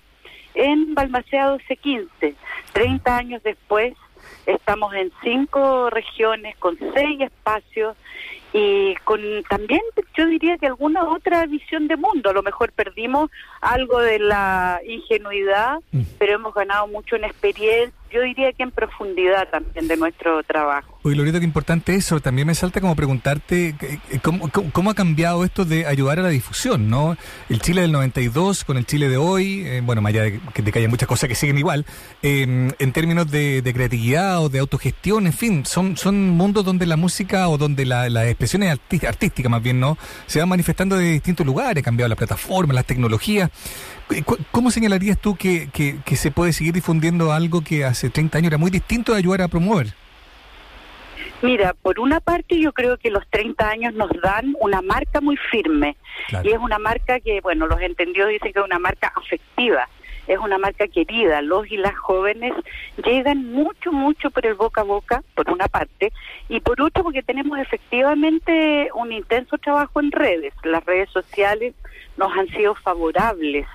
en 0.54 0.94
Balmaceda 0.96 1.52
1215. 1.52 2.36
30 2.74 3.18
años 3.18 3.44
después 3.44 3.94
estamos 4.46 4.94
en 4.94 5.12
cinco 5.24 5.90
regiones 5.90 6.56
con 6.58 6.78
seis 6.94 7.22
espacios 7.22 7.96
y 8.52 8.96
con 9.04 9.22
también 9.48 9.82
yo 10.18 10.26
diría 10.26 10.58
que 10.58 10.68
alguna 10.68 11.04
otra 11.04 11.46
visión 11.46 11.88
de 11.88 11.98
mundo. 11.98 12.32
A 12.32 12.34
lo 12.34 12.42
mejor 12.42 12.72
perdimos 12.72 13.30
algo 13.62 14.00
de 14.00 14.20
la 14.20 14.82
ingenuidad, 14.88 15.78
pero 16.18 16.36
hemos 16.36 16.54
ganado 16.54 16.88
mucho 16.88 17.16
en 17.16 17.26
experiencia, 17.26 17.94
yo 18.12 18.22
diría 18.22 18.52
que 18.54 18.64
en 18.64 18.72
profundidad 18.72 19.48
también 19.50 19.88
de 19.88 19.98
nuestro 19.98 20.42
trabajo. 20.44 20.99
Oye, 21.02 21.16
Loreto, 21.16 21.40
qué 21.40 21.46
importante 21.46 21.96
eso. 21.96 22.20
También 22.20 22.46
me 22.46 22.54
salta 22.54 22.82
como 22.82 22.94
preguntarte 22.94 23.70
eh, 23.70 24.00
eh, 24.12 24.20
¿cómo, 24.22 24.50
cómo, 24.50 24.90
ha 24.90 24.94
cambiado 24.96 25.46
esto 25.46 25.64
de 25.64 25.86
ayudar 25.86 26.20
a 26.20 26.24
la 26.24 26.28
difusión, 26.30 26.90
¿no? 26.90 27.16
El 27.48 27.62
Chile 27.62 27.80
del 27.84 27.94
92 27.94 28.66
con 28.66 28.76
el 28.76 28.86
Chile 28.86 29.08
de 29.08 29.16
hoy, 29.16 29.62
eh, 29.66 29.82
bueno, 29.82 30.02
más 30.02 30.10
allá 30.10 30.24
de 30.24 30.42
que, 30.54 30.62
de 30.62 30.74
que 30.74 30.80
haya 30.80 30.90
muchas 30.90 31.08
cosas 31.08 31.30
que 31.30 31.36
siguen 31.36 31.58
igual, 31.58 31.86
eh, 32.22 32.74
en 32.78 32.92
términos 32.92 33.32
de, 33.32 33.62
de 33.62 33.74
creatividad 33.74 34.44
o 34.44 34.50
de 34.50 34.60
autogestión, 34.60 35.26
en 35.26 35.32
fin, 35.32 35.66
son, 35.66 35.96
son 35.96 36.32
mundos 36.32 36.66
donde 36.66 36.86
la 36.86 36.98
música 36.98 37.48
o 37.48 37.58
donde 37.58 37.86
la- 37.86 38.10
las 38.10 38.26
expresiones 38.28 38.70
artísticas, 39.08 39.50
más 39.50 39.64
bien, 39.64 39.80
¿no? 39.80 39.98
Se 40.28 40.40
van 40.40 40.50
manifestando 40.50 40.98
de 40.98 41.12
distintos 41.14 41.46
lugares, 41.46 41.82
cambiado 41.82 42.10
la 42.10 42.18
plataforma, 42.18 42.74
las 42.74 42.86
tecnologías. 42.86 43.50
¿Cómo 44.52 44.70
señalarías 44.70 45.18
tú 45.18 45.38
que, 45.38 45.70
que, 45.72 46.00
que 46.04 46.18
se 46.18 46.30
puede 46.32 46.52
seguir 46.52 46.74
difundiendo 46.74 47.32
algo 47.32 47.62
que 47.62 47.86
hace 47.86 48.10
30 48.10 48.38
años 48.40 48.48
era 48.50 48.58
muy 48.58 48.70
distinto 48.70 49.14
de 49.14 49.20
ayudar 49.20 49.44
a 49.44 49.48
promover? 49.48 49.94
Mira, 51.42 51.74
por 51.74 52.00
una 52.00 52.20
parte 52.20 52.60
yo 52.60 52.74
creo 52.74 52.98
que 52.98 53.10
los 53.10 53.26
30 53.30 53.70
años 53.70 53.94
nos 53.94 54.10
dan 54.22 54.56
una 54.60 54.82
marca 54.82 55.22
muy 55.22 55.38
firme 55.38 55.96
Claro. 56.28 56.48
y 56.50 56.54
es 56.54 56.60
una 56.60 56.80
marca 56.80 57.20
que, 57.20 57.40
bueno, 57.42 57.66
los 57.68 57.80
entendidos 57.82 58.30
dicen 58.30 58.52
que 58.54 58.60
es 58.60 58.66
una 58.66 58.80
marca 58.80 59.12
afectiva, 59.16 59.88
es 60.28 60.38
una 60.38 60.58
marca 60.58 60.88
querida. 60.88 61.42
Los 61.42 61.72
y 61.72 61.78
las 61.78 61.96
jóvenes 61.98 62.54
llegan 63.04 63.52
mucho, 63.52 63.92
mucho 63.92 64.30
por 64.30 64.46
el 64.46 64.54
boca 64.56 64.82
a 64.82 64.84
boca, 64.84 65.24
por 65.34 65.50
una 65.50 65.68
parte, 65.68 66.12
y 66.50 66.60
por 66.60 66.82
otro 66.82 67.04
porque 67.04 67.24
tenemos 67.24 67.58
efectivamente 67.58 68.90
un 68.94 69.12
intenso 69.12 69.58
trabajo 69.58 70.00
en 70.00 70.12
redes. 70.12 70.54
Las 70.64 70.84
redes 70.86 71.10
sociales 71.10 71.74
nos 72.18 72.32
han 72.38 72.48
sido 72.50 72.76
favorables 72.76 73.66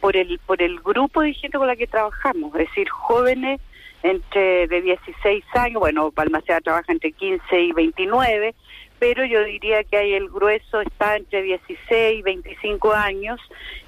por 0.00 0.16
el, 0.16 0.38
por 0.44 0.60
el 0.60 0.80
grupo 0.80 1.22
de 1.22 1.32
gente 1.34 1.56
con 1.58 1.66
la 1.68 1.76
que 1.76 1.86
trabajamos, 1.86 2.52
es 2.56 2.66
decir, 2.68 2.88
jóvenes 2.90 3.60
entre 4.02 4.66
de 4.66 4.82
16 4.82 5.44
años, 5.54 5.80
bueno, 5.80 6.10
Balmaceda 6.10 6.60
trabaja 6.60 6.92
entre 6.92 7.12
15 7.12 7.60
y 7.60 7.72
29, 7.72 8.54
pero 8.98 9.24
yo 9.24 9.42
diría 9.42 9.82
que 9.82 9.96
hay 9.96 10.12
el 10.12 10.28
grueso 10.28 10.80
está 10.80 11.16
entre 11.16 11.42
16 11.42 12.20
y 12.20 12.22
25 12.22 12.92
años 12.92 13.40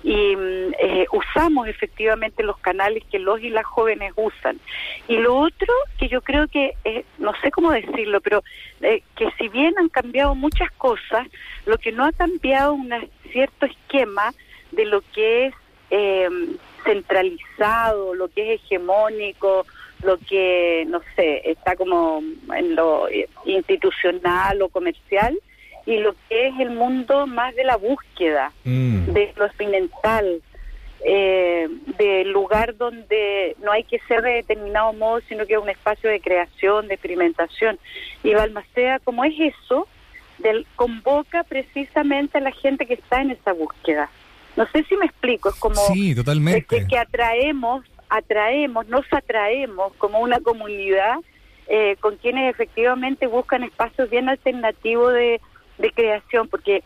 y 0.03 0.35
mm, 0.35 0.73
eh, 0.81 1.07
usamos 1.13 1.69
efectivamente 1.69 2.43
los 2.43 2.59
canales 2.59 3.05
que 3.11 3.21
los 3.21 3.41
y 3.41 3.49
las 3.49 3.65
jóvenes 3.65 4.13
usan. 4.17 4.59
Y 5.07 5.19
lo 5.19 5.37
otro 5.37 5.73
que 5.99 6.09
yo 6.09 6.21
creo 6.21 6.49
que, 6.49 6.73
eh, 6.85 7.05
no 7.19 7.33
sé 7.43 7.53
cómo 7.53 7.71
decirlo, 7.71 8.21
pero 8.21 8.43
eh, 8.81 9.03
que 9.15 9.31
si 9.39 9.49
bien 9.49 9.75
han 9.79 9.89
cambiado 9.89 10.35
muchas 10.35 10.71
cosas, 10.73 11.29
lo 11.65 11.79
que 11.79 11.93
no 11.93 12.05
ha 12.05 12.13
cambiado 12.13 12.75
un 12.75 12.93
cierto 13.31 13.67
esquema 13.67 14.35
de 14.73 14.85
lo 14.85 15.01
que 15.13 15.47
es 15.47 15.55
eh, 15.91 16.29
centralizado, 16.85 18.15
lo 18.15 18.29
que 18.29 18.55
es 18.55 18.61
hegemónico, 18.61 19.65
lo 20.05 20.19
que, 20.19 20.85
no 20.89 21.01
sé, 21.17 21.43
está 21.51 21.77
como 21.77 22.23
en 22.57 22.75
lo 22.77 23.07
institucional 23.45 24.63
o 24.63 24.69
comercial, 24.69 25.37
y 25.87 25.99
lo 25.99 26.15
que 26.29 26.49
es 26.49 26.55
el 26.61 26.71
mundo 26.71 27.27
más 27.27 27.55
de 27.55 27.65
la 27.65 27.77
búsqueda, 27.77 28.53
Mm. 28.65 29.13
de 29.13 29.33
lo 29.37 29.45
experimental, 29.47 30.41
eh, 31.07 31.69
del 31.99 32.31
lugar 32.31 32.77
donde 32.77 33.57
no 33.63 33.71
hay 33.73 33.85
que 33.85 33.99
ser 34.09 34.23
de 34.23 34.31
determinado 34.37 34.93
modo, 34.95 35.21
sino 35.29 35.45
que 35.47 35.53
es 35.55 35.59
un 35.61 35.69
espacio 35.69 36.09
de 36.09 36.21
creación, 36.21 36.89
de 36.89 36.95
experimentación. 36.95 37.79
Y 38.23 38.33
Balmaceda, 38.33 38.99
como 39.01 39.25
es 39.25 39.35
eso, 39.39 39.87
del, 40.39 40.67
convoca 40.77 41.43
precisamente 41.45 42.39
a 42.39 42.41
la 42.41 42.53
gente 42.53 42.87
que 42.87 42.95
está 42.95 43.21
en 43.21 43.33
esa 43.33 43.53
búsqueda. 43.53 44.09
No 44.57 44.67
sé 44.73 44.85
si 44.85 44.97
me 44.97 45.05
explico, 45.07 45.51
es 45.51 45.57
como 45.57 45.75
Sí, 45.93 46.15
totalmente. 46.15 46.65
que, 46.65 46.87
que 46.87 46.97
atraemos, 46.99 47.85
atraemos, 48.15 48.87
nos 48.89 49.05
atraemos 49.13 49.93
como 49.99 50.21
una 50.21 50.41
comunidad 50.41 51.17
eh, 51.67 51.97
con 52.01 52.17
quienes 52.17 52.51
efectivamente 52.51 53.27
buscan 53.27 53.63
espacios 53.63 54.11
bien 54.11 54.29
alternativos 54.29 55.13
de, 55.15 55.41
de 55.79 55.91
creación, 55.93 56.49
porque 56.49 56.83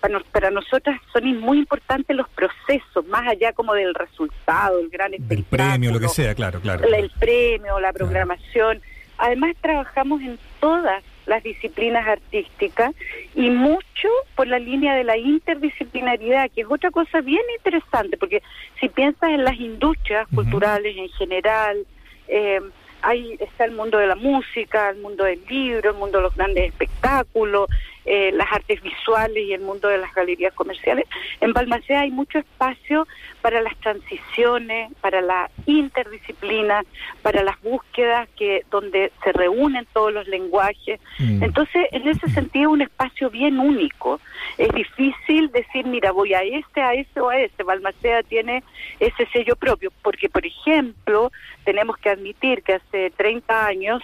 para, 0.00 0.14
nos- 0.14 0.22
para 0.24 0.50
nosotras 0.50 1.00
son 1.12 1.24
muy 1.40 1.58
importantes 1.58 2.16
los 2.16 2.28
procesos, 2.30 3.04
más 3.08 3.26
allá 3.28 3.52
como 3.52 3.74
del 3.74 3.94
resultado, 3.94 4.78
el 4.78 4.88
gran 4.88 5.12
espectáculo 5.14 5.46
premio, 5.50 5.90
lo 5.92 6.00
que 6.00 6.08
sea, 6.08 6.34
claro, 6.34 6.60
claro. 6.60 6.84
el 6.84 7.10
premio, 7.10 7.80
la 7.80 7.92
programación. 7.92 8.80
Además 9.18 9.54
trabajamos 9.60 10.20
en 10.22 10.38
todas 10.60 11.02
las 11.26 11.42
disciplinas 11.42 12.06
artísticas 12.06 12.92
y 13.34 13.50
mucho 13.50 14.08
por 14.34 14.46
la 14.46 14.58
línea 14.58 14.94
de 14.94 15.04
la 15.04 15.16
interdisciplinaridad, 15.16 16.50
que 16.50 16.62
es 16.62 16.66
otra 16.68 16.90
cosa 16.90 17.20
bien 17.20 17.42
interesante, 17.56 18.16
porque 18.16 18.42
si 18.80 18.88
piensas 18.88 19.30
en 19.30 19.44
las 19.44 19.58
industrias 19.58 20.26
culturales 20.34 20.96
en 20.96 21.08
general, 21.10 21.86
eh, 22.28 22.60
ahí 23.02 23.36
está 23.40 23.64
el 23.64 23.72
mundo 23.72 23.98
de 23.98 24.06
la 24.06 24.16
música, 24.16 24.90
el 24.90 24.98
mundo 24.98 25.24
del 25.24 25.40
libro, 25.48 25.90
el 25.90 25.96
mundo 25.96 26.18
de 26.18 26.24
los 26.24 26.34
grandes 26.34 26.68
espectáculos, 26.68 27.68
eh, 28.04 28.32
las 28.32 28.50
artes 28.52 28.82
visuales 28.82 29.44
y 29.44 29.52
el 29.52 29.60
mundo 29.60 29.88
de 29.88 29.98
las 29.98 30.12
galerías 30.14 30.52
comerciales. 30.54 31.06
En 31.40 31.52
Balmaceda 31.52 32.00
hay 32.00 32.10
mucho 32.10 32.38
espacio 32.38 33.06
para 33.40 33.60
las 33.60 33.76
transiciones, 33.78 34.92
para 35.00 35.20
la 35.20 35.50
interdisciplina, 35.66 36.82
para 37.22 37.42
las 37.42 37.60
búsquedas 37.62 38.28
que 38.36 38.64
donde 38.70 39.12
se 39.22 39.32
reúnen 39.32 39.86
todos 39.92 40.12
los 40.12 40.26
lenguajes. 40.28 41.00
Mm. 41.18 41.42
Entonces, 41.42 41.86
en 41.92 42.08
ese 42.08 42.28
sentido, 42.30 42.70
un 42.70 42.82
espacio 42.82 43.30
bien 43.30 43.58
único. 43.58 44.20
Es 44.58 44.72
difícil 44.72 45.50
decir, 45.52 45.86
mira, 45.86 46.12
voy 46.12 46.34
a 46.34 46.42
este, 46.42 46.80
a 46.80 46.94
este 46.94 47.20
o 47.20 47.30
a 47.30 47.38
este. 47.38 47.62
Balmaceda 47.62 48.22
tiene 48.22 48.62
ese 49.00 49.26
sello 49.32 49.56
propio, 49.56 49.92
porque, 50.02 50.28
por 50.28 50.44
ejemplo, 50.44 51.30
tenemos 51.64 51.96
que 51.98 52.10
admitir 52.10 52.62
que 52.62 52.74
hace 52.74 53.10
30 53.10 53.66
años 53.66 54.02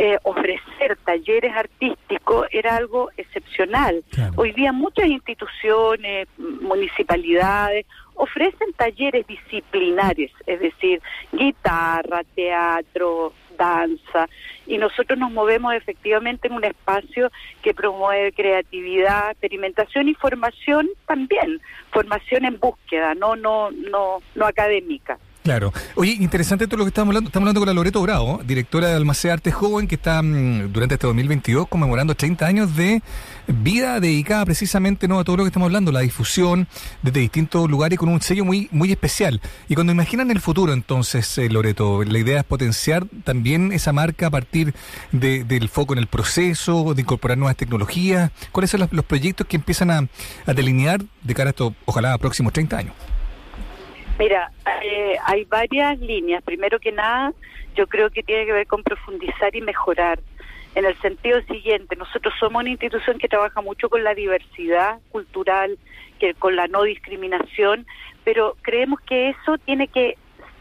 eh, 0.00 0.16
ofrecer 0.22 0.96
talleres 1.04 1.52
artísticos 1.56 2.46
era 2.52 2.76
algo 2.76 3.10
excepcional. 3.16 4.04
Claro. 4.10 4.32
Hoy 4.36 4.52
día 4.52 4.70
muchas 4.70 5.06
instituciones, 5.06 6.28
municipalidades, 6.38 7.84
ofrecen 8.14 8.72
talleres 8.76 9.26
disciplinares, 9.26 10.30
es 10.46 10.60
decir, 10.60 11.02
guitarra, 11.32 12.22
teatro, 12.36 13.32
danza, 13.56 14.28
y 14.68 14.78
nosotros 14.78 15.18
nos 15.18 15.32
movemos 15.32 15.74
efectivamente 15.74 16.46
en 16.46 16.54
un 16.54 16.64
espacio 16.64 17.32
que 17.60 17.74
promueve 17.74 18.30
creatividad, 18.30 19.32
experimentación 19.32 20.08
y 20.08 20.14
formación 20.14 20.88
también, 21.08 21.60
formación 21.90 22.44
en 22.44 22.60
búsqueda, 22.60 23.16
no 23.16 23.34
no 23.34 23.72
no 23.72 24.22
no 24.36 24.46
académica. 24.46 25.18
Claro. 25.48 25.72
Oye, 25.94 26.12
interesante 26.12 26.66
todo 26.66 26.76
lo 26.76 26.84
que 26.84 26.88
estamos 26.88 27.08
hablando. 27.08 27.28
Estamos 27.28 27.44
hablando 27.44 27.60
con 27.62 27.66
la 27.68 27.72
Loreto 27.72 28.02
Bravo, 28.02 28.42
directora 28.44 28.88
de 28.88 28.94
Almacén 28.96 29.30
Arte 29.30 29.50
Joven, 29.50 29.86
que 29.88 29.94
está 29.94 30.20
mm, 30.20 30.74
durante 30.74 30.96
este 30.96 31.06
2022 31.06 31.68
conmemorando 31.68 32.14
30 32.14 32.44
años 32.44 32.76
de 32.76 33.00
vida 33.46 33.98
dedicada 33.98 34.44
precisamente 34.44 35.08
¿no? 35.08 35.18
a 35.18 35.24
todo 35.24 35.38
lo 35.38 35.44
que 35.44 35.46
estamos 35.48 35.64
hablando, 35.68 35.90
la 35.90 36.00
difusión 36.00 36.68
desde 37.00 37.20
distintos 37.20 37.66
lugares 37.70 37.98
con 37.98 38.10
un 38.10 38.20
sello 38.20 38.44
muy 38.44 38.68
muy 38.72 38.90
especial. 38.90 39.40
Y 39.70 39.74
cuando 39.74 39.90
imaginan 39.90 40.30
el 40.30 40.42
futuro, 40.42 40.74
entonces, 40.74 41.38
eh, 41.38 41.48
Loreto, 41.48 42.04
la 42.04 42.18
idea 42.18 42.40
es 42.40 42.44
potenciar 42.44 43.06
también 43.24 43.72
esa 43.72 43.94
marca 43.94 44.26
a 44.26 44.30
partir 44.30 44.74
de- 45.12 45.44
del 45.44 45.70
foco 45.70 45.94
en 45.94 46.00
el 46.00 46.08
proceso, 46.08 46.92
de 46.92 47.00
incorporar 47.00 47.38
nuevas 47.38 47.56
tecnologías. 47.56 48.32
¿Cuáles 48.52 48.70
son 48.70 48.80
los, 48.80 48.92
los 48.92 49.06
proyectos 49.06 49.46
que 49.46 49.56
empiezan 49.56 49.90
a, 49.92 50.52
delinear 50.52 51.02
de 51.22 51.34
cara 51.34 51.48
a 51.48 51.52
estos, 51.52 51.72
ojalá, 51.86 52.12
a 52.12 52.18
próximos 52.18 52.52
30 52.52 52.76
años? 52.76 52.94
Mira, 54.18 54.50
eh, 54.82 55.16
hay 55.24 55.44
varias 55.44 55.98
líneas. 56.00 56.42
Primero 56.42 56.80
que 56.80 56.92
nada, 56.92 57.32
yo 57.76 57.86
creo 57.86 58.10
que 58.10 58.22
tiene 58.22 58.46
que 58.46 58.52
ver 58.52 58.66
con 58.66 58.82
profundizar 58.82 59.54
y 59.54 59.60
mejorar. 59.60 60.18
En 60.74 60.84
el 60.84 60.96
sentido 60.98 61.40
siguiente, 61.42 61.96
nosotros 61.96 62.34
somos 62.38 62.60
una 62.60 62.70
institución 62.70 63.18
que 63.18 63.28
trabaja 63.28 63.60
mucho 63.60 63.88
con 63.88 64.04
la 64.04 64.14
diversidad 64.14 64.98
cultural, 65.10 65.78
que 66.18 66.34
con 66.34 66.56
la 66.56 66.66
no 66.66 66.82
discriminación, 66.82 67.86
pero 68.24 68.56
creemos 68.62 69.00
que 69.00 69.30
eso 69.30 69.56
tiene 69.58 69.88
que 69.88 70.16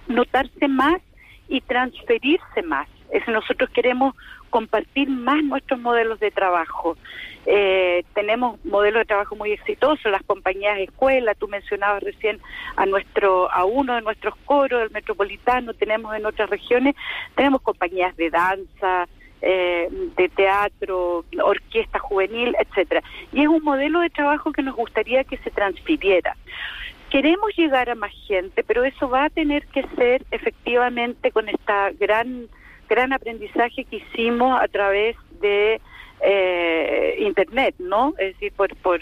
notarse 0.07 0.67
más 0.67 1.01
y 1.49 1.61
transferirse 1.61 2.61
más. 2.63 2.87
Es 3.11 3.27
nosotros 3.27 3.69
queremos 3.71 4.15
compartir 4.49 5.09
más 5.09 5.43
nuestros 5.43 5.79
modelos 5.79 6.19
de 6.19 6.31
trabajo. 6.31 6.97
Eh, 7.49 8.03
tenemos 8.13 8.63
modelos 8.65 8.99
de 8.99 9.05
trabajo 9.05 9.37
muy 9.37 9.53
exitosos, 9.53 10.11
las 10.11 10.21
compañías 10.23 10.79
escuela, 10.79 11.33
tú 11.33 11.47
mencionabas 11.47 12.03
recién 12.03 12.41
a 12.75 12.85
nuestro 12.85 13.49
a 13.49 13.63
uno 13.63 13.95
de 13.95 14.01
nuestros 14.01 14.35
coros, 14.43 14.81
el 14.81 14.91
metropolitano, 14.91 15.73
tenemos 15.73 16.13
en 16.13 16.25
otras 16.25 16.49
regiones, 16.49 16.93
tenemos 17.35 17.61
compañías 17.61 18.17
de 18.17 18.29
danza, 18.29 19.07
eh, 19.41 19.87
de 20.17 20.27
teatro, 20.27 21.23
orquesta 21.41 21.99
juvenil, 21.99 22.53
etcétera. 22.59 23.01
Y 23.31 23.43
es 23.43 23.47
un 23.47 23.63
modelo 23.63 24.01
de 24.01 24.09
trabajo 24.09 24.51
que 24.51 24.61
nos 24.61 24.75
gustaría 24.75 25.23
que 25.23 25.37
se 25.37 25.49
transfiriera. 25.49 26.35
Queremos 27.09 27.55
llegar 27.55 27.89
a 27.89 27.95
más 27.95 28.11
gente, 28.27 28.61
pero 28.65 28.83
eso 28.83 29.07
va 29.07 29.23
a 29.23 29.29
tener 29.29 29.65
que 29.67 29.83
ser 29.95 30.25
efectivamente 30.31 31.31
con 31.31 31.47
esta 31.47 31.91
gran 31.91 32.49
gran 32.89 33.13
aprendizaje 33.13 33.85
que 33.85 33.97
hicimos 33.97 34.59
a 34.61 34.67
través 34.67 35.15
de 35.39 35.79
eh, 36.21 37.15
internet, 37.19 37.75
¿no? 37.79 38.13
Es 38.17 38.33
decir, 38.33 38.53
por, 38.53 38.75
por 38.77 38.99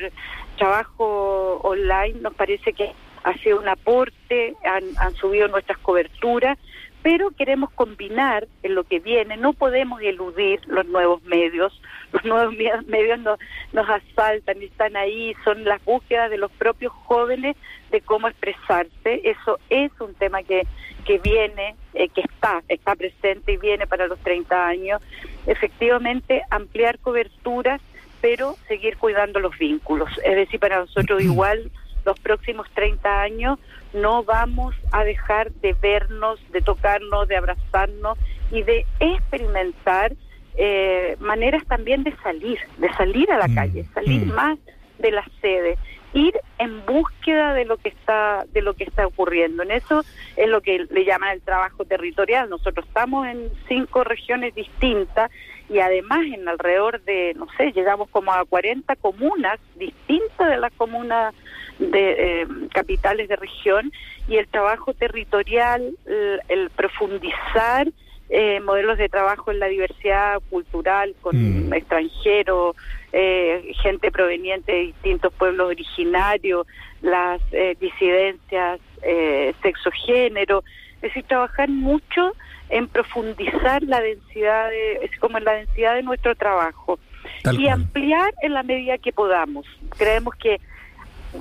trabajo 0.57 1.57
online 1.63 2.20
nos 2.22 2.34
parece 2.34 2.74
que 2.74 2.91
ha 3.24 3.34
sido 3.39 3.59
un 3.59 3.68
aporte, 3.68 4.55
han, 4.63 4.84
han 4.97 5.13
subido 5.16 5.47
nuestras 5.47 5.78
coberturas, 5.80 6.57
pero 7.06 7.30
queremos 7.30 7.70
combinar 7.70 8.47
en 8.64 8.74
lo 8.74 8.84
que 8.84 8.99
viene, 8.99 9.38
no 9.38 9.53
podemos 9.53 10.01
eludir 10.01 10.60
los 10.66 10.88
nuevos 10.88 11.22
medios, 11.22 11.80
los 12.12 12.26
nuevos 12.26 12.56
me- 12.56 12.82
medios 12.88 13.20
nos, 13.20 13.38
nos 13.74 13.88
asaltan, 13.88 14.60
están 14.64 14.97
ahí, 14.97 15.36
son 15.43 15.64
las 15.66 15.86
búsquedas 15.86 16.32
de 16.32 16.39
los 16.39 16.51
propios 16.53 16.91
jóvenes 16.91 17.56
de 17.91 18.01
cómo 18.01 18.28
expresarse, 18.28 19.22
eso 19.24 19.60
es 19.70 19.91
un 19.99 20.16
tema 20.16 20.41
que, 20.41 20.64
que 21.06 21.20
viene, 21.20 21.76
eh, 21.93 22.10
que 22.10 22.22
está, 22.22 22.64
está 22.68 22.95
presente 22.95 23.51
y 23.51 23.58
viene 23.58 23.86
para 23.86 24.08
los 24.08 24.18
30 24.22 24.68
años, 24.68 24.99
efectivamente 25.45 26.41
ampliar 26.49 26.97
coberturas, 26.97 27.82
pero 28.20 28.56
seguir 28.68 28.97
cuidando 28.97 29.39
los 29.39 29.56
vínculos, 29.60 30.10
es 30.24 30.36
decir, 30.36 30.60
para 30.60 30.80
nosotros 30.80 31.22
igual 31.22 31.70
los 32.03 32.20
próximos 32.20 32.68
30 32.74 33.22
años 33.22 33.60
no 33.95 34.23
vamos 34.23 34.75
a 34.91 35.03
dejar 35.03 35.51
de 35.53 35.73
vernos, 35.73 36.39
de 36.51 36.61
tocarnos, 36.61 37.27
de 37.27 37.37
abrazarnos 37.37 38.17
y 38.51 38.61
de 38.63 38.85
experimentar 38.99 40.13
eh, 40.57 41.17
maneras 41.19 41.63
también 41.65 42.03
de 42.03 42.15
salir, 42.17 42.59
de 42.77 42.89
salir 42.93 43.31
a 43.31 43.37
la 43.37 43.47
Mm, 43.47 43.55
calle, 43.55 43.85
salir 43.93 44.25
mm. 44.25 44.33
más 44.33 44.59
de 44.99 45.11
la 45.11 45.25
sede, 45.41 45.77
ir 46.13 46.33
en 46.59 46.85
búsqueda 46.85 47.53
de 47.53 47.65
lo 47.65 47.77
que 47.77 47.89
está 47.89 48.45
de 48.53 48.61
lo 48.61 48.73
que 48.73 48.85
está 48.85 49.05
ocurriendo. 49.05 49.63
En 49.63 49.71
eso 49.71 50.03
es 50.37 50.47
lo 50.47 50.61
que 50.61 50.85
le 50.89 51.03
llaman 51.03 51.31
el 51.31 51.41
trabajo 51.41 51.83
territorial. 51.83 52.49
Nosotros 52.49 52.85
estamos 52.87 53.27
en 53.27 53.49
cinco 53.67 54.03
regiones 54.05 54.55
distintas 54.55 55.29
y 55.69 55.79
además 55.79 56.21
en 56.33 56.47
alrededor 56.47 57.01
de, 57.01 57.33
no 57.35 57.47
sé, 57.57 57.71
llegamos 57.73 58.09
como 58.09 58.31
a 58.31 58.45
40 58.45 58.95
comunas 58.95 59.59
distintas 59.75 60.49
de 60.49 60.57
las 60.57 60.71
comunas 60.73 61.35
de 61.80 62.41
eh, 62.41 62.47
capitales 62.73 63.28
de 63.30 63.36
región 63.36 63.91
y 64.28 64.38
el 64.38 64.47
trabajo 64.47 64.93
territorial, 64.93 65.95
el, 66.05 66.41
el 66.49 66.69
profundizar 66.71 67.88
eh, 68.30 68.59
modelos 68.61 68.97
de 68.97 69.07
trabajo 69.07 69.51
en 69.51 69.59
la 69.59 69.67
diversidad 69.67 70.39
cultural 70.49 71.13
con 71.21 71.36
Mm. 71.67 71.73
extranjeros, 71.73 72.76
eh, 73.13 73.71
gente 73.84 74.11
proveniente 74.11 74.71
de 74.71 74.80
distintos 74.88 75.32
pueblos 75.34 75.67
originarios, 75.67 76.65
las 77.01 77.39
eh, 77.51 77.76
disidencias 77.80 78.80
eh, 79.03 79.53
sexo-género, 79.61 80.63
es 80.95 81.01
decir, 81.01 81.23
trabajar 81.23 81.69
mucho 81.69 82.34
en 82.69 82.88
profundizar 82.88 83.84
la 83.84 84.01
densidad, 84.01 84.69
de, 84.71 84.93
es 85.03 85.19
como 85.19 85.38
en 85.38 85.43
la 85.43 85.53
densidad 85.53 85.93
de 85.93 86.01
nuestro 86.01 86.34
trabajo 86.36 86.97
Tal 87.43 87.59
y 87.59 87.65
cual. 87.65 87.73
ampliar 87.73 88.34
en 88.41 88.53
la 88.53 88.63
medida 88.63 88.97
que 88.97 89.11
podamos. 89.13 89.65
Creemos 89.97 90.34
que 90.36 90.59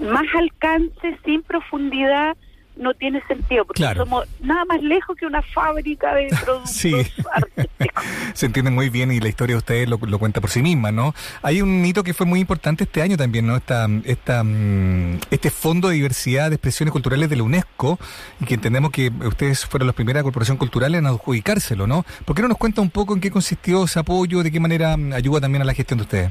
más 0.00 0.24
alcance 0.38 1.18
sin 1.24 1.42
profundidad 1.42 2.36
no 2.76 2.92
tiene 2.92 3.22
sentido, 3.28 3.64
porque 3.64 3.82
Claro. 3.82 4.02
somos 4.02 4.26
nada 4.40 4.64
más 4.64 4.82
lejos 4.82 5.16
que 5.16 5.26
una 5.26 5.42
fábrica 5.42 6.12
de 6.12 6.26
productos 6.44 6.70
Sí. 6.72 6.92
artísticos. 7.32 8.04
Se 8.34 8.46
entiende 8.46 8.72
muy 8.72 8.88
bien 8.88 9.12
y 9.12 9.20
la 9.20 9.28
historia 9.28 9.54
de 9.54 9.58
ustedes 9.58 9.88
lo, 9.88 9.96
lo 10.02 10.18
cuenta 10.18 10.40
por 10.40 10.50
sí 10.50 10.60
misma, 10.60 10.90
¿no? 10.90 11.14
Hay 11.42 11.62
un 11.62 11.84
hito 11.84 12.02
que 12.02 12.14
fue 12.14 12.26
muy 12.26 12.40
importante 12.40 12.82
este 12.82 13.00
año 13.00 13.16
también, 13.16 13.46
¿no? 13.46 13.54
Esta, 13.54 13.86
esta, 14.04 14.42
mm, 14.42 15.20
este 15.30 15.50
Fondo 15.50 15.88
de 15.88 15.94
Diversidad 15.94 16.48
de 16.50 16.56
Expresiones 16.56 16.90
Culturales 16.90 17.30
de 17.30 17.36
la 17.36 17.44
UNESCO 17.44 17.96
y 18.40 18.44
que 18.44 18.54
entendemos 18.54 18.90
que 18.90 19.12
ustedes 19.24 19.64
fueron 19.66 19.86
la 19.86 19.92
primera 19.92 20.24
corporación 20.24 20.56
cultural 20.56 20.96
en 20.96 21.06
adjudicárselo, 21.06 21.86
¿no? 21.86 22.04
¿Por 22.24 22.34
qué 22.34 22.42
no 22.42 22.48
nos 22.48 22.58
cuenta 22.58 22.80
un 22.80 22.90
poco 22.90 23.14
en 23.14 23.20
qué 23.20 23.30
consistió 23.30 23.84
ese 23.84 24.00
apoyo, 24.00 24.42
de 24.42 24.50
qué 24.50 24.58
manera 24.58 24.96
mm, 24.96 25.12
ayuda 25.12 25.40
también 25.42 25.62
a 25.62 25.64
la 25.64 25.74
gestión 25.74 25.98
de 25.98 26.02
ustedes? 26.02 26.30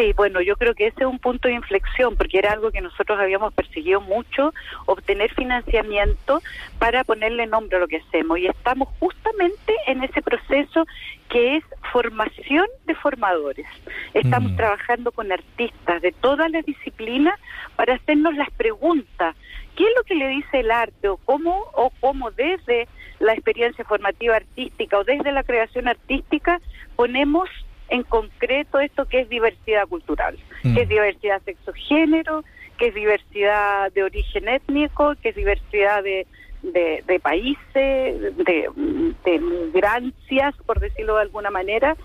Sí, 0.00 0.14
bueno, 0.16 0.40
yo 0.40 0.56
creo 0.56 0.74
que 0.74 0.86
ese 0.86 1.00
es 1.00 1.06
un 1.06 1.18
punto 1.18 1.46
de 1.46 1.52
inflexión, 1.52 2.16
porque 2.16 2.38
era 2.38 2.52
algo 2.52 2.70
que 2.70 2.80
nosotros 2.80 3.18
habíamos 3.20 3.52
perseguido 3.52 4.00
mucho, 4.00 4.54
obtener 4.86 5.30
financiamiento 5.34 6.40
para 6.78 7.04
ponerle 7.04 7.46
nombre 7.46 7.76
a 7.76 7.80
lo 7.80 7.86
que 7.86 7.98
hacemos. 7.98 8.38
Y 8.38 8.46
estamos 8.46 8.88
justamente 8.98 9.74
en 9.86 10.02
ese 10.02 10.22
proceso 10.22 10.86
que 11.28 11.56
es 11.56 11.64
formación 11.92 12.66
de 12.86 12.94
formadores. 12.94 13.66
Estamos 14.14 14.52
Mm. 14.52 14.56
trabajando 14.56 15.12
con 15.12 15.30
artistas 15.32 16.00
de 16.00 16.12
todas 16.12 16.50
las 16.50 16.64
disciplinas 16.64 17.38
para 17.76 17.96
hacernos 17.96 18.34
las 18.36 18.50
preguntas. 18.52 19.36
¿Qué 19.76 19.84
es 19.84 19.90
lo 19.98 20.02
que 20.04 20.14
le 20.14 20.28
dice 20.28 20.60
el 20.60 20.70
arte 20.70 21.10
o 21.10 21.18
cómo 21.18 21.66
o 21.74 21.92
cómo 22.00 22.30
desde 22.30 22.88
la 23.18 23.34
experiencia 23.34 23.84
formativa 23.84 24.36
artística 24.36 24.98
o 24.98 25.04
desde 25.04 25.30
la 25.30 25.42
creación 25.42 25.88
artística 25.88 26.58
ponemos 26.96 27.50
en 27.90 28.02
concreto 28.04 28.80
esto 28.80 29.04
que 29.06 29.20
es 29.20 29.28
diversidad 29.28 29.86
cultural, 29.88 30.38
Mm. 30.62 30.74
que 30.74 30.82
es 30.82 30.88
diversidad 30.88 31.42
sexo-género, 31.44 32.44
que 32.78 32.88
es 32.88 32.94
diversidad 32.94 33.92
de 33.92 34.02
origen 34.04 34.48
étnico, 34.48 35.14
que 35.22 35.30
es 35.30 35.36
diversidad 35.36 36.02
de, 36.02 36.26
de, 36.62 37.02
de 37.06 37.20
países, 37.20 37.66
de, 37.74 38.68
de 39.24 39.38
migrancias, 39.38 40.54
por 40.66 40.80
decirlo 40.80 41.16
de 41.16 41.22
alguna 41.22 41.50
manera, 41.50 41.96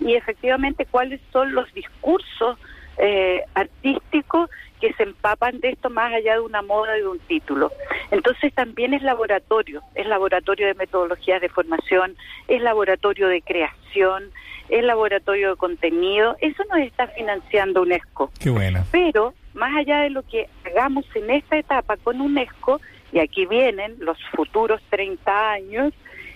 y 0.00 0.14
efectivamente 0.14 0.86
cuáles 0.86 1.20
son 1.32 1.54
los 1.54 1.72
discursos 1.74 2.58
eh, 2.98 3.42
artísticos 3.54 4.50
que 4.82 4.92
se 4.94 5.04
empapan 5.04 5.60
de 5.60 5.68
esto 5.70 5.90
más 5.90 6.12
allá 6.12 6.34
de 6.34 6.40
una 6.40 6.60
moda 6.60 6.98
y 6.98 7.02
de 7.02 7.06
un 7.06 7.20
título. 7.20 7.70
Entonces 8.10 8.52
también 8.52 8.94
es 8.94 9.02
laboratorio, 9.02 9.80
es 9.94 10.06
laboratorio 10.08 10.66
de 10.66 10.74
metodologías 10.74 11.40
de 11.40 11.48
formación, 11.48 12.16
es 12.48 12.60
laboratorio 12.60 13.28
de 13.28 13.42
creación, 13.42 14.32
es 14.68 14.82
laboratorio 14.82 15.50
de 15.50 15.56
contenido, 15.56 16.36
eso 16.40 16.64
nos 16.68 16.80
está 16.80 17.06
financiando 17.06 17.82
UNESCO. 17.82 18.32
Qué 18.40 18.50
buena. 18.50 18.84
Pero 18.90 19.34
más 19.54 19.72
allá 19.76 20.00
de 20.00 20.10
lo 20.10 20.24
que 20.24 20.48
hagamos 20.66 21.04
en 21.14 21.30
esta 21.30 21.56
etapa 21.56 21.96
con 21.96 22.20
UNESCO, 22.20 22.80
y 23.12 23.20
aquí 23.20 23.46
vienen 23.46 23.94
los 24.00 24.18
futuros 24.34 24.80
30 24.90 25.52
años, 25.52 25.92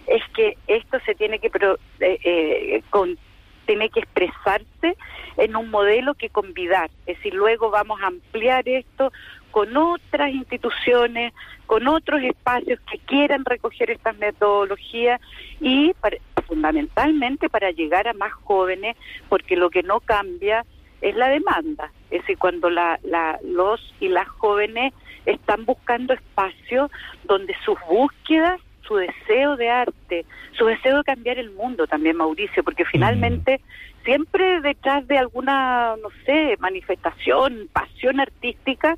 es 0.06 0.22
que 0.36 0.56
esto 0.68 0.98
se 1.04 1.16
tiene 1.16 1.40
que 1.40 1.50
pro- 1.50 1.80
eh, 1.98 2.18
eh, 2.22 2.82
con- 2.90 3.18
tiene 3.66 3.90
que 3.90 4.00
expresarse 4.00 4.96
en 5.36 5.56
un 5.56 5.70
modelo 5.70 6.14
que 6.14 6.30
convidar, 6.30 6.90
es 7.06 7.16
decir, 7.16 7.34
luego 7.34 7.70
vamos 7.70 8.00
a 8.02 8.06
ampliar 8.06 8.68
esto 8.68 9.12
con 9.50 9.76
otras 9.76 10.30
instituciones, 10.32 11.32
con 11.66 11.88
otros 11.88 12.22
espacios 12.22 12.78
que 12.90 12.98
quieran 12.98 13.44
recoger 13.44 13.90
estas 13.90 14.16
metodologías 14.18 15.20
y 15.60 15.94
fundamentalmente 16.46 17.48
para 17.48 17.70
llegar 17.70 18.06
a 18.08 18.12
más 18.12 18.32
jóvenes, 18.32 18.96
porque 19.28 19.56
lo 19.56 19.70
que 19.70 19.82
no 19.82 20.00
cambia 20.00 20.64
es 21.00 21.14
la 21.16 21.28
demanda. 21.28 21.90
Es 22.10 22.20
decir, 22.22 22.38
cuando 22.38 22.70
la, 22.70 22.98
la- 23.02 23.38
los 23.44 23.80
y 24.00 24.08
las 24.08 24.28
jóvenes 24.28 24.92
están 25.26 25.64
buscando 25.64 26.14
espacios 26.14 26.90
donde 27.24 27.54
sus 27.64 27.78
búsquedas, 27.88 28.60
su 28.86 28.96
deseo 28.96 29.56
de 29.56 29.68
arte, 29.68 30.24
su 30.52 30.66
deseo 30.66 30.98
de 30.98 31.04
cambiar 31.04 31.38
el 31.38 31.50
mundo 31.50 31.86
también, 31.86 32.16
Mauricio, 32.16 32.64
porque 32.64 32.84
finalmente 32.84 33.60
siempre 34.04 34.60
detrás 34.60 35.06
de 35.06 35.18
alguna, 35.18 35.96
no 36.02 36.08
sé, 36.24 36.56
manifestación, 36.60 37.68
pasión 37.72 38.20
artística, 38.20 38.96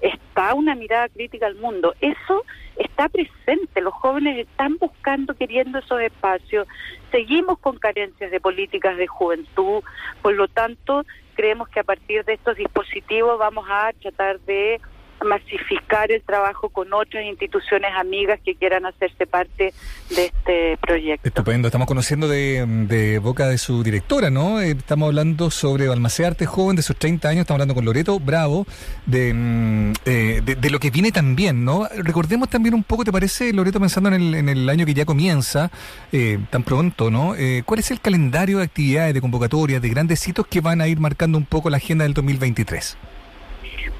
está 0.00 0.54
una 0.54 0.74
mirada 0.74 1.08
crítica 1.08 1.46
al 1.46 1.56
mundo. 1.56 1.94
Eso 2.00 2.44
está 2.76 3.08
presente, 3.08 3.80
los 3.80 3.94
jóvenes 3.94 4.38
están 4.38 4.76
buscando, 4.78 5.34
queriendo 5.34 5.78
esos 5.78 6.00
espacios. 6.00 6.66
Seguimos 7.10 7.58
con 7.58 7.78
carencias 7.78 8.30
de 8.30 8.40
políticas 8.40 8.96
de 8.96 9.06
juventud, 9.06 9.82
por 10.22 10.34
lo 10.34 10.48
tanto, 10.48 11.04
creemos 11.34 11.68
que 11.68 11.80
a 11.80 11.84
partir 11.84 12.24
de 12.24 12.34
estos 12.34 12.56
dispositivos 12.56 13.38
vamos 13.38 13.66
a 13.68 13.92
tratar 14.00 14.40
de 14.40 14.80
masificar 15.24 16.10
el 16.12 16.22
trabajo 16.22 16.68
con 16.68 16.92
otras 16.92 17.24
instituciones 17.24 17.90
amigas 17.96 18.40
que 18.44 18.54
quieran 18.54 18.86
hacerse 18.86 19.26
parte 19.26 19.72
de 20.10 20.24
este 20.26 20.78
proyecto. 20.78 21.28
Estupendo, 21.28 21.68
estamos 21.68 21.86
conociendo 21.86 22.28
de, 22.28 23.20
boca 23.22 23.48
de 23.48 23.58
su 23.58 23.82
directora, 23.82 24.30
¿no? 24.30 24.60
Eh, 24.60 24.70
Estamos 24.70 25.08
hablando 25.08 25.50
sobre 25.50 25.88
Balmaceda 25.88 26.28
Arte 26.28 26.46
Joven, 26.46 26.76
de 26.76 26.82
sus 26.82 26.96
30 26.96 27.28
años, 27.28 27.40
estamos 27.40 27.56
hablando 27.56 27.74
con 27.74 27.84
Loreto 27.84 28.20
Bravo, 28.20 28.66
de, 29.04 29.34
mm, 29.34 29.92
eh, 30.04 30.42
de, 30.44 30.54
de 30.54 30.70
lo 30.70 30.78
que 30.78 30.90
viene 30.90 31.12
también, 31.12 31.64
¿no? 31.64 31.88
Recordemos 31.96 32.48
también 32.48 32.74
un 32.74 32.84
poco, 32.84 33.04
¿te 33.04 33.12
parece, 33.12 33.52
Loreto, 33.52 33.80
pensando 33.80 34.08
en 34.10 34.14
el, 34.14 34.34
en 34.34 34.48
el 34.48 34.68
año 34.68 34.86
que 34.86 34.94
ya 34.94 35.04
comienza, 35.04 35.70
eh, 36.12 36.38
tan 36.50 36.62
pronto, 36.62 37.10
¿no? 37.10 37.34
Eh, 37.34 37.62
¿Cuál 37.64 37.80
es 37.80 37.90
el 37.90 38.00
calendario 38.00 38.58
de 38.58 38.64
actividades, 38.64 39.14
de 39.14 39.20
convocatorias, 39.20 39.82
de 39.82 39.88
grandes 39.88 40.26
hitos 40.26 40.46
que 40.46 40.60
van 40.60 40.80
a 40.80 40.88
ir 40.88 41.00
marcando 41.00 41.38
un 41.38 41.44
poco 41.44 41.70
la 41.70 41.78
agenda 41.78 42.04
del 42.04 42.14
2023? 42.14 42.96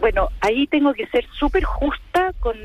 Bueno, 0.07 0.29
ahí 0.41 0.69
tengo 0.69 0.95
que 0.95 1.09
ser 1.09 1.27
súper 1.33 1.65
justa 1.65 2.33
con, 2.39 2.57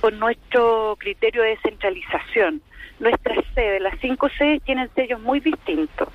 con 0.00 0.20
nuestro 0.20 0.94
criterio 1.00 1.42
de 1.42 1.48
descentralización. 1.48 2.62
Nuestras 3.00 3.44
sedes, 3.56 3.82
las 3.82 3.98
cinco 3.98 4.28
sedes 4.38 4.62
tienen 4.62 4.88
sellos 4.94 5.20
muy 5.20 5.40
distintos, 5.40 6.08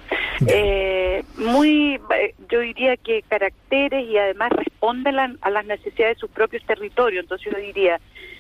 eh, 0.48 1.26
muy, 1.36 2.00
eh, 2.16 2.36
yo 2.50 2.62
diría 2.62 2.96
que 2.96 3.22
caracteres 3.24 4.08
y 4.08 4.18
además 4.18 4.52
responden 4.52 5.20
a, 5.20 5.36
a 5.42 5.50
las 5.50 5.66
necesidades 5.66 6.16
de 6.16 6.22
sus 6.22 6.30
propios 6.30 6.64
territorios. 6.64 7.24
Entonces 7.24 7.52
yo 7.52 7.60
diría, 7.60 8.00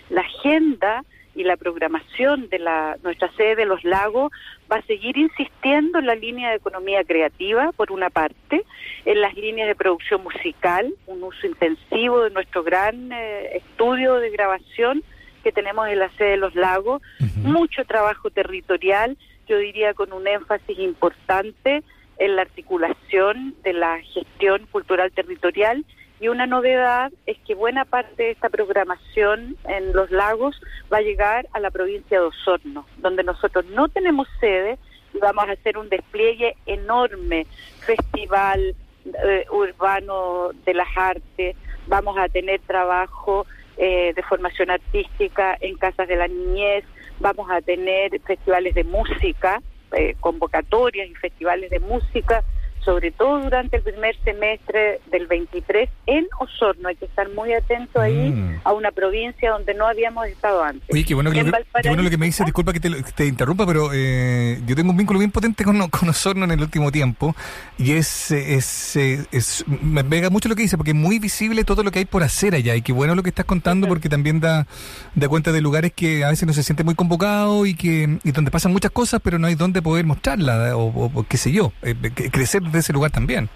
la 0.10 0.22
agenda 0.22 1.04
y 1.36 1.44
la 1.44 1.58
programación 1.58 2.48
de 2.48 2.60
la 2.60 2.96
nuestra 3.04 3.30
sede 3.34 3.58
de 3.58 3.66
los 3.66 3.84
lagos 3.84 4.32
va 4.72 4.78
a 4.78 4.82
seguir 4.84 5.18
insistiendo 5.18 6.00
en 6.00 6.06
la 6.06 6.16
línea 6.16 6.50
de 6.50 6.58
economía 6.58 7.04
creativa, 7.04 7.72
por 7.74 7.92
una 7.92 8.10
parte, 8.10 8.64
en 9.06 9.22
las 9.22 9.34
líneas 9.36 9.68
de 9.68 9.76
producción 9.76 10.24
musical, 10.24 10.94
un 11.08 11.24
uso 11.24 11.48
intensivo 11.48 12.22
de 12.22 12.30
nuestro 12.30 12.64
gran 12.64 13.12
eh, 13.12 13.58
estudio 13.58 14.16
de 14.16 14.30
grabación 14.30 15.04
que 15.44 15.52
tenemos 15.52 15.88
en 15.88 16.00
la 16.00 16.10
sede 16.18 16.32
de 16.32 16.38
los 16.38 16.54
lagos, 16.56 17.02
mucho 17.38 17.86
trabajo 17.86 18.30
territorial, 18.30 19.18
yo 19.48 19.58
diría 19.58 19.94
con 19.94 20.12
un 20.12 20.28
énfasis 20.28 20.78
importante 20.78 21.82
en 22.18 22.36
la 22.36 22.42
articulación 22.42 23.56
de 23.64 23.74
la 23.74 24.00
gestión 24.02 24.68
cultural 24.68 25.12
territorial 25.12 25.86
y 26.20 26.28
una 26.28 26.46
novedad 26.46 27.12
es 27.26 27.38
que 27.40 27.56
buena 27.56 27.86
parte 27.86 28.24
de 28.24 28.32
esta 28.32 28.50
programación 28.50 29.56
en 29.66 29.94
los 29.94 30.12
lagos 30.12 30.60
va 30.92 30.98
a 30.98 31.02
llegar 31.02 31.48
a 31.54 31.60
la 31.60 31.72
provincia 31.72 32.20
de 32.20 32.26
Osorno, 32.26 32.86
donde 32.98 33.24
nosotros 33.24 33.66
no 33.68 33.88
tenemos 33.88 34.28
sede 34.40 34.78
y 35.14 35.20
vamos 35.20 35.48
a 35.48 35.54
hacer 35.54 35.78
un 35.78 35.90
despliegue 35.90 36.56
enorme, 36.66 37.48
festival 37.86 38.76
eh, 39.06 39.46
urbano 39.52 40.50
de 40.66 40.74
las 40.74 40.90
artes, 40.96 41.56
vamos 41.88 42.18
a 42.18 42.28
tener 42.28 42.60
trabajo 42.62 43.46
eh, 43.78 44.14
de 44.14 44.24
formación 44.24 44.70
artística 44.70 45.58
en 45.62 45.78
casas 45.78 46.08
de 46.08 46.18
la 46.18 46.28
niñez, 46.28 46.84
vamos 47.20 47.50
a 47.50 47.62
tener 47.62 48.20
festivales 48.22 48.76
de 48.76 48.84
música, 48.84 49.62
eh, 49.94 50.16
convocatorias 50.20 51.10
y 51.10 51.16
festivales 51.16 51.70
de 51.70 51.80
música, 51.80 52.44
sobre 52.84 53.12
todo 53.12 53.42
durante 53.42 53.78
el 53.78 53.84
primer 53.84 54.16
semestre 54.24 55.00
del 55.12 55.28
23 55.28 55.90
en 56.08 56.26
Osorno. 56.40 56.90
Hay 56.90 56.96
que 56.96 57.06
estar 57.06 57.28
muy 57.34 57.54
atento 57.54 58.00
ahí 58.02 58.32
Mm. 58.32 58.62
a 58.64 58.74
una 58.74 58.92
provincia 58.92 59.52
donde 59.52 59.74
no 59.74 59.88
habíamos 59.88 60.28
estado 60.28 60.64
antes. 60.64 60.88
Oye, 60.92 61.04
qué 61.06 61.14
bueno 61.16 61.32
que, 61.32 61.40
En 61.40 61.48
lo, 61.48 61.58
qué 61.82 61.90
bueno 61.90 62.04
lo 62.04 62.10
que 62.10 62.18
me 62.18 62.26
dices, 62.26 62.46
disculpa 62.46 62.74
que 62.74 62.80
te, 62.80 62.90
que 62.90 63.12
te 63.12 63.26
interrumpa, 63.28 63.66
pero 63.66 63.90
eh, 63.94 64.60
yo 64.66 64.76
tengo 64.76 64.92
un 64.92 64.98
vínculo 64.98 65.20
bien 65.20 65.32
potente 65.32 65.64
con, 65.64 65.88
con 65.90 66.10
Osorno 66.10 66.46
en 66.46 66.52
el 66.52 66.62
último 66.62 66.92
tiempo 66.92 67.36
y 67.78 67.92
es, 67.94 68.32
es, 68.32 68.96
eh, 68.96 69.26
es- 69.32 69.64
me 69.68 70.04
pega 70.04 70.30
mucho 70.30 70.50
lo 70.50 70.56
que 70.56 70.62
dice 70.64 70.78
porque 70.78 70.92
es 70.92 70.98
muy 70.98 71.20
visible 71.20 71.64
todo 71.64 71.84
lo 71.84 71.92
que 71.92 72.00
hay 72.00 72.06
por 72.06 72.24
hacer 72.24 72.56
allá 72.56 72.76
y 72.76 72.82
qué 72.82 72.92
bueno 72.94 73.16
lo 73.16 73.24
que 73.24 73.30
estás 73.30 73.46
contando 73.46 73.88
porque 73.88 74.10
también 74.10 74.40
da, 74.40 74.68
da 75.16 75.28
cuenta 75.30 75.52
de 75.52 75.62
lugares 75.62 75.92
que 75.94 76.24
a 76.24 76.30
veces 76.30 76.48
no 76.48 76.54
se 76.54 76.64
siente 76.64 76.84
muy 76.84 76.96
convocado 76.96 77.66
y 77.66 77.76
que 77.76 78.20
y 78.24 78.32
donde 78.32 78.52
pasan 78.52 78.72
muchas 78.72 78.92
cosas 78.92 79.20
pero 79.24 79.40
no 79.40 79.48
hay 79.48 79.56
dónde 79.56 79.82
poder 79.82 80.06
mostrarla 80.06 80.76
o, 80.78 80.86
o- 80.86 81.12
o 81.14 81.24
qué 81.24 81.38
sé 81.38 81.52
yo, 81.52 81.72
eh, 81.82 81.96
que- 82.16 82.30
crecer 82.32 82.62
de 82.72 82.80
ese 82.80 82.94
lugar 82.94 83.12
también. 83.12 83.50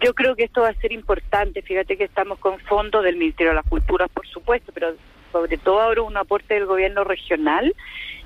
Yo 0.00 0.14
creo 0.14 0.36
que 0.36 0.44
esto 0.44 0.62
va 0.62 0.68
a 0.68 0.74
ser 0.74 0.92
importante. 0.92 1.62
Fíjate 1.62 1.96
que 1.96 2.04
estamos 2.04 2.38
con 2.38 2.58
fondos 2.60 3.02
del 3.04 3.16
Ministerio 3.16 3.50
de 3.50 3.56
las 3.56 3.66
Culturas, 3.66 4.10
por 4.12 4.26
supuesto, 4.26 4.72
pero 4.72 4.94
sobre 5.32 5.56
todo 5.56 5.80
ahora 5.80 6.02
un 6.02 6.16
aporte 6.16 6.54
del 6.54 6.66
gobierno 6.66 7.04
regional. 7.04 7.74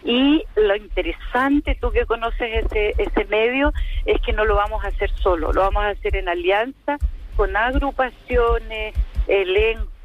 Y 0.04 0.44
lo 0.56 0.76
interesante, 0.76 1.76
tú 1.80 1.90
que 1.90 2.06
conoces 2.06 2.64
ese, 2.64 2.94
ese 2.98 3.24
medio, 3.26 3.72
es 4.06 4.20
que 4.22 4.32
no 4.32 4.44
lo 4.44 4.56
vamos 4.56 4.84
a 4.84 4.88
hacer 4.88 5.10
solo, 5.22 5.52
lo 5.52 5.60
vamos 5.60 5.82
a 5.82 5.90
hacer 5.90 6.16
en 6.16 6.28
alianza 6.28 6.98
con 7.36 7.56
agrupaciones, 7.56 8.94
elencos 9.26 9.97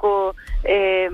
Eh, 0.66 1.10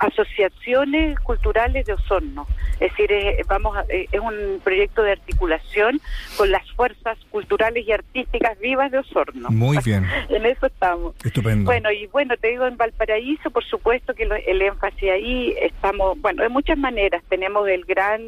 asociaciones 0.00 1.18
culturales 1.20 1.86
de 1.86 1.92
Osorno. 1.94 2.46
Es 2.80 2.90
decir, 2.90 3.12
es, 3.12 3.46
vamos 3.46 3.76
a- 3.76 3.84
eh, 3.88 4.08
es 4.10 4.20
un 4.20 4.60
proyecto 4.62 5.02
de 5.02 5.12
articulación 5.12 6.00
con 6.36 6.50
las 6.50 6.68
fuerzas 6.72 7.18
culturales 7.30 7.86
y 7.86 7.92
artísticas 7.92 8.58
vivas 8.58 8.90
de 8.90 8.98
Osorno. 8.98 9.48
Muy 9.50 9.78
bien. 9.84 10.04
en 10.28 10.46
eso 10.46 10.66
estamos. 10.66 11.14
Estupendo. 11.24 11.64
Bueno, 11.64 11.90
y 11.92 12.06
bueno, 12.06 12.36
te 12.36 12.48
digo, 12.48 12.66
en 12.66 12.76
Valparaíso, 12.76 13.50
por 13.50 13.64
supuesto 13.64 14.14
que 14.14 14.26
lo- 14.26 14.34
el 14.36 14.62
énfasis 14.62 15.10
ahí 15.10 15.54
estamos, 15.60 16.20
bueno, 16.20 16.42
de 16.42 16.48
muchas 16.48 16.78
maneras. 16.78 17.22
Tenemos 17.28 17.68
el 17.68 17.84
gran 17.84 18.20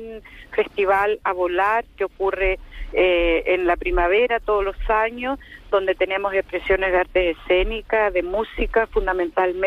festival 0.53 1.20
a 1.24 1.33
volar 1.33 1.85
que 1.97 2.05
ocurre 2.05 2.59
eh, 2.93 3.43
en 3.47 3.66
la 3.66 3.77
primavera 3.77 4.39
todos 4.41 4.64
los 4.64 4.77
años, 4.89 5.39
donde 5.70 5.95
tenemos 5.97 6.33
expresiones 6.33 6.93
de 6.93 6.99
arte 6.99 7.31
escénica, 7.31 8.11
de 8.12 8.22
música 8.22 8.87
fundamentalmente, 8.87 9.66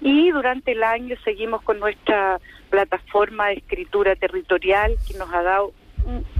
y 0.00 0.30
durante 0.30 0.72
el 0.72 0.82
año 0.82 1.16
seguimos 1.24 1.62
con 1.62 1.78
nuestra 1.78 2.40
plataforma 2.70 3.48
de 3.48 3.54
escritura 3.54 4.16
territorial 4.16 4.96
que 5.06 5.18
nos 5.18 5.32
ha 5.32 5.42
dado 5.42 5.72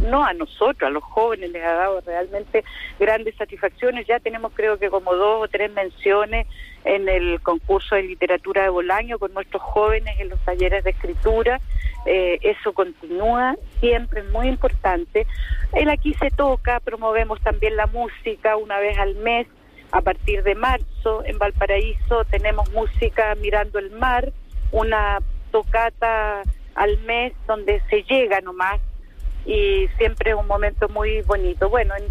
no 0.08 0.24
a 0.24 0.32
nosotros, 0.32 0.88
a 0.88 0.90
los 0.90 1.04
jóvenes 1.04 1.50
les 1.50 1.64
ha 1.64 1.74
dado 1.74 2.00
realmente 2.00 2.64
grandes 2.98 3.34
satisfacciones. 3.36 4.06
Ya 4.06 4.18
tenemos 4.20 4.52
creo 4.54 4.78
que 4.78 4.90
como 4.90 5.14
dos 5.14 5.44
o 5.44 5.48
tres 5.48 5.72
menciones 5.72 6.46
en 6.84 7.08
el 7.08 7.40
concurso 7.40 7.94
de 7.94 8.02
literatura 8.02 8.62
de 8.62 8.68
Bolaño 8.68 9.18
con 9.18 9.32
nuestros 9.34 9.62
jóvenes 9.62 10.18
en 10.18 10.28
los 10.28 10.40
talleres 10.40 10.84
de 10.84 10.90
escritura. 10.90 11.60
Eh, 12.06 12.38
eso 12.42 12.72
continúa, 12.72 13.56
siempre 13.78 14.20
es 14.20 14.30
muy 14.30 14.48
importante. 14.48 15.26
El 15.72 15.88
aquí 15.88 16.14
se 16.14 16.30
toca, 16.30 16.80
promovemos 16.80 17.40
también 17.42 17.76
la 17.76 17.86
música 17.86 18.56
una 18.56 18.78
vez 18.78 18.98
al 18.98 19.14
mes. 19.16 19.46
A 19.92 20.00
partir 20.00 20.42
de 20.42 20.54
marzo 20.54 21.22
en 21.26 21.38
Valparaíso 21.38 22.24
tenemos 22.30 22.72
música 22.72 23.34
mirando 23.34 23.78
el 23.78 23.90
mar, 23.90 24.32
una 24.70 25.18
tocata 25.50 26.42
al 26.74 26.98
mes 27.00 27.34
donde 27.46 27.82
se 27.90 28.02
llega 28.04 28.40
nomás 28.40 28.80
y 29.44 29.86
siempre 29.98 30.30
es 30.30 30.36
un 30.36 30.46
momento 30.46 30.88
muy 30.88 31.20
bonito. 31.20 31.68
Bueno, 31.68 31.92
en, 31.94 32.04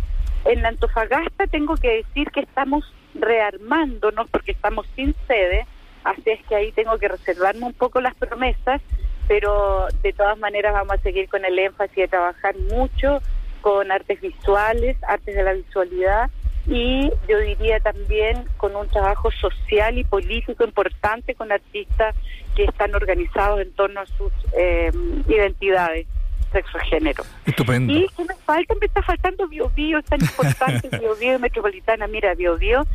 en 0.51 0.63
Antofagasta 0.63 1.47
tengo 1.47 1.75
que 1.75 2.03
decir 2.03 2.29
que 2.29 2.41
estamos 2.41 2.85
rearmándonos 3.15 4.29
porque 4.29 4.51
estamos 4.51 4.85
sin 4.95 5.15
sede, 5.27 5.65
así 6.03 6.21
es 6.25 6.45
que 6.45 6.55
ahí 6.55 6.71
tengo 6.73 6.99
que 6.99 7.07
reservarme 7.07 7.65
un 7.65 7.73
poco 7.73 7.99
las 7.99 8.13
promesas, 8.13 8.79
pero 9.27 9.87
de 10.03 10.13
todas 10.13 10.37
maneras 10.37 10.73
vamos 10.73 10.99
a 10.99 11.01
seguir 11.01 11.27
con 11.29 11.45
el 11.45 11.57
énfasis 11.57 11.95
de 11.95 12.07
trabajar 12.07 12.55
mucho 12.59 13.21
con 13.61 13.91
artes 13.91 14.21
visuales, 14.21 14.97
artes 15.07 15.35
de 15.35 15.43
la 15.43 15.53
visualidad 15.53 16.29
y 16.67 17.11
yo 17.27 17.39
diría 17.39 17.79
también 17.79 18.45
con 18.57 18.75
un 18.75 18.87
trabajo 18.87 19.31
social 19.31 19.97
y 19.97 20.03
político 20.03 20.63
importante 20.63 21.35
con 21.35 21.51
artistas 21.51 22.15
que 22.55 22.65
están 22.65 22.93
organizados 22.93 23.61
en 23.61 23.71
torno 23.73 24.01
a 24.01 24.05
sus 24.05 24.31
eh, 24.57 24.91
identidades 25.27 26.07
sexo 26.51 26.77
género. 26.79 27.23
Estupendo. 27.45 27.93
Y 27.93 28.07
¿qué 28.15 28.25
me 28.25 28.35
falta? 28.45 28.75
Me 28.79 28.85
está 28.85 29.01
faltando 29.01 29.47
Bio 29.47 29.69
Bio, 29.69 29.99
es 29.99 30.05
tan 30.05 30.21
importante 30.21 30.89
Bio 30.97 31.15
Bio 31.15 31.35
y 31.35 31.39
Metropolitana. 31.39 32.07
Mira, 32.07 32.35
Bio 32.35 32.57
Bio, 32.57 32.85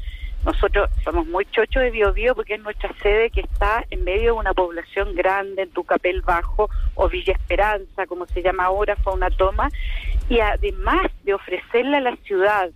nosotros 0.44 0.90
somos 1.02 1.26
muy 1.26 1.44
chochos 1.46 1.82
de 1.82 1.90
Bio 1.90 2.12
Bio 2.12 2.34
porque 2.34 2.54
es 2.54 2.60
nuestra 2.60 2.92
sede 3.02 3.30
que 3.30 3.40
está 3.40 3.84
en 3.90 4.04
medio 4.04 4.34
de 4.34 4.38
una 4.40 4.54
población 4.54 5.14
grande, 5.14 5.62
en 5.62 5.70
Tucapel 5.70 6.22
Bajo 6.22 6.68
o 6.94 7.08
Villa 7.08 7.32
Esperanza, 7.32 8.06
como 8.06 8.26
se 8.26 8.42
llama 8.42 8.64
ahora, 8.64 8.96
fue 8.96 9.14
una 9.14 9.30
toma. 9.30 9.70
Y 10.28 10.40
además 10.40 11.10
de 11.24 11.34
ofrecerle 11.34 11.96
a 11.96 12.00
la 12.00 12.16
ciudad 12.24 12.70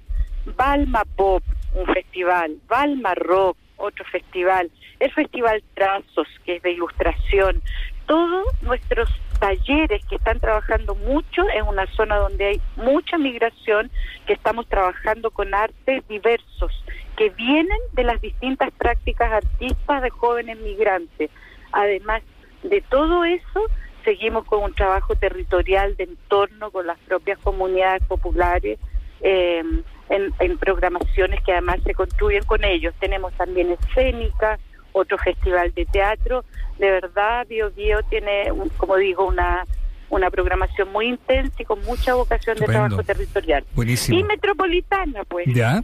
Balma 0.56 1.04
Pop, 1.16 1.42
un 1.74 1.86
festival, 1.86 2.56
Balma 2.68 3.14
Rock, 3.14 3.56
otro 3.76 4.04
festival, 4.06 4.70
el 4.98 5.10
Festival 5.12 5.62
Trazos, 5.74 6.28
que 6.44 6.56
es 6.56 6.62
de 6.62 6.72
ilustración, 6.72 7.62
todos 8.06 8.46
nuestros 8.62 9.08
talleres 9.38 10.04
que 10.06 10.16
están 10.16 10.40
trabajando 10.40 10.94
mucho 10.94 11.42
en 11.54 11.66
una 11.66 11.86
zona 11.94 12.16
donde 12.16 12.46
hay 12.46 12.60
mucha 12.76 13.16
migración, 13.16 13.90
que 14.26 14.34
estamos 14.34 14.66
trabajando 14.68 15.30
con 15.30 15.54
artes 15.54 16.06
diversos, 16.08 16.84
que 17.16 17.30
vienen 17.30 17.78
de 17.92 18.04
las 18.04 18.20
distintas 18.20 18.70
prácticas 18.72 19.32
artistas 19.32 20.02
de 20.02 20.10
jóvenes 20.10 20.58
migrantes. 20.58 21.30
Además 21.72 22.22
de 22.62 22.82
todo 22.82 23.24
eso, 23.24 23.62
seguimos 24.04 24.44
con 24.44 24.62
un 24.64 24.74
trabajo 24.74 25.14
territorial 25.14 25.96
de 25.96 26.04
entorno 26.04 26.70
con 26.70 26.86
las 26.86 26.98
propias 27.00 27.38
comunidades 27.38 28.02
populares. 28.06 28.78
eh, 29.22 29.62
en, 30.10 30.32
en 30.40 30.58
programaciones 30.58 31.42
que 31.42 31.52
además 31.52 31.80
se 31.84 31.94
construyen 31.94 32.44
con 32.44 32.62
ellos. 32.64 32.92
Tenemos 33.00 33.32
también 33.34 33.70
escénica, 33.72 34.58
otro 34.92 35.16
festival 35.18 35.72
de 35.74 35.86
teatro. 35.86 36.44
De 36.78 36.90
verdad, 36.90 37.46
Bio 37.48 37.70
Bio 37.70 38.02
tiene, 38.10 38.52
un- 38.52 38.68
como 38.70 38.96
digo, 38.96 39.26
una, 39.26 39.64
una 40.10 40.30
programación 40.30 40.90
muy 40.92 41.06
intensa 41.06 41.54
y 41.62 41.64
con 41.64 41.82
mucha 41.84 42.14
vocación 42.14 42.58
de 42.58 42.66
trabajo 42.66 43.02
territorial. 43.02 43.64
Buenísimo. 43.74 44.18
Y 44.18 44.24
metropolitana, 44.24 45.24
pues. 45.24 45.46
¿Ya? 45.54 45.82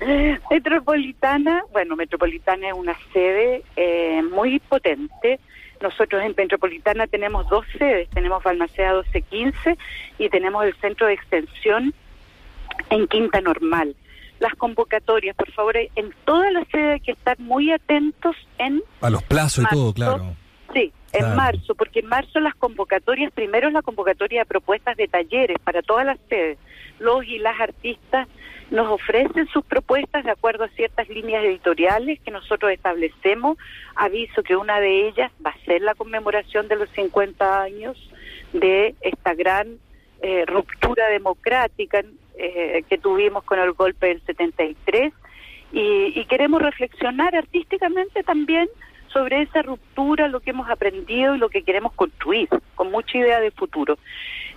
Metropolitana, 0.50 1.62
bueno, 1.72 1.96
Metropolitana 1.96 2.68
es 2.68 2.74
una 2.74 2.96
sede 3.12 3.62
eh, 3.76 4.22
muy 4.22 4.58
potente. 4.60 5.40
Nosotros 5.80 6.22
en 6.22 6.34
Metropolitana 6.36 7.06
tenemos 7.06 7.48
dos 7.48 7.66
sedes, 7.78 8.08
tenemos 8.10 8.42
Balmaceda 8.42 8.92
1215 8.94 9.76
y 10.18 10.28
tenemos 10.30 10.64
el 10.64 10.74
centro 10.76 11.06
de 11.06 11.14
extensión 11.14 11.92
en 12.90 13.06
Quinta 13.06 13.40
Normal. 13.40 13.94
Las 14.38 14.54
convocatorias, 14.54 15.34
por 15.34 15.50
favor, 15.52 15.76
en 15.76 16.14
todas 16.24 16.52
las 16.52 16.68
sedes 16.68 16.94
hay 16.94 17.00
que 17.00 17.12
estar 17.12 17.38
muy 17.38 17.72
atentos 17.72 18.36
en 18.58 18.82
A 19.00 19.10
los 19.10 19.22
plazos 19.22 19.64
y 19.64 19.74
todo, 19.74 19.94
claro. 19.94 20.36
Sí, 20.74 20.92
en 21.12 21.34
marzo, 21.34 21.74
porque 21.74 22.00
en 22.00 22.06
marzo 22.06 22.40
las 22.40 22.54
convocatorias, 22.54 23.32
primero 23.32 23.68
es 23.68 23.74
la 23.74 23.82
convocatoria 23.82 24.40
de 24.40 24.46
propuestas 24.46 24.96
de 24.96 25.08
talleres 25.08 25.58
para 25.64 25.80
todas 25.80 26.04
las 26.04 26.18
sedes. 26.28 26.58
Los 26.98 27.24
y 27.24 27.38
las 27.38 27.58
artistas 27.60 28.28
nos 28.70 28.88
ofrecen 28.88 29.46
sus 29.48 29.64
propuestas 29.64 30.24
de 30.24 30.30
acuerdo 30.30 30.64
a 30.64 30.68
ciertas 30.68 31.08
líneas 31.08 31.44
editoriales 31.44 32.20
que 32.20 32.30
nosotros 32.30 32.72
establecemos. 32.72 33.56
Aviso 33.94 34.42
que 34.42 34.56
una 34.56 34.80
de 34.80 35.08
ellas 35.08 35.30
va 35.44 35.50
a 35.50 35.64
ser 35.64 35.82
la 35.82 35.94
conmemoración 35.94 36.68
de 36.68 36.76
los 36.76 36.90
50 36.90 37.62
años 37.62 37.96
de 38.52 38.94
esta 39.00 39.34
gran 39.34 39.78
eh, 40.22 40.44
ruptura 40.46 41.08
democrática 41.08 42.02
eh, 42.38 42.84
que 42.88 42.98
tuvimos 42.98 43.44
con 43.44 43.58
el 43.58 43.72
golpe 43.72 44.08
del 44.08 44.20
73 44.22 45.12
y, 45.72 46.12
y 46.18 46.24
queremos 46.26 46.62
reflexionar 46.62 47.34
artísticamente 47.34 48.22
también 48.22 48.68
sobre 49.16 49.40
esa 49.40 49.62
ruptura, 49.62 50.28
lo 50.28 50.40
que 50.40 50.50
hemos 50.50 50.68
aprendido 50.68 51.34
y 51.34 51.38
lo 51.38 51.48
que 51.48 51.62
queremos 51.62 51.94
construir, 51.94 52.48
con 52.74 52.90
mucha 52.90 53.16
idea 53.16 53.40
de 53.40 53.50
futuro. 53.50 53.98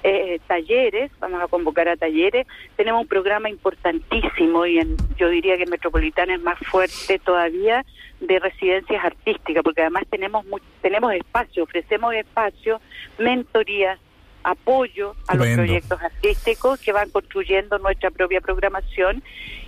Eh, 0.04 0.40
talleres, 0.48 1.12
vamos 1.20 1.42
a 1.42 1.48
convocar 1.48 1.88
a 1.88 1.96
talleres, 1.96 2.46
tenemos 2.76 3.02
un 3.02 3.08
programa 3.08 3.50
importantísimo 3.50 4.66
y 4.66 4.80
en, 4.80 4.98
yo 5.18 5.30
diría 5.30 5.56
que 5.58 5.64
en 5.64 5.70
Metropolitana 5.70 6.36
es 6.36 6.42
más 6.42 6.58
fuerte 6.60 7.20
todavía 7.20 7.86
de 8.20 8.40
residencias 8.40 9.04
artísticas, 9.04 9.64
porque 9.64 9.82
además 9.82 10.04
tenemos 10.10 10.46
tenemos 10.82 11.14
espacio, 11.14 11.64
ofrecemos 11.64 12.14
espacio, 12.14 12.82
mentorías, 13.18 14.00
apoyo 14.44 15.16
a 15.28 15.36
los 15.36 15.48
proyectos 15.48 16.02
artísticos 16.02 16.80
que 16.80 16.92
van 16.92 17.10
construyendo 17.10 17.78
nuestra 17.80 18.12
propia 18.12 18.42
programación 18.42 19.24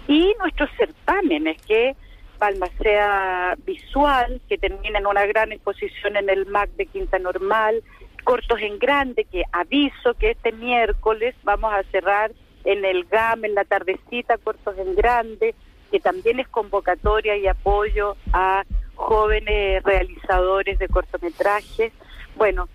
y 0.08 0.34
nuestros 0.40 0.70
certámenes 0.78 1.62
que 1.62 1.96
Balmacea 2.40 3.56
Visual, 3.66 4.42
que 4.50 4.58
termina 4.58 4.98
en 4.98 5.06
una 5.06 5.26
gran 5.28 5.52
exposición 5.52 6.18
en 6.18 6.30
el 6.30 6.48
MAC 6.48 6.72
de 6.72 6.88
Quinta 6.88 7.20
Normal, 7.20 7.84
Cortos 8.24 8.60
en 8.62 8.80
Grande, 8.80 9.26
que 9.26 9.44
aviso 9.52 10.16
que 10.16 10.32
este 10.32 10.52
miércoles 10.52 11.36
vamos 11.44 11.72
a 11.74 11.84
cerrar 11.92 12.32
en 12.64 12.84
el 12.86 13.06
GAM, 13.06 13.46
en 13.46 13.56
la 13.56 13.64
tardecita, 13.64 14.38
Cortos 14.38 14.78
en 14.78 14.96
Grande, 14.96 15.54
que 15.92 16.00
también 16.00 16.40
es 16.40 16.48
convocatoria 16.48 17.38
y 17.38 17.48
apoyo 17.48 18.16
a 18.34 18.64
jóvenes 18.96 19.84
realizadores 19.84 20.80
de 20.80 20.88
cortometrajes. 20.88 21.92
Bueno, 22.36 22.70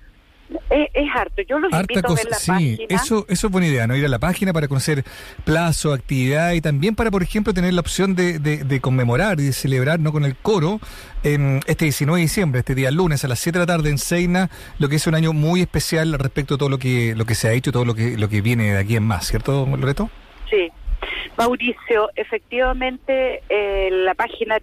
es, 0.71 0.89
es 0.95 1.09
harto. 1.15 1.43
Yo 1.43 1.59
los 1.59 1.73
Harta 1.73 1.93
invito 1.93 2.07
a 2.07 2.11
cosa, 2.11 2.23
ver 2.23 2.31
la 2.33 2.39
sí, 2.39 2.47
página. 2.51 2.77
eso, 3.03 3.27
eso 3.29 3.47
es 3.47 3.53
buena 3.53 3.67
idea, 3.67 3.87
¿no? 3.87 3.97
Ir 3.97 4.05
a 4.05 4.09
la 4.09 4.19
página 4.19 4.53
para 4.53 4.69
conocer 4.69 5.05
plazo, 5.45 5.93
actividad 5.93 6.53
y 6.53 6.61
también 6.61 6.95
para, 6.95 7.11
por 7.11 7.23
ejemplo, 7.23 7.53
tener 7.55 7.73
la 7.75 7.81
opción 7.81 8.15
de, 8.15 8.39
de- 8.39 8.65
de 8.65 8.81
conmemorar 8.81 9.41
y 9.41 9.45
de 9.47 9.53
celebrar, 9.53 9.99
¿no? 10.01 10.13
Con 10.13 10.25
el 10.25 10.37
coro, 10.37 10.81
en 11.23 11.61
este 11.67 11.85
19 11.87 12.19
de 12.19 12.23
diciembre, 12.23 12.59
este 12.61 12.75
día 12.75 12.91
lunes 12.91 13.25
a 13.25 13.29
las 13.29 13.39
7 13.41 13.59
de 13.59 13.63
la 13.65 13.67
tarde 13.67 13.91
en 13.91 13.99
Seina, 13.99 14.51
lo 14.79 14.89
que 14.89 14.97
es 14.97 15.07
un 15.07 15.15
año 15.15 15.33
muy 15.33 15.61
especial 15.61 16.13
respecto 16.19 16.55
a 16.55 16.59
todo 16.59 16.69
lo 16.69 16.79
que, 16.79 17.15
lo 17.17 17.25
que 17.25 17.35
se 17.35 17.49
ha 17.49 17.53
hecho 17.53 17.71
y 17.71 17.73
todo 17.73 17.85
lo 17.85 17.95
que, 17.95 18.17
lo 18.17 18.29
que 18.29 18.41
viene 18.41 18.73
de 18.73 18.79
aquí 18.79 18.97
en 18.97 19.03
más, 19.03 19.27
¿cierto, 19.27 19.67
Loreto? 19.67 20.11
Sí. 20.51 20.69
Mauricio, 21.37 22.09
efectivamente, 22.15 23.43
eh, 23.49 23.91
la 23.91 24.15
página 24.15 24.59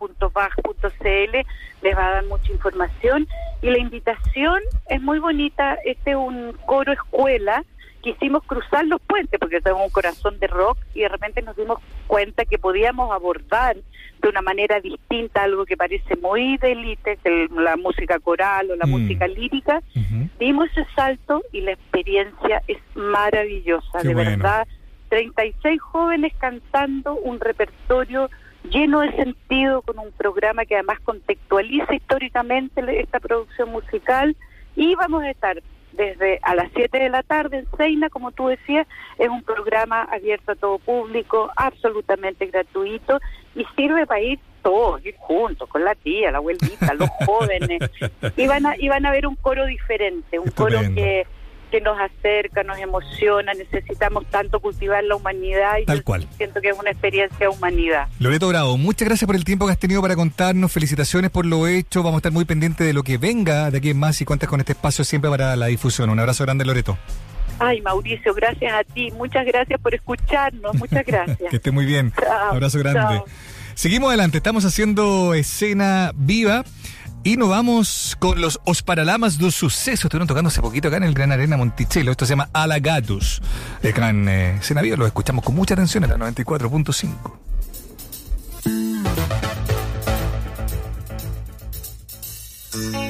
www.baj.cl 0.00 1.46
les 1.82 1.96
va 1.96 2.06
a 2.06 2.10
dar 2.12 2.24
mucha 2.24 2.52
información 2.52 3.26
y 3.62 3.70
la 3.70 3.78
invitación 3.78 4.60
es 4.88 5.00
muy 5.02 5.18
bonita. 5.18 5.76
Este 5.84 6.10
es 6.12 6.16
un 6.16 6.52
coro 6.66 6.92
escuela 6.92 7.64
quisimos 8.02 8.42
cruzar 8.44 8.84
los 8.84 9.00
puentes 9.00 9.40
porque 9.40 9.62
tenemos 9.62 9.86
un 9.86 9.90
corazón 9.90 10.38
de 10.38 10.46
rock 10.46 10.76
y 10.92 11.00
de 11.00 11.08
repente 11.08 11.40
nos 11.40 11.56
dimos 11.56 11.78
cuenta 12.06 12.44
que 12.44 12.58
podíamos 12.58 13.10
abordar 13.10 13.76
de 14.20 14.28
una 14.28 14.42
manera 14.42 14.78
distinta 14.80 15.42
algo 15.44 15.64
que 15.64 15.74
parece 15.78 16.14
muy 16.16 16.58
de 16.58 16.72
élite, 16.72 17.18
la 17.56 17.76
música 17.78 18.18
coral 18.18 18.70
o 18.70 18.76
la 18.76 18.84
Mm. 18.84 18.90
música 18.90 19.26
lírica. 19.26 19.80
Dimos 20.38 20.68
ese 20.72 20.86
salto 20.94 21.42
y 21.50 21.62
la 21.62 21.72
experiencia 21.72 22.62
es 22.68 22.76
maravillosa, 22.94 24.00
Qué 24.02 24.08
de 24.08 24.14
bueno. 24.14 24.30
verdad. 24.32 24.68
36 25.08 25.80
jóvenes 25.80 26.34
cantando 26.38 27.14
un 27.14 27.40
repertorio 27.40 28.28
lleno 28.70 29.00
de 29.00 29.12
sentido 29.12 29.82
con 29.82 29.98
un 29.98 30.12
programa 30.12 30.64
que 30.64 30.74
además 30.74 31.00
contextualiza 31.00 31.94
históricamente 31.94 32.82
esta 33.00 33.20
producción 33.20 33.70
musical 33.70 34.36
y 34.76 34.94
vamos 34.94 35.22
a 35.22 35.30
estar 35.30 35.62
desde 35.92 36.40
a 36.42 36.54
las 36.54 36.70
7 36.74 36.98
de 36.98 37.08
la 37.08 37.22
tarde 37.22 37.58
en 37.58 37.66
Seina, 37.76 38.10
como 38.10 38.32
tú 38.32 38.48
decías, 38.48 38.86
es 39.18 39.28
un 39.28 39.42
programa 39.42 40.02
abierto 40.02 40.52
a 40.52 40.56
todo 40.56 40.78
público, 40.78 41.50
absolutamente 41.56 42.46
gratuito 42.46 43.20
y 43.54 43.64
sirve 43.76 44.06
para 44.06 44.20
ir 44.20 44.40
todos, 44.62 45.04
ir 45.04 45.14
juntos, 45.18 45.68
con 45.68 45.84
la 45.84 45.94
tía, 45.94 46.32
la 46.32 46.38
abuelita, 46.38 46.94
los 46.94 47.08
jóvenes. 47.26 47.80
Y 48.36 48.46
van 48.46 48.66
a, 48.66 48.76
y 48.76 48.88
van 48.88 49.06
a 49.06 49.12
ver 49.12 49.26
un 49.26 49.36
coro 49.36 49.66
diferente, 49.66 50.38
un 50.38 50.50
coro 50.50 50.80
que, 50.94 51.26
que 51.74 51.80
nos 51.80 51.98
acerca, 51.98 52.62
nos 52.62 52.78
emociona, 52.78 53.52
necesitamos 53.52 54.24
tanto 54.30 54.60
cultivar 54.60 55.02
la 55.02 55.16
humanidad 55.16 55.78
y 55.82 55.86
Tal 55.86 55.98
yo 55.98 56.04
cual. 56.04 56.28
siento 56.36 56.60
que 56.60 56.68
es 56.68 56.78
una 56.78 56.90
experiencia 56.92 57.36
de 57.36 57.48
humanidad. 57.48 58.06
Loreto 58.20 58.46
Bravo, 58.46 58.76
muchas 58.78 59.08
gracias 59.08 59.26
por 59.26 59.34
el 59.34 59.42
tiempo 59.42 59.66
que 59.66 59.72
has 59.72 59.78
tenido 59.80 60.00
para 60.00 60.14
contarnos. 60.14 60.70
Felicitaciones 60.70 61.32
por 61.32 61.44
lo 61.46 61.66
hecho. 61.66 62.04
Vamos 62.04 62.18
a 62.18 62.18
estar 62.18 62.30
muy 62.32 62.44
pendientes 62.44 62.86
de 62.86 62.92
lo 62.92 63.02
que 63.02 63.18
venga 63.18 63.72
de 63.72 63.78
aquí 63.78 63.90
en 63.90 63.98
más 63.98 64.20
y 64.20 64.24
cuentas 64.24 64.48
con 64.48 64.60
este 64.60 64.70
espacio 64.70 65.02
siempre 65.04 65.28
para 65.32 65.56
la 65.56 65.66
difusión. 65.66 66.10
Un 66.10 66.20
abrazo 66.20 66.44
grande, 66.44 66.64
Loreto. 66.64 66.96
Ay, 67.58 67.80
Mauricio, 67.80 68.32
gracias 68.34 68.72
a 68.72 68.84
ti, 68.84 69.10
muchas 69.10 69.44
gracias 69.44 69.80
por 69.80 69.94
escucharnos, 69.96 70.76
muchas 70.76 71.04
gracias. 71.06 71.50
Que 71.50 71.56
esté 71.56 71.72
muy 71.72 71.86
bien. 71.86 72.12
Chao, 72.20 72.52
Abrazo 72.52 72.78
grande. 72.78 73.00
chao. 73.00 73.24
Seguimos 73.74 74.10
adelante, 74.10 74.36
estamos 74.36 74.64
haciendo 74.64 75.34
escena 75.34 76.12
viva 76.14 76.62
y 77.24 77.38
nos 77.38 77.48
vamos 77.48 78.16
con 78.18 78.40
los 78.40 78.60
Osparalamas 78.64 79.38
do 79.38 79.50
Suceso. 79.50 80.06
Estuvieron 80.06 80.28
tocando 80.28 80.48
hace 80.48 80.60
poquito 80.60 80.88
acá 80.88 80.98
en 80.98 81.04
el 81.04 81.14
Gran 81.14 81.32
Arena 81.32 81.56
Monticello. 81.56 82.10
Esto 82.10 82.26
se 82.26 82.32
llama 82.32 82.50
Alagatus. 82.52 83.40
Acá 83.82 84.10
en 84.10 84.28
eh, 84.28 84.60
lo 84.96 85.06
escuchamos 85.06 85.42
con 85.42 85.54
mucha 85.54 85.72
atención 85.74 86.04
en 86.04 86.10
la 86.10 86.16
94.5. 86.18 87.14
Todo 92.70 93.03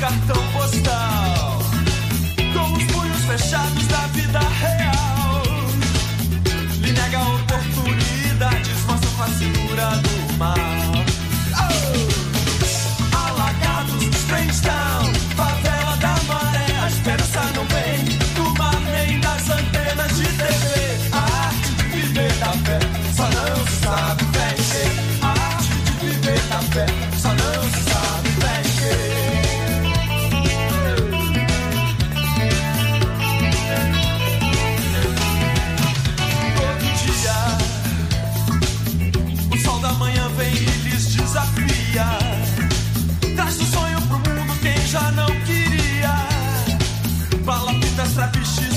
cartão 0.00 0.42
postal. 0.52 1.58
Com 2.52 2.72
os 2.72 2.84
punhos 2.84 3.24
fechados 3.24 3.86
da 3.86 4.06
vida 4.08 4.38
real 4.38 5.42
lhe 6.80 6.92
nega 6.92 7.20
oportunidades, 7.20 8.84
mostra 8.86 9.08
a 9.08 9.12
fascinura 9.12 9.90
do 9.96 10.38
mal. 10.38 10.75
balapita 47.46 48.02
essa 48.02 48.26
bexiga. 48.26 48.75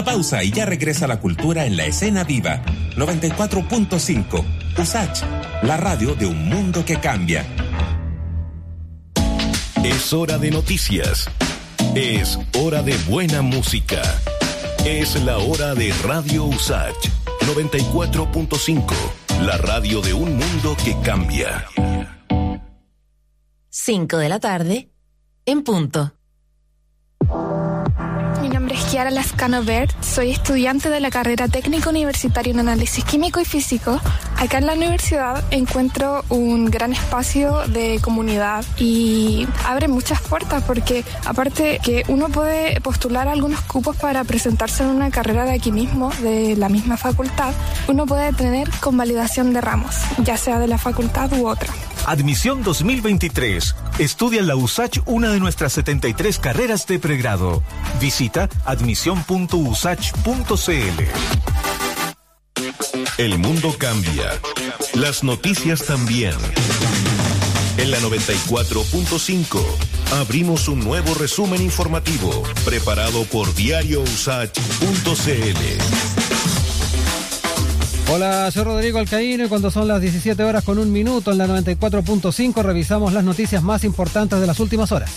Una 0.00 0.12
pausa 0.12 0.42
y 0.42 0.50
ya 0.50 0.64
regresa 0.64 1.06
la 1.06 1.20
cultura 1.20 1.66
en 1.66 1.76
la 1.76 1.84
escena 1.84 2.24
viva. 2.24 2.62
94.5. 2.96 4.44
USACH, 4.78 5.24
la 5.62 5.76
radio 5.76 6.14
de 6.14 6.24
un 6.24 6.48
mundo 6.48 6.86
que 6.86 6.98
cambia. 6.98 7.44
Es 9.84 10.14
hora 10.14 10.38
de 10.38 10.52
noticias. 10.52 11.28
Es 11.94 12.38
hora 12.58 12.80
de 12.82 12.96
buena 13.10 13.42
música. 13.42 14.00
Es 14.86 15.22
la 15.22 15.36
hora 15.36 15.74
de 15.74 15.92
Radio 16.02 16.46
Usach 16.46 16.96
94.5, 17.54 18.94
la 19.42 19.58
radio 19.58 20.00
de 20.00 20.14
un 20.14 20.34
mundo 20.34 20.78
que 20.82 20.96
cambia. 21.02 21.66
5 23.68 24.16
de 24.16 24.28
la 24.30 24.40
tarde, 24.40 24.88
en 25.44 25.62
punto. 25.62 26.14
Nombre 28.70 28.86
es 28.86 28.92
Kiara 28.92 29.10
Lascano 29.10 29.64
Bert, 29.64 29.90
soy 30.00 30.30
estudiante 30.30 30.90
de 30.90 31.00
la 31.00 31.10
carrera 31.10 31.48
técnica 31.48 31.90
universitaria 31.90 32.52
en 32.52 32.60
análisis 32.60 33.02
químico 33.04 33.40
y 33.40 33.44
físico. 33.44 34.00
Acá 34.38 34.58
en 34.58 34.66
la 34.66 34.74
universidad 34.74 35.42
encuentro 35.50 36.24
un 36.28 36.66
gran 36.66 36.92
espacio 36.92 37.66
de 37.66 37.98
comunidad 38.00 38.64
y 38.78 39.48
abre 39.66 39.88
muchas 39.88 40.20
puertas 40.20 40.62
porque 40.62 41.04
aparte 41.24 41.80
que 41.82 42.04
uno 42.06 42.28
puede 42.28 42.80
postular 42.80 43.26
algunos 43.26 43.60
cupos 43.62 43.96
para 43.96 44.22
presentarse 44.22 44.84
en 44.84 44.90
una 44.90 45.10
carrera 45.10 45.44
de 45.46 45.54
aquí 45.54 45.72
mismo, 45.72 46.12
de 46.22 46.54
la 46.54 46.68
misma 46.68 46.96
facultad, 46.96 47.52
uno 47.88 48.06
puede 48.06 48.32
tener 48.34 48.70
convalidación 48.78 49.52
de 49.52 49.62
ramos, 49.62 49.96
ya 50.22 50.36
sea 50.36 50.60
de 50.60 50.68
la 50.68 50.78
facultad 50.78 51.32
u 51.32 51.48
otra. 51.48 51.72
Admisión 52.06 52.62
2023. 52.62 53.76
Estudia 53.98 54.40
en 54.40 54.46
la 54.46 54.56
USACH 54.56 55.00
una 55.06 55.30
de 55.30 55.40
nuestras 55.40 55.72
73 55.74 56.38
carreras 56.38 56.86
de 56.86 56.98
pregrado. 56.98 57.62
Visita 58.00 58.48
admisión.usach.cl. 58.64 61.04
El 63.18 63.38
mundo 63.38 63.74
cambia. 63.78 64.30
Las 64.94 65.22
noticias 65.22 65.84
también. 65.84 66.34
En 67.76 67.90
la 67.90 67.98
94.5 68.00 69.62
abrimos 70.20 70.68
un 70.68 70.80
nuevo 70.80 71.14
resumen 71.14 71.62
informativo 71.62 72.42
preparado 72.64 73.24
por 73.24 73.54
diariousach.cl. 73.54 76.19
Hola, 78.12 78.50
soy 78.50 78.64
Rodrigo 78.64 78.98
Alcaíno 78.98 79.44
y 79.44 79.48
cuando 79.48 79.70
son 79.70 79.86
las 79.86 80.00
17 80.00 80.42
horas 80.42 80.64
con 80.64 80.78
un 80.78 80.90
minuto 80.90 81.30
en 81.30 81.38
la 81.38 81.46
94.5 81.46 82.60
revisamos 82.60 83.12
las 83.12 83.22
noticias 83.22 83.62
más 83.62 83.84
importantes 83.84 84.40
de 84.40 84.48
las 84.48 84.58
últimas 84.58 84.90
horas. 84.90 85.12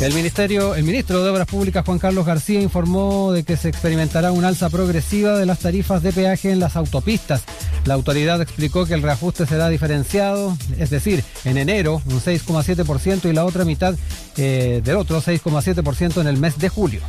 El 0.00 0.14
ministerio, 0.14 0.76
el 0.76 0.84
ministro 0.84 1.24
de 1.24 1.30
Obras 1.30 1.48
Públicas 1.48 1.84
Juan 1.84 1.98
Carlos 1.98 2.24
García 2.24 2.60
informó 2.60 3.32
de 3.32 3.42
que 3.42 3.56
se 3.56 3.68
experimentará 3.68 4.30
un 4.30 4.44
alza 4.44 4.70
progresiva 4.70 5.36
de 5.36 5.46
las 5.46 5.58
tarifas 5.58 6.00
de 6.00 6.12
peaje 6.12 6.52
en 6.52 6.60
las 6.60 6.76
autopistas. 6.76 7.42
La 7.84 7.94
autoridad 7.94 8.40
explicó 8.40 8.86
que 8.86 8.94
el 8.94 9.02
reajuste 9.02 9.46
será 9.46 9.68
diferenciado, 9.68 10.56
es 10.78 10.90
decir, 10.90 11.24
en 11.44 11.58
enero 11.58 12.00
un 12.06 12.20
6,7% 12.20 13.28
y 13.28 13.32
la 13.32 13.44
otra 13.44 13.64
mitad 13.64 13.96
eh, 14.36 14.80
del 14.84 14.94
otro 14.94 15.20
6,7% 15.20 16.20
en 16.20 16.28
el 16.28 16.36
mes 16.36 16.56
de 16.58 16.68
julio. 16.68 17.00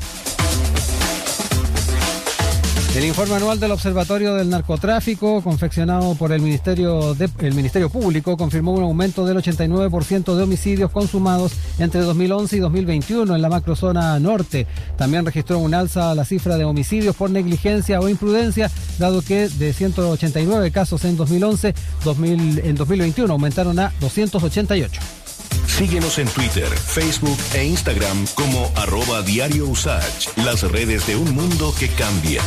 El 2.95 3.03
informe 3.03 3.35
anual 3.35 3.59
del 3.59 3.71
Observatorio 3.71 4.35
del 4.35 4.49
Narcotráfico, 4.49 5.41
confeccionado 5.41 6.15
por 6.15 6.31
el 6.31 6.41
Ministerio, 6.41 7.13
Ministerio 7.41 7.89
Público, 7.89 8.37
confirmó 8.37 8.71
un 8.71 8.83
aumento 8.83 9.25
del 9.25 9.35
89% 9.35 10.33
de 10.33 10.43
homicidios 10.43 10.89
consumados 10.91 11.51
entre 11.77 11.99
2011 11.99 12.55
y 12.55 12.59
2021 12.61 13.35
en 13.35 13.41
la 13.41 13.49
macrozona 13.49 14.17
norte. 14.17 14.65
También 14.97 15.25
registró 15.25 15.59
un 15.59 15.73
alza 15.73 16.11
a 16.11 16.15
la 16.15 16.23
cifra 16.23 16.55
de 16.55 16.63
homicidios 16.63 17.17
por 17.17 17.29
negligencia 17.29 17.99
o 17.99 18.07
imprudencia, 18.07 18.71
dado 18.97 19.21
que 19.21 19.49
de 19.49 19.73
189 19.73 20.71
casos 20.71 21.03
en 21.03 21.17
2011, 21.17 21.75
2000 22.05 22.59
en 22.59 22.75
2021 22.75 23.33
aumentaron 23.33 23.77
a 23.77 23.91
288. 23.99 25.24
Síguenos 25.67 26.19
en 26.19 26.27
Twitter, 26.27 26.67
Facebook 26.67 27.37
e 27.53 27.65
Instagram 27.65 28.25
como 28.35 28.71
arroba 28.75 29.21
Diario 29.21 29.67
Usach, 29.67 30.37
las 30.37 30.63
redes 30.63 31.05
de 31.07 31.15
un 31.15 31.35
mundo 31.35 31.73
que 31.77 31.89
cambia. 31.89 32.41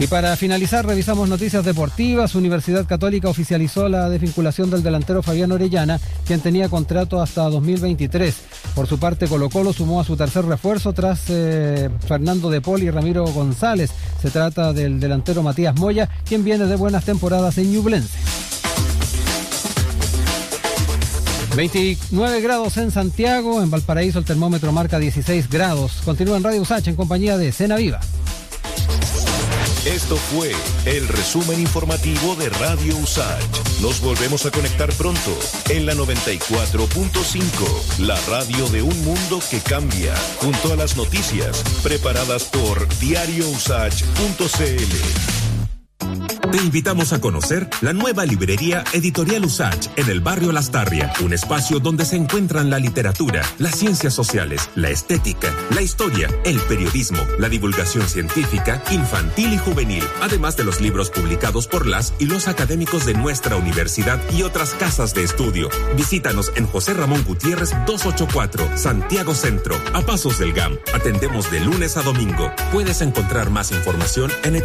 Y 0.00 0.06
para 0.06 0.34
finalizar, 0.34 0.86
revisamos 0.86 1.28
noticias 1.28 1.62
deportivas. 1.62 2.34
Universidad 2.34 2.86
Católica 2.86 3.28
oficializó 3.28 3.86
la 3.90 4.08
desvinculación 4.08 4.70
del 4.70 4.82
delantero 4.82 5.22
Fabián 5.22 5.52
Orellana, 5.52 6.00
quien 6.26 6.40
tenía 6.40 6.70
contrato 6.70 7.20
hasta 7.20 7.42
2023. 7.42 8.34
Por 8.74 8.86
su 8.86 8.98
parte, 8.98 9.28
Colo 9.28 9.50
Colo 9.50 9.74
sumó 9.74 10.00
a 10.00 10.04
su 10.04 10.16
tercer 10.16 10.46
refuerzo 10.46 10.94
tras 10.94 11.24
eh, 11.28 11.90
Fernando 12.08 12.48
De 12.48 12.62
Paul 12.62 12.82
y 12.82 12.90
Ramiro 12.90 13.26
González. 13.26 13.90
Se 14.22 14.30
trata 14.30 14.72
del 14.72 15.00
delantero 15.00 15.42
Matías 15.42 15.78
Moya, 15.78 16.08
quien 16.26 16.44
viene 16.44 16.64
de 16.64 16.76
buenas 16.76 17.04
temporadas 17.04 17.58
en 17.58 17.70
Ñublense. 17.70 18.18
29 21.56 22.40
grados 22.40 22.76
en 22.76 22.90
Santiago, 22.90 23.62
en 23.62 23.70
Valparaíso 23.70 24.18
el 24.18 24.24
termómetro 24.24 24.72
marca 24.72 24.98
16 24.98 25.50
grados. 25.50 26.00
Continúa 26.04 26.36
en 26.36 26.44
Radio 26.44 26.64
Sacha 26.64 26.90
en 26.90 26.96
compañía 26.96 27.36
de 27.36 27.52
Cena 27.52 27.76
Viva. 27.76 28.00
Esto 29.86 30.16
fue 30.16 30.52
el 30.84 31.08
resumen 31.08 31.58
informativo 31.58 32.36
de 32.36 32.50
Radio 32.50 32.98
Usach. 32.98 33.42
Nos 33.80 34.02
volvemos 34.02 34.44
a 34.44 34.50
conectar 34.50 34.92
pronto 34.92 35.34
en 35.70 35.86
la 35.86 35.94
94.5, 35.94 37.98
la 38.00 38.20
radio 38.28 38.68
de 38.68 38.82
un 38.82 39.04
mundo 39.04 39.40
que 39.50 39.60
cambia, 39.60 40.14
junto 40.36 40.74
a 40.74 40.76
las 40.76 40.98
noticias 40.98 41.62
preparadas 41.82 42.44
por 42.44 42.86
diariousach.cl. 42.98 45.39
Te 46.50 46.58
invitamos 46.58 47.12
a 47.12 47.20
conocer 47.20 47.68
la 47.80 47.92
nueva 47.92 48.24
librería 48.24 48.82
Editorial 48.92 49.44
Usach 49.44 49.86
en 49.94 50.08
el 50.08 50.20
barrio 50.20 50.50
Lastarria, 50.50 51.12
un 51.22 51.32
espacio 51.32 51.78
donde 51.78 52.04
se 52.04 52.16
encuentran 52.16 52.70
la 52.70 52.80
literatura, 52.80 53.42
las 53.58 53.76
ciencias 53.76 54.14
sociales, 54.14 54.68
la 54.74 54.90
estética, 54.90 55.54
la 55.72 55.80
historia, 55.80 56.28
el 56.44 56.58
periodismo, 56.62 57.20
la 57.38 57.48
divulgación 57.48 58.08
científica, 58.08 58.82
infantil 58.90 59.52
y 59.52 59.58
juvenil, 59.58 60.02
además 60.22 60.56
de 60.56 60.64
los 60.64 60.80
libros 60.80 61.10
publicados 61.10 61.68
por 61.68 61.86
las 61.86 62.14
y 62.18 62.24
los 62.24 62.48
académicos 62.48 63.06
de 63.06 63.14
nuestra 63.14 63.54
universidad 63.54 64.18
y 64.32 64.42
otras 64.42 64.74
casas 64.74 65.14
de 65.14 65.22
estudio. 65.22 65.68
Visítanos 65.96 66.50
en 66.56 66.66
José 66.66 66.94
Ramón 66.94 67.22
Gutiérrez 67.22 67.70
284, 67.86 68.76
Santiago 68.76 69.36
Centro, 69.36 69.76
a 69.92 70.00
pasos 70.00 70.40
del 70.40 70.52
GAM. 70.52 70.76
Atendemos 70.94 71.48
de 71.52 71.60
lunes 71.60 71.96
a 71.96 72.02
domingo. 72.02 72.50
Puedes 72.72 73.02
encontrar 73.02 73.50
más 73.50 73.70
información 73.70 74.32
en 74.42 74.56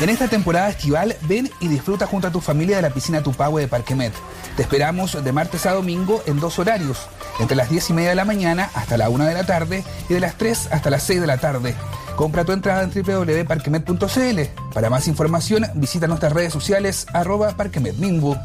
En 0.00 0.08
esta 0.08 0.28
temporada 0.28 0.68
estival, 0.68 1.16
ven 1.22 1.50
y 1.60 1.66
disfruta 1.66 2.06
junto 2.06 2.28
a 2.28 2.30
tu 2.30 2.40
familia 2.40 2.76
de 2.76 2.82
la 2.82 2.90
piscina 2.90 3.22
Tupahue 3.22 3.62
de 3.62 3.68
Parquemet. 3.68 4.12
Te 4.56 4.62
esperamos 4.62 5.24
de 5.24 5.32
martes 5.32 5.66
a 5.66 5.72
domingo 5.72 6.22
en 6.26 6.38
dos 6.38 6.60
horarios, 6.60 7.08
entre 7.40 7.56
las 7.56 7.68
10 7.68 7.90
y 7.90 7.92
media 7.94 8.10
de 8.10 8.14
la 8.14 8.24
mañana 8.24 8.70
hasta 8.74 8.96
la 8.96 9.08
1 9.08 9.24
de 9.24 9.34
la 9.34 9.44
tarde 9.44 9.82
y 10.08 10.14
de 10.14 10.20
las 10.20 10.38
3 10.38 10.68
hasta 10.70 10.90
las 10.90 11.02
6 11.02 11.20
de 11.20 11.26
la 11.26 11.38
tarde. 11.38 11.74
Compra 12.14 12.44
tu 12.44 12.52
entrada 12.52 12.84
en 12.84 12.92
www.parquemet.cl. 12.92 14.40
Para 14.72 14.90
más 14.90 15.08
información, 15.08 15.66
visita 15.74 16.06
nuestras 16.06 16.32
redes 16.32 16.52
sociales 16.52 17.06
arroba 17.12 17.56
parquemetmimbu. 17.56 18.36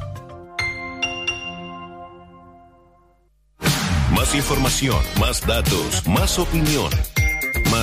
Más 4.10 4.34
información, 4.34 4.98
más 5.20 5.46
datos, 5.46 6.08
más 6.08 6.40
opinión. 6.40 6.90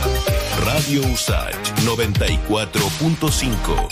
Radio 0.64 1.02
Usach 1.02 1.54
94.5. 1.84 3.88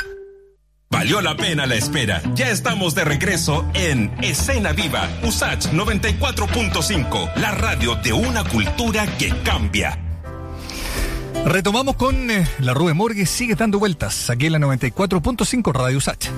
Valió 0.90 1.20
la 1.20 1.36
pena 1.36 1.66
la 1.66 1.76
espera. 1.76 2.20
Ya 2.34 2.50
estamos 2.50 2.96
de 2.96 3.04
regreso 3.04 3.64
en 3.74 4.12
Escena 4.20 4.72
Viva, 4.72 5.08
Usach 5.22 5.66
94.5, 5.66 7.36
la 7.36 7.52
radio 7.52 7.94
de 7.94 8.12
una 8.12 8.42
cultura 8.42 9.06
que 9.16 9.28
cambia. 9.44 9.96
Retomamos 11.46 11.94
con 11.94 12.32
eh, 12.32 12.48
la 12.58 12.74
Rubén 12.74 12.96
Morgue, 12.96 13.26
sigue 13.26 13.54
dando 13.54 13.78
vueltas 13.78 14.28
aquí 14.28 14.46
en 14.46 14.54
la 14.54 14.58
94.5 14.58 15.72
Radio 15.72 16.00
Sacha. 16.00 16.32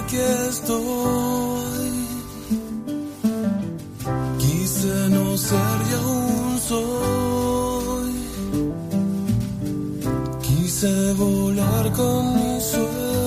Aquí 0.00 0.16
estoy. 0.48 1.90
Quise 4.38 4.94
no 5.10 5.36
ser 5.36 5.78
y 5.90 5.92
aún 6.00 6.58
soy. 6.70 8.12
Quise 10.46 11.12
volar 11.14 11.92
con 11.92 12.20
mis 12.36 12.62
sueños, 12.64 13.19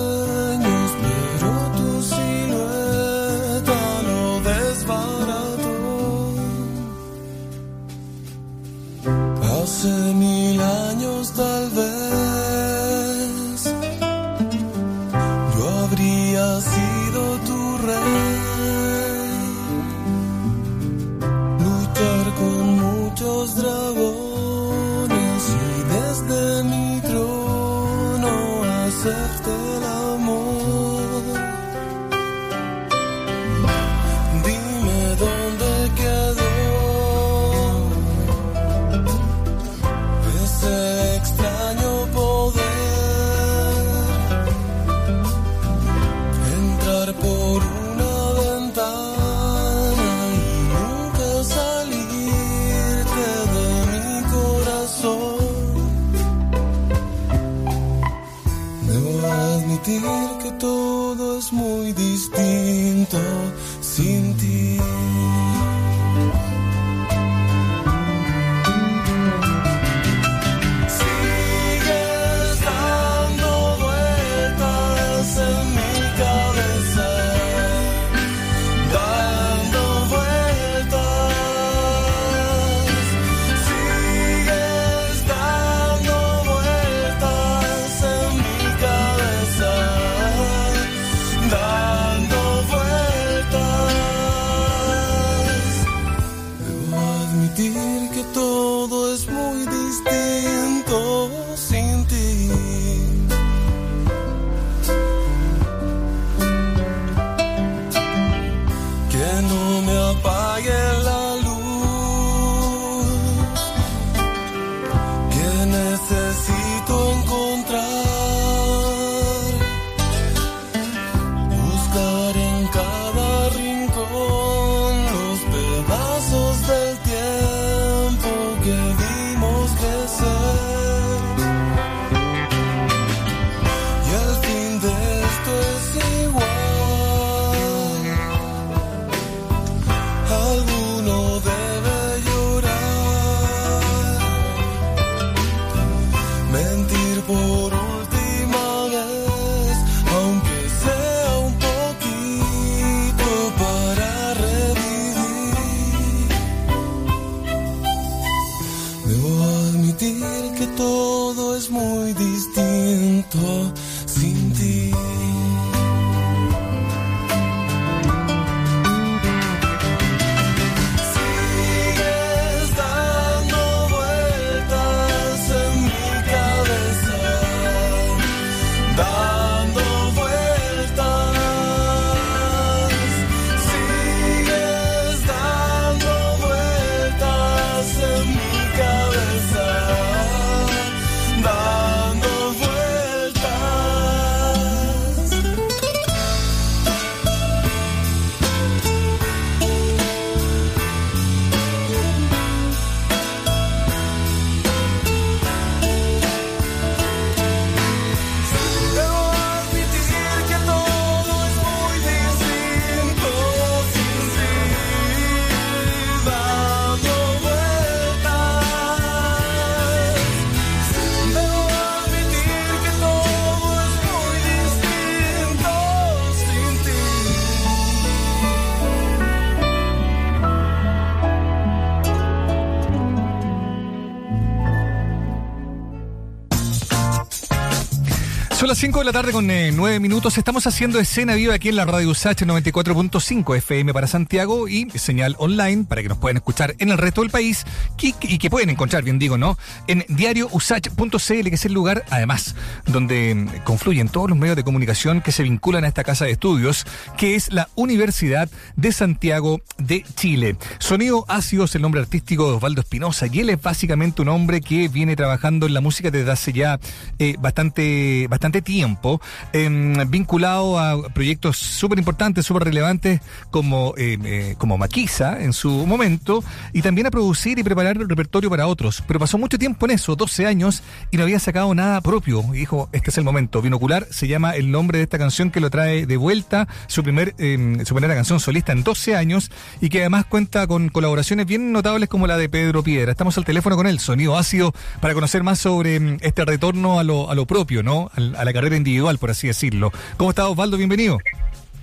5 238.84 238.98
de 238.98 239.04
la 239.06 239.12
tarde 239.12 239.32
con 239.32 239.46
9 239.46 239.98
minutos. 239.98 240.36
Estamos 240.36 240.66
haciendo 240.66 241.00
escena 241.00 241.32
viva 241.36 241.54
aquí 241.54 241.70
en 241.70 241.76
la 241.76 241.86
radio 241.86 242.10
USACH 242.10 242.42
94.5 242.42 243.56
FM 243.56 243.94
para 243.94 244.06
Santiago 244.06 244.68
y 244.68 244.90
señal 244.90 245.36
online 245.38 245.84
para 245.84 246.02
que 246.02 246.10
nos 246.10 246.18
puedan 246.18 246.36
escuchar 246.36 246.74
en 246.78 246.90
el 246.90 246.98
resto 246.98 247.22
del 247.22 247.30
país 247.30 247.64
y, 247.98 248.14
y 248.20 248.36
que 248.36 248.50
pueden 248.50 248.68
encontrar, 248.68 249.02
bien 249.02 249.18
digo, 249.18 249.38
¿no? 249.38 249.56
En 249.86 250.04
diariousach.cl, 250.08 251.16
que 251.16 251.54
es 251.54 251.64
el 251.64 251.72
lugar, 251.72 252.04
además, 252.10 252.56
donde 252.84 253.34
mm, 253.34 253.64
confluyen 253.64 254.10
todos 254.10 254.28
los 254.28 254.38
medios 254.38 254.54
de 254.54 254.64
comunicación 254.64 255.22
que 255.22 255.32
se 255.32 255.44
vinculan 255.44 255.84
a 255.84 255.88
esta 255.88 256.04
casa 256.04 256.26
de 256.26 256.32
estudios, 256.32 256.84
que 257.16 257.36
es 257.36 257.50
la 257.54 257.70
Universidad 257.76 258.50
de 258.76 258.92
Santiago 258.92 259.62
de 259.78 260.04
Chile. 260.14 260.58
Sonido 260.78 261.24
Ácido 261.28 261.64
es 261.64 261.74
el 261.74 261.80
nombre 261.80 262.02
artístico 262.02 262.50
de 262.50 262.56
Osvaldo 262.56 262.82
Espinosa 262.82 263.28
y 263.32 263.40
él 263.40 263.48
es 263.48 263.62
básicamente 263.62 264.20
un 264.20 264.28
hombre 264.28 264.60
que 264.60 264.88
viene 264.88 265.16
trabajando 265.16 265.64
en 265.66 265.72
la 265.72 265.80
música 265.80 266.10
desde 266.10 266.30
hace 266.30 266.52
ya 266.52 266.78
eh, 267.18 267.36
bastante, 267.40 268.26
bastante 268.28 268.60
tiempo 268.60 268.73
tiempo, 268.74 269.20
em, 269.52 269.94
vinculado 270.10 270.80
a 270.80 271.08
proyectos 271.10 271.58
súper 271.58 271.96
importantes, 271.96 272.44
súper 272.44 272.64
relevantes 272.64 273.20
como, 273.52 273.94
eh, 273.96 274.18
eh, 274.24 274.54
como 274.58 274.76
Maquisa 274.76 275.40
en 275.40 275.52
su 275.52 275.70
momento, 275.86 276.42
y 276.72 276.82
también 276.82 277.06
a 277.06 277.12
producir 277.12 277.56
y 277.56 277.62
preparar 277.62 277.98
el 277.98 278.08
repertorio 278.08 278.50
para 278.50 278.66
otros. 278.66 279.04
Pero 279.06 279.20
pasó 279.20 279.38
mucho 279.38 279.58
tiempo 279.58 279.86
en 279.86 279.92
eso, 279.92 280.16
12 280.16 280.46
años, 280.46 280.82
y 281.12 281.18
no 281.18 281.22
había 281.22 281.38
sacado 281.38 281.72
nada 281.72 282.00
propio. 282.00 282.44
Y 282.52 282.58
dijo, 282.58 282.88
este 282.90 283.10
es 283.10 283.18
el 283.18 283.22
momento. 283.22 283.62
Binocular 283.62 284.08
se 284.10 284.26
llama 284.26 284.56
el 284.56 284.72
nombre 284.72 284.98
de 284.98 285.04
esta 285.04 285.18
canción 285.18 285.52
que 285.52 285.60
lo 285.60 285.70
trae 285.70 286.04
de 286.04 286.16
vuelta, 286.16 286.66
su, 286.88 287.04
primer, 287.04 287.36
em, 287.38 287.84
su 287.84 287.94
primera 287.94 288.16
canción 288.16 288.40
solista 288.40 288.72
en 288.72 288.82
12 288.82 289.14
años, 289.14 289.52
y 289.80 289.88
que 289.88 290.00
además 290.00 290.24
cuenta 290.24 290.66
con 290.66 290.88
colaboraciones 290.88 291.46
bien 291.46 291.70
notables 291.70 292.08
como 292.08 292.26
la 292.26 292.36
de 292.36 292.48
Pedro 292.48 292.82
Piedra. 292.82 293.12
Estamos 293.12 293.38
al 293.38 293.44
teléfono 293.44 293.76
con 293.76 293.86
él, 293.86 294.00
Sonido 294.00 294.36
Ácido, 294.36 294.74
para 295.00 295.14
conocer 295.14 295.44
más 295.44 295.60
sobre 295.60 296.18
este 296.22 296.44
retorno 296.44 296.98
a 296.98 297.04
lo, 297.04 297.30
a 297.30 297.36
lo 297.36 297.46
propio, 297.46 297.84
¿no? 297.84 298.10
A 298.16 298.44
la 298.44 298.52
carrera 298.54 298.76
individual, 298.76 299.18
por 299.18 299.30
así 299.30 299.48
decirlo. 299.48 299.92
¿Cómo 300.16 300.30
está 300.30 300.48
Osvaldo? 300.48 300.76
Bienvenido. 300.76 301.18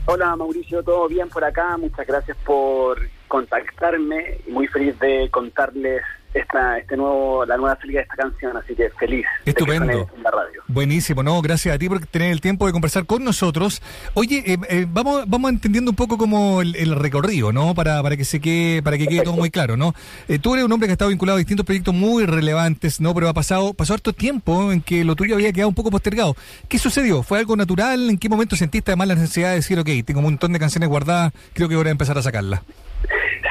Hola 0.06 0.36
Mauricio, 0.36 0.82
¿todo 0.82 1.08
bien 1.08 1.30
por 1.30 1.44
acá? 1.44 1.78
Muchas 1.78 2.08
gracias 2.08 2.36
por 2.44 3.00
contactarme 3.28 4.40
muy 4.50 4.68
feliz 4.68 4.98
de 5.00 5.30
contarles 5.30 6.02
esta, 6.34 6.78
este 6.78 6.96
nuevo, 6.98 7.46
la 7.46 7.58
nueva 7.58 7.78
salida 7.80 8.00
de 8.00 8.04
esta 8.04 8.16
canción, 8.16 8.56
así 8.58 8.76
que 8.76 8.90
feliz 8.92 9.26
de 9.40 9.44
que 9.44 9.50
Estupendo. 9.52 10.10
en 10.16 10.24
la 10.24 10.32
radio. 10.32 10.62
Buenísimo, 10.68 11.24
no, 11.24 11.42
gracias 11.42 11.76
a 11.76 11.78
ti 11.78 11.90
por 11.90 12.06
tener 12.06 12.32
el 12.32 12.42
tiempo 12.42 12.66
de 12.66 12.72
conversar 12.72 13.06
con 13.06 13.24
nosotros. 13.24 13.82
Oye, 14.14 14.44
eh, 14.46 14.58
eh, 14.70 14.86
vamos, 14.90 15.26
vamos 15.28 15.52
entendiendo 15.52 15.92
un 15.92 15.96
poco 15.96 16.18
como 16.18 16.62
el, 16.62 16.76
el 16.76 16.96
recorrido, 16.96 17.52
¿no? 17.52 17.76
Para, 17.76 18.02
para 18.02 18.16
que 18.16 18.24
se 18.24 18.40
quede, 18.40 18.82
para 18.82 18.98
que 18.98 19.08
quede 19.08 19.24
todo 19.24 19.36
muy 19.36 19.50
claro, 19.50 19.76
¿no? 19.76 19.94
Eh, 20.28 20.40
tú 20.40 20.54
eres 20.54 20.66
un 20.66 20.72
hombre 20.72 20.88
que 20.88 20.92
ha 20.92 20.94
estado 20.94 21.10
vinculado 21.10 21.36
a 21.36 21.40
distintos 21.40 21.66
proyectos 21.66 21.94
muy 21.94 22.26
relevantes, 22.26 23.02
¿no? 23.02 23.14
Pero 23.14 23.28
ha 23.28 23.34
pasado, 23.34 23.74
pasó 23.74 23.94
harto 23.94 24.14
tiempo 24.14 24.72
en 24.72 24.82
que 24.82 25.04
lo 25.04 25.16
tuyo 25.16 25.36
había 25.36 25.52
quedado 25.52 25.70
un 25.70 25.76
poco 25.76 25.92
postergado. 25.92 26.36
¿Qué 26.70 26.78
sucedió? 26.78 27.24
¿Fue 27.24 27.40
algo 27.40 27.56
natural? 27.56 28.10
¿En 28.10 28.18
qué 28.18 28.30
momento 28.30 28.56
sentiste 28.56 28.92
además 28.92 29.10
la 29.10 29.16
necesidad 29.16 29.50
de 29.50 29.56
decir, 29.56 29.80
ok, 29.80 29.90
tengo 30.06 30.20
un 30.20 30.26
montón 30.26 30.54
de 30.54 30.60
canciones 30.60 30.90
guardadas, 30.90 31.34
creo 31.54 31.68
que 31.68 31.76
ahora 31.76 31.90
de 31.90 31.92
empezar 31.92 32.18
a 32.18 32.22
sacarlas? 32.22 32.62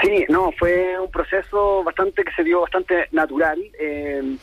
Sí, 0.03 0.25
no, 0.29 0.53
fue 0.53 0.99
un 0.99 1.11
proceso 1.11 1.83
bastante 1.83 2.25
que 2.25 2.33
se 2.33 2.45
dio 2.45 2.61
bastante 2.61 3.09
natural. 3.13 3.61
Eh, 3.79 4.37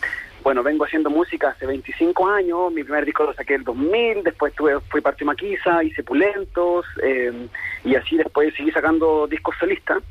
bueno, 0.44 0.64
vengo 0.64 0.86
haciendo 0.86 1.10
música 1.10 1.50
hace 1.50 1.66
25 1.66 2.26
años, 2.30 2.72
mi 2.72 2.84
primer 2.84 3.04
disco 3.04 3.26
lo 3.26 3.34
saqué 3.34 3.56
en 3.56 3.62
el 3.62 3.66
2000, 3.66 4.24
después 4.24 4.54
tuve, 4.54 4.80
fui 4.80 5.02
parte 5.02 5.26
Maquisa, 5.26 5.84
hice 5.84 6.04
Pulentos, 6.04 6.86
eh, 7.04 7.48
y 7.84 7.96
así 7.96 8.16
después 8.16 8.54
seguí 8.56 8.72
sacando 8.72 9.28
discos 9.28 9.56
solistas. 9.60 10.04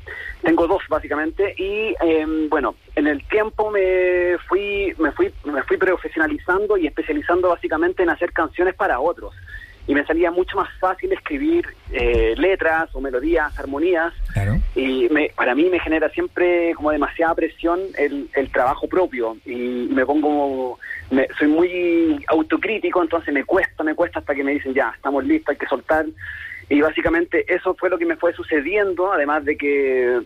Tengo 0.43 0.67
dos 0.67 0.83
básicamente, 0.89 1.55
y 1.57 1.95
eh, 2.01 2.25
bueno, 2.49 2.75
en 2.95 3.07
el 3.07 3.23
tiempo 3.27 3.71
me 3.71 4.37
fui, 4.47 4.93
me 4.99 5.11
fui, 5.11 5.33
me 5.45 5.63
fui 5.63 5.77
profesionalizando 5.77 6.77
y 6.77 6.85
especializando 6.85 7.49
básicamente 7.49 8.03
en 8.03 8.09
hacer 8.09 8.31
canciones 8.31 8.75
para 8.75 8.99
otros. 8.99 9.33
Y 9.87 9.93
me 9.95 10.05
salía 10.05 10.31
mucho 10.31 10.57
más 10.57 10.69
fácil 10.79 11.13
escribir 11.13 11.65
eh, 11.91 12.35
letras 12.37 12.89
o 12.93 12.99
melodías, 12.99 13.57
armonías, 13.57 14.13
y 14.75 15.07
me, 15.09 15.29
para 15.35 15.55
mí 15.55 15.69
me 15.69 15.79
genera 15.79 16.09
siempre 16.09 16.73
como 16.75 16.91
demasiada 16.91 17.33
presión 17.35 17.79
el, 17.97 18.29
el 18.35 18.51
trabajo 18.51 18.87
propio. 18.89 19.37
Y 19.45 19.87
me 19.89 20.05
pongo 20.05 20.77
me- 21.09 21.27
soy 21.39 21.47
muy 21.47 22.23
autocrítico 22.27 23.01
entonces 23.01 23.33
me 23.33 23.45
cuesta 23.45 23.81
me 23.83 23.95
cuesta 23.95 24.19
hasta 24.19 24.35
que 24.35 24.43
me 24.43 24.51
dicen 24.53 24.73
ya 24.73 24.91
estamos 24.93 25.23
listos 25.25 25.53
hay 25.53 25.57
que 25.57 25.65
soltar 25.67 26.05
y 26.69 26.81
básicamente 26.81 27.45
eso 27.47 27.73
fue 27.75 27.89
lo 27.89 27.97
que 27.97 28.05
me 28.05 28.17
fue 28.17 28.33
sucediendo 28.33 29.13
además 29.13 29.45
de 29.45 29.55
que 29.55 30.17
eh, 30.17 30.23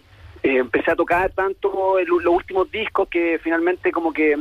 empecé 0.58 0.90
a 0.90 0.96
tocar 0.96 1.30
tanto 1.34 2.00
el- 2.00 2.08
los 2.08 2.26
últimos 2.34 2.72
discos 2.72 3.08
que 3.10 3.40
finalmente 3.44 3.92
como 3.92 4.12
que 4.12 4.40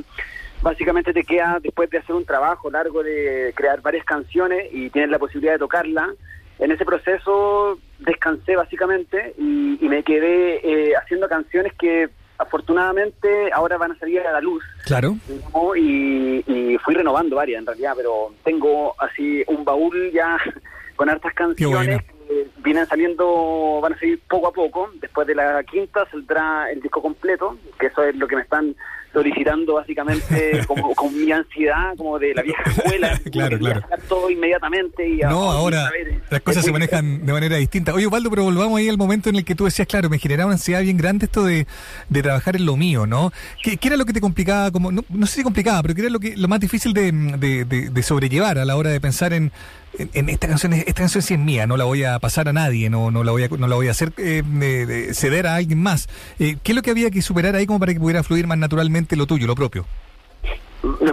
básicamente 0.62 1.12
te 1.12 1.24
queda 1.24 1.58
después 1.60 1.90
de 1.90 1.98
hacer 1.98 2.14
un 2.14 2.24
trabajo 2.24 2.70
largo 2.70 3.02
de 3.02 3.52
crear 3.56 3.80
varias 3.80 4.04
canciones 4.04 4.68
y 4.72 4.90
tienes 4.90 5.10
la 5.10 5.18
posibilidad 5.18 5.54
de 5.54 5.58
tocarla 5.58 6.14
en 6.58 6.70
ese 6.70 6.84
proceso 6.84 7.78
descansé 7.98 8.54
básicamente 8.54 9.34
y, 9.38 9.78
y 9.84 9.88
me 9.88 10.02
quedé 10.02 10.60
eh, 10.62 10.94
haciendo 10.94 11.28
canciones 11.28 11.72
que 11.74 12.08
afortunadamente 12.38 13.50
ahora 13.52 13.76
van 13.76 13.92
a 13.92 13.98
salir 13.98 14.20
a 14.20 14.32
la 14.32 14.40
luz 14.40 14.62
Claro. 14.84 15.16
¿no? 15.54 15.76
y, 15.76 16.44
y 16.46 16.78
fui 16.78 16.94
renovando 16.94 17.36
varias 17.36 17.60
en 17.60 17.66
realidad, 17.66 17.94
pero 17.96 18.34
tengo 18.44 18.94
así 18.98 19.42
un 19.46 19.64
baúl 19.64 20.10
ya 20.12 20.38
con 20.96 21.08
hartas 21.08 21.32
canciones 21.34 22.02
que 22.02 22.46
vienen 22.58 22.86
saliendo, 22.86 23.80
van 23.82 23.94
a 23.94 23.98
salir 23.98 24.20
poco 24.28 24.48
a 24.48 24.52
poco. 24.52 24.90
Después 25.00 25.26
de 25.26 25.34
la 25.34 25.62
quinta 25.64 26.06
saldrá 26.10 26.70
el 26.70 26.80
disco 26.80 27.00
completo, 27.00 27.56
que 27.78 27.86
eso 27.86 28.04
es 28.04 28.14
lo 28.16 28.28
que 28.28 28.36
me 28.36 28.42
están 28.42 28.76
solicitando 29.12 29.74
básicamente 29.74 30.64
como, 30.68 30.94
con 30.94 31.12
mi 31.14 31.30
ansiedad, 31.32 31.94
como 31.96 32.18
de 32.18 32.34
la 32.34 32.42
vieja 32.42 32.62
escuela. 32.70 33.20
Claro, 33.30 33.58
claro. 33.58 33.82
todo 34.08 34.28
inmediatamente 34.30 35.08
y 35.08 35.18
No, 35.18 35.50
ahora 35.50 35.90
las 36.30 36.40
cosas 36.42 36.64
se 36.64 36.72
manejan 36.72 37.24
de 37.24 37.32
manera 37.32 37.56
distinta. 37.56 37.94
Oye, 37.94 38.06
Osvaldo, 38.06 38.28
pero 38.30 38.44
volvamos 38.44 38.78
ahí 38.78 38.88
al 38.88 38.98
momento 38.98 39.28
en 39.30 39.36
el 39.36 39.44
que 39.44 39.54
tú 39.54 39.64
decías, 39.64 39.86
claro, 39.88 40.08
me 40.10 40.18
generaba 40.18 40.46
una 40.48 40.54
ansiedad 40.54 40.82
bien 40.82 40.96
grande 40.96 41.26
esto 41.26 41.44
de, 41.44 41.66
de 42.08 42.22
trabajar 42.22 42.56
en 42.56 42.66
lo 42.66 42.76
mío, 42.76 43.06
¿no? 43.06 43.32
¿Qué, 43.62 43.76
qué 43.76 43.88
era 43.88 43.96
lo 43.96 44.04
que 44.04 44.12
te 44.12 44.20
complicaba? 44.20 44.70
como 44.70 44.90
no, 44.92 45.04
no 45.08 45.26
sé 45.26 45.36
si 45.36 45.42
complicaba, 45.42 45.82
pero 45.82 45.94
qué 45.94 46.00
era 46.02 46.10
lo, 46.10 46.20
que, 46.20 46.36
lo 46.36 46.48
más 46.48 46.60
difícil 46.60 46.92
de, 46.92 47.12
de- 47.12 47.64
de- 47.64 47.90
de 47.90 48.02
sobrellevar 48.02 48.58
a 48.58 48.64
la 48.64 48.76
hora 48.76 48.90
de 48.90 49.00
pensar 49.00 49.32
en, 49.32 49.52
en, 49.98 50.28
esta 50.28 50.48
canción? 50.48 50.72
Esta 50.72 50.94
canción 50.94 51.22
sí 51.22 51.34
es 51.34 51.40
mía, 51.40 51.66
no 51.66 51.76
la 51.76 51.84
voy 51.84 52.04
a 52.04 52.18
pasar 52.18 52.48
a 52.48 52.52
nadie, 52.52 52.88
no, 52.90 53.10
no, 53.10 53.24
la, 53.24 53.32
voy 53.32 53.44
a, 53.44 53.48
no 53.48 53.66
la 53.68 53.76
voy 53.76 53.88
a 53.88 53.90
hacer 53.90 54.12
eh, 54.18 54.42
de- 54.44 54.86
de 54.86 55.14
ceder 55.14 55.46
a 55.46 55.56
alguien 55.56 55.82
más. 55.82 56.08
Eh, 56.38 56.56
¿Qué 56.62 56.72
es 56.72 56.76
lo 56.76 56.82
que 56.82 56.90
había 56.90 57.10
que 57.10 57.22
superar 57.22 57.54
ahí 57.56 57.66
como 57.66 57.80
para 57.80 57.92
que 57.92 58.00
pudiera 58.00 58.22
fluir 58.22 58.46
más 58.46 58.58
naturalmente 58.58 59.16
lo 59.16 59.26
tuyo, 59.26 59.46
lo 59.46 59.54
propio? 59.54 59.84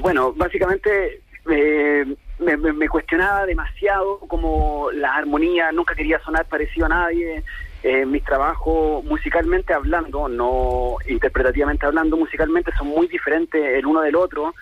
Bueno, 0.02 0.34
básicamente 0.34 1.22
eh, 1.50 2.06
me, 2.40 2.58
me- 2.58 2.74
me 2.74 2.88
cuestionaba 2.90 3.46
demasiado 3.46 4.20
como 4.20 4.90
la 4.94 5.16
armonía, 5.16 5.72
nunca 5.72 5.96
quería 5.96 6.20
sonar 6.24 6.46
parecido 6.46 6.86
a 6.86 6.90
nadie. 6.90 7.44
Eh, 7.84 8.06
mis 8.06 8.24
trabajos 8.24 9.04
musicalmente 9.06 9.74
hablando, 9.74 10.28
no 10.28 10.96
interpretativamente 11.08 11.86
hablando, 11.86 12.18
musicalmente 12.18 12.72
son 12.78 12.88
muy 12.88 13.08
diferentes 13.08 13.62
el 13.62 13.86
uno 13.86 14.02
del 14.02 14.16
otro. 14.16 14.56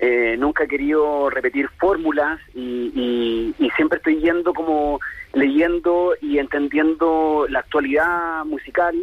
Eh, 0.00 0.36
nunca 0.38 0.64
he 0.64 0.68
querido 0.68 1.28
repetir 1.28 1.68
fórmulas 1.76 2.38
y, 2.54 2.92
y- 2.94 3.54
y 3.58 3.70
siempre 3.70 3.96
estoy 3.98 4.20
yendo 4.20 4.54
como 4.54 5.00
leyendo 5.32 6.14
y 6.20 6.38
entendiendo 6.38 7.46
la 7.48 7.58
actualidad 7.60 8.44
musical, 8.44 8.94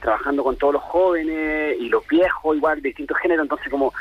trabajando 0.00 0.42
con 0.42 0.56
todos 0.56 0.74
los 0.74 0.82
jóvenes 0.82 1.76
y 1.78 1.88
los 1.88 2.06
viejos 2.08 2.56
igual, 2.56 2.82
de 2.82 2.88
distintos 2.88 3.16
géneros, 3.18 3.44
entonces 3.44 3.68
como 3.70 3.92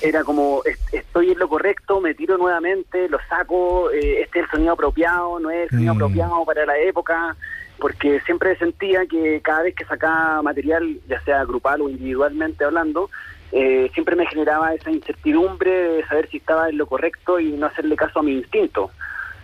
era 0.00 0.22
como 0.24 0.62
est- 0.64 0.94
estoy 0.94 1.32
en 1.32 1.38
lo 1.38 1.48
correcto, 1.48 2.00
me 2.00 2.14
tiro 2.14 2.38
nuevamente, 2.38 3.08
lo 3.08 3.18
saco, 3.28 3.90
eh, 3.90 4.22
este 4.22 4.38
es 4.38 4.44
el 4.46 4.50
sonido 4.50 4.72
apropiado, 4.72 5.38
no 5.40 5.50
es 5.50 5.64
el 5.64 5.70
sonido 5.70 5.94
Mm. 5.94 5.96
apropiado 5.96 6.44
para 6.44 6.64
la 6.64 6.78
época, 6.78 7.36
porque 7.78 8.20
siempre 8.20 8.56
sentía 8.56 9.06
que 9.06 9.40
cada 9.42 9.62
vez 9.62 9.74
que 9.74 9.84
sacaba 9.84 10.40
material, 10.42 10.98
ya 11.08 11.20
sea 11.22 11.44
grupal 11.44 11.82
o 11.82 11.88
individualmente 11.90 12.64
hablando, 12.64 13.10
eh, 13.52 13.90
siempre 13.94 14.16
me 14.16 14.26
generaba 14.26 14.74
esa 14.74 14.90
incertidumbre 14.90 15.70
de 15.70 16.06
saber 16.06 16.28
si 16.30 16.36
estaba 16.38 16.68
en 16.68 16.78
lo 16.78 16.86
correcto 16.86 17.40
y 17.40 17.52
no 17.52 17.66
hacerle 17.66 17.96
caso 17.96 18.18
a 18.20 18.22
mi 18.22 18.32
instinto. 18.32 18.90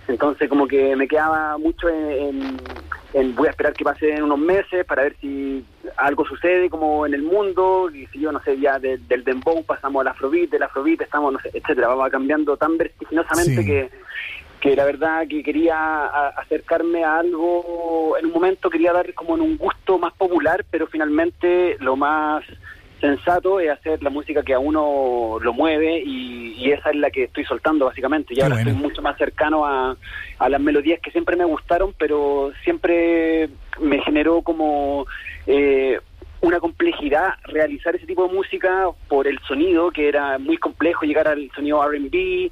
Entonces 0.08 0.48
como 0.48 0.66
que 0.68 0.94
me 0.96 1.08
quedaba 1.08 1.56
mucho 1.58 1.88
en, 1.88 2.10
en- 2.10 2.60
en 3.14 3.34
voy 3.36 3.46
a 3.46 3.50
esperar 3.50 3.74
que 3.74 3.84
pasen 3.84 4.22
unos 4.24 4.38
meses 4.40 4.84
para 4.84 5.04
ver 5.04 5.16
si 5.20 5.64
algo 5.96 6.24
sucede 6.26 6.68
como 6.68 7.06
en 7.06 7.14
el 7.14 7.22
mundo, 7.22 7.88
y 7.94 8.06
si 8.08 8.18
yo 8.20 8.32
no 8.32 8.42
sé, 8.42 8.58
ya 8.58 8.78
de- 8.80 8.98
del 8.98 9.22
dembow 9.24 9.62
pasamos 9.64 10.00
al 10.00 10.08
afrobeat, 10.08 10.50
del 10.50 10.64
afrobeat 10.64 11.00
estamos, 11.02 11.32
no 11.32 11.38
sé, 11.38 11.50
etcétera, 11.54 11.94
va 11.94 12.10
cambiando 12.10 12.56
tan 12.56 12.76
vertiginosamente 12.76 13.62
Sí. 13.62 13.66
que 13.66 13.90
que 14.60 14.74
la 14.74 14.86
verdad 14.86 15.26
que 15.28 15.42
quería 15.42 16.06
acercarme 16.38 17.04
a 17.04 17.18
algo, 17.18 18.16
en 18.18 18.24
un 18.24 18.32
momento 18.32 18.70
quería 18.70 18.94
dar 18.94 19.12
como 19.12 19.34
en 19.34 19.42
un 19.42 19.58
gusto 19.58 19.98
más 19.98 20.14
popular, 20.14 20.64
pero 20.70 20.86
finalmente 20.86 21.76
lo 21.80 21.96
más 21.96 22.42
sensato 23.04 23.60
es 23.60 23.70
hacer 23.70 24.02
la 24.02 24.10
música 24.10 24.42
que 24.42 24.54
a 24.54 24.58
uno 24.58 25.38
lo 25.40 25.52
mueve 25.52 26.02
y, 26.04 26.54
y 26.56 26.72
esa 26.72 26.90
es 26.90 26.96
la 26.96 27.10
que 27.10 27.24
estoy 27.24 27.44
soltando 27.44 27.84
básicamente. 27.84 28.34
Y 28.34 28.40
ahora 28.40 28.56
bueno. 28.56 28.70
estoy 28.70 28.82
mucho 28.82 29.02
más 29.02 29.18
cercano 29.18 29.66
a, 29.66 29.96
a 30.38 30.48
las 30.48 30.60
melodías 30.60 31.00
que 31.00 31.10
siempre 31.10 31.36
me 31.36 31.44
gustaron, 31.44 31.94
pero 31.98 32.52
siempre 32.64 33.48
me 33.80 34.00
generó 34.00 34.42
como 34.42 35.06
eh, 35.46 36.00
una 36.46 36.60
complejidad 36.60 37.30
realizar 37.44 37.94
ese 37.96 38.06
tipo 38.06 38.26
de 38.28 38.34
música 38.34 38.86
por 39.08 39.26
el 39.26 39.38
sonido, 39.48 39.90
que 39.90 40.08
era 40.08 40.38
muy 40.38 40.56
complejo 40.58 41.04
llegar 41.06 41.26
al 41.28 41.50
sonido 41.54 41.82
R&B. 41.90 42.50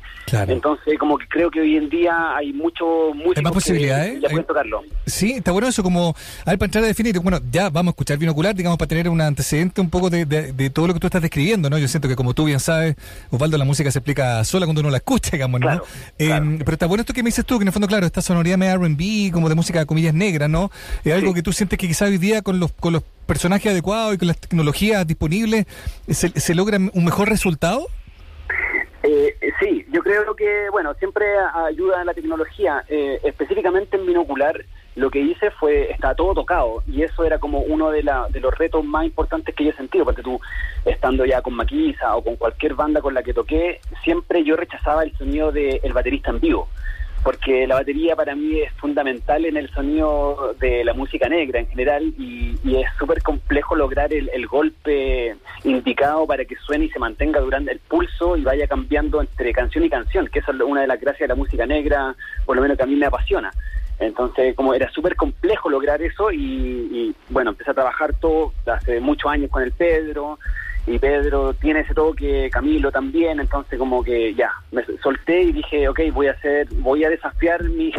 Entonces, 0.49 0.99
como 0.99 1.19
que 1.19 1.27
creo 1.29 1.51
que 1.51 1.61
hoy 1.61 1.77
en 1.77 1.89
día 1.91 2.35
hay 2.37 2.53
mucho 2.53 3.13
músicos 3.15 3.37
Hay 3.37 3.43
más 3.43 3.53
que 3.53 3.55
posibilidades, 3.57 4.21
ya 4.21 4.29
hay- 4.29 4.33
pueden 4.33 4.47
tocarlo. 4.47 4.83
Sí, 5.07 5.33
está 5.33 5.53
bueno 5.53 5.69
eso 5.69 5.83
como, 5.83 6.15
a 6.47 6.51
ver, 6.51 6.59
para 6.59 6.67
entrar 6.67 6.85
a 6.85 6.87
definir, 6.87 7.19
bueno, 7.21 7.39
ya 7.51 7.69
vamos 7.71 7.91
a 7.91 7.93
escuchar 7.93 8.17
binocular, 8.19 8.55
digamos, 8.55 8.79
para 8.79 8.89
tener 8.89 9.09
un 9.09 9.21
antecedente 9.21 9.81
un 9.81 9.91
poco 9.91 10.09
de, 10.11 10.25
de- 10.25 10.53
de 10.53 10.71
todo 10.71 10.87
lo 10.87 10.95
que 10.95 11.01
tú 11.01 11.07
estás 11.09 11.21
describiendo, 11.23 11.69
¿no? 11.69 11.77
Yo 11.79 11.89
siento 11.89 12.09
que 12.09 12.17
como 12.17 12.33
tú 12.35 12.45
bien 12.47 12.61
sabes, 12.61 12.97
Osvaldo, 13.31 13.59
la 13.59 13.65
música 13.65 13.91
se 13.91 13.99
explica 13.99 14.43
sola 14.45 14.65
cuando 14.67 14.81
uno 14.81 14.91
la 14.91 14.99
escucha, 14.99 15.31
digamos, 15.37 15.61
¿no? 15.61 15.83
Eh, 16.19 16.41
Pero 16.59 16.73
está 16.73 16.87
bueno 16.87 17.03
esto 17.03 17.13
que 17.13 17.23
me 17.23 17.29
dices 17.29 17.45
tú, 17.45 17.59
que 17.59 17.63
en 17.65 17.69
el 17.69 17.73
fondo, 17.73 17.89
claro, 17.89 18.07
esta 18.07 18.23
sonoridad 18.23 18.57
medio 18.57 18.73
R&B, 18.75 19.31
como 19.33 19.49
de 19.49 19.55
música, 19.55 19.85
comillas, 19.85 20.15
negra, 20.15 20.49
¿no? 20.49 20.71
Es 21.05 21.13
algo 21.13 21.35
que 21.35 21.43
tú 21.43 21.53
sientes 21.53 21.79
que 21.79 21.87
quizás 21.89 22.09
hoy 22.09 22.19
día 22.19 22.43
con 22.43 22.59
los, 22.59 22.73
con 22.73 22.93
los 22.95 23.03
personajes 23.27 23.73
adecuados 23.73 24.15
y 24.15 24.19
con 24.19 24.29
las 24.29 24.39
tecnologías 24.39 25.07
disponibles, 25.07 25.67
¿se, 26.09 26.29
se 26.29 26.55
logra 26.55 26.79
un 26.79 27.05
mejor 27.05 27.29
resultado? 27.29 27.87
Eh, 29.03 29.35
sí, 29.59 29.85
yo 29.91 30.01
creo 30.03 30.35
que, 30.37 30.69
bueno, 30.71 30.95
siempre 30.95 31.27
ayuda 31.67 32.05
la 32.05 32.15
tecnología. 32.15 32.85
Eh, 32.89 33.19
específicamente 33.25 33.97
en 33.97 34.07
binocular, 34.07 34.65
lo 34.95 35.11
que 35.11 35.21
hice 35.21 35.51
fue, 35.51 35.91
está 35.91 36.15
todo 36.15 36.35
tocado, 36.35 36.83
y 36.87 37.03
eso 37.03 37.25
era 37.25 37.39
como 37.39 37.61
uno 37.61 37.91
de, 37.91 38.03
la, 38.03 38.27
de 38.29 38.41
los 38.41 38.57
retos 38.57 38.85
más 38.85 39.05
importantes 39.05 39.55
que 39.55 39.65
yo 39.65 39.71
he 39.71 39.75
sentido, 39.77 40.05
porque 40.05 40.23
tú, 40.23 40.39
estando 40.85 41.25
ya 41.25 41.43
con 41.43 41.55
Maquisa 41.55 42.15
o 42.15 42.23
con 42.23 42.37
cualquier 42.37 42.75
banda 42.75 43.01
con 43.01 43.15
la 43.15 43.23
que 43.23 43.35
toqué, 43.35 43.81
siempre 44.05 44.45
yo 44.45 44.55
rechazaba 44.55 45.03
el 45.03 45.17
sonido 45.17 45.51
del 45.51 45.93
baterista 45.93 46.31
en 46.31 46.41
vivo. 46.41 46.69
Porque 47.23 47.67
la 47.67 47.77
batería 47.77 48.17
para 48.17 48.35
mí 48.35 48.61
es 48.61 48.73
fundamental 48.75 49.45
en 49.45 49.57
el 49.57 49.71
sonido 49.71 50.55
de 50.59 50.85
la 50.85 50.93
música 50.93 51.29
negra 51.29 51.61
en 51.61 51.69
general 51.69 52.03
y, 52.19 52.51
es 52.65 52.89
súper 52.99 53.23
complejo 53.23 53.77
lograr 53.77 54.13
el, 54.13 54.31
el 54.33 54.47
golpe 54.47 55.37
indicado 55.63 56.27
para 56.27 56.45
que 56.45 56.57
suene 56.57 56.87
y 56.87 56.91
se 56.91 56.99
mantenga 56.99 57.39
durante 57.41 57.71
el 57.73 57.79
pulso 57.81 58.37
y 58.37 58.43
vaya 58.43 58.67
cambiando 58.67 59.21
entre 59.21 59.53
canción 59.53 59.85
y 59.85 59.91
canción, 59.91 60.27
que 60.29 60.39
es 60.39 60.49
una 60.49 60.81
de 60.81 60.87
las 60.87 61.01
gracias 61.01 61.21
de 61.21 61.29
la 61.29 61.35
música 61.35 61.67
negra, 61.67 62.15
por 62.47 62.57
lo 62.57 62.63
menos 62.63 62.77
que 62.77 62.83
a 62.85 62.87
mí 62.87 62.97
me 62.97 63.07
apasiona. 63.07 63.53
Entonces, 63.99 64.55
como 64.57 64.75
era 64.75 64.91
súper 64.91 65.15
complejo 65.15 65.69
lograr 65.69 66.03
eso 66.03 66.33
y, 66.33 66.39
y, 66.39 67.15
bueno, 67.29 67.51
empecé 67.51 67.71
a 67.71 67.75
trabajar 67.75 68.15
todo 68.15 68.53
hace 68.67 68.99
muchos 69.01 69.31
años 69.31 69.51
con 69.51 69.63
el 69.63 69.73
Pedro 69.73 70.39
y 70.87 70.99
Pedro 70.99 71.55
tiene 71.55 71.81
ese 71.81 71.95
toque, 71.95 72.51
Camilo 72.51 72.91
también, 72.91 73.39
entonces 73.39 73.79
como 73.79 74.03
que 74.03 74.35
ya, 74.35 74.51
me 74.73 74.83
solté 75.03 75.43
y 75.43 75.53
dije, 75.53 75.89
ok, 75.89 76.01
voy 76.13 76.27
a 76.27 76.33
hacer, 76.33 76.67
voy 76.79 77.05
a 77.05 77.09
desafiar 77.09 77.63
mi, 77.65 77.93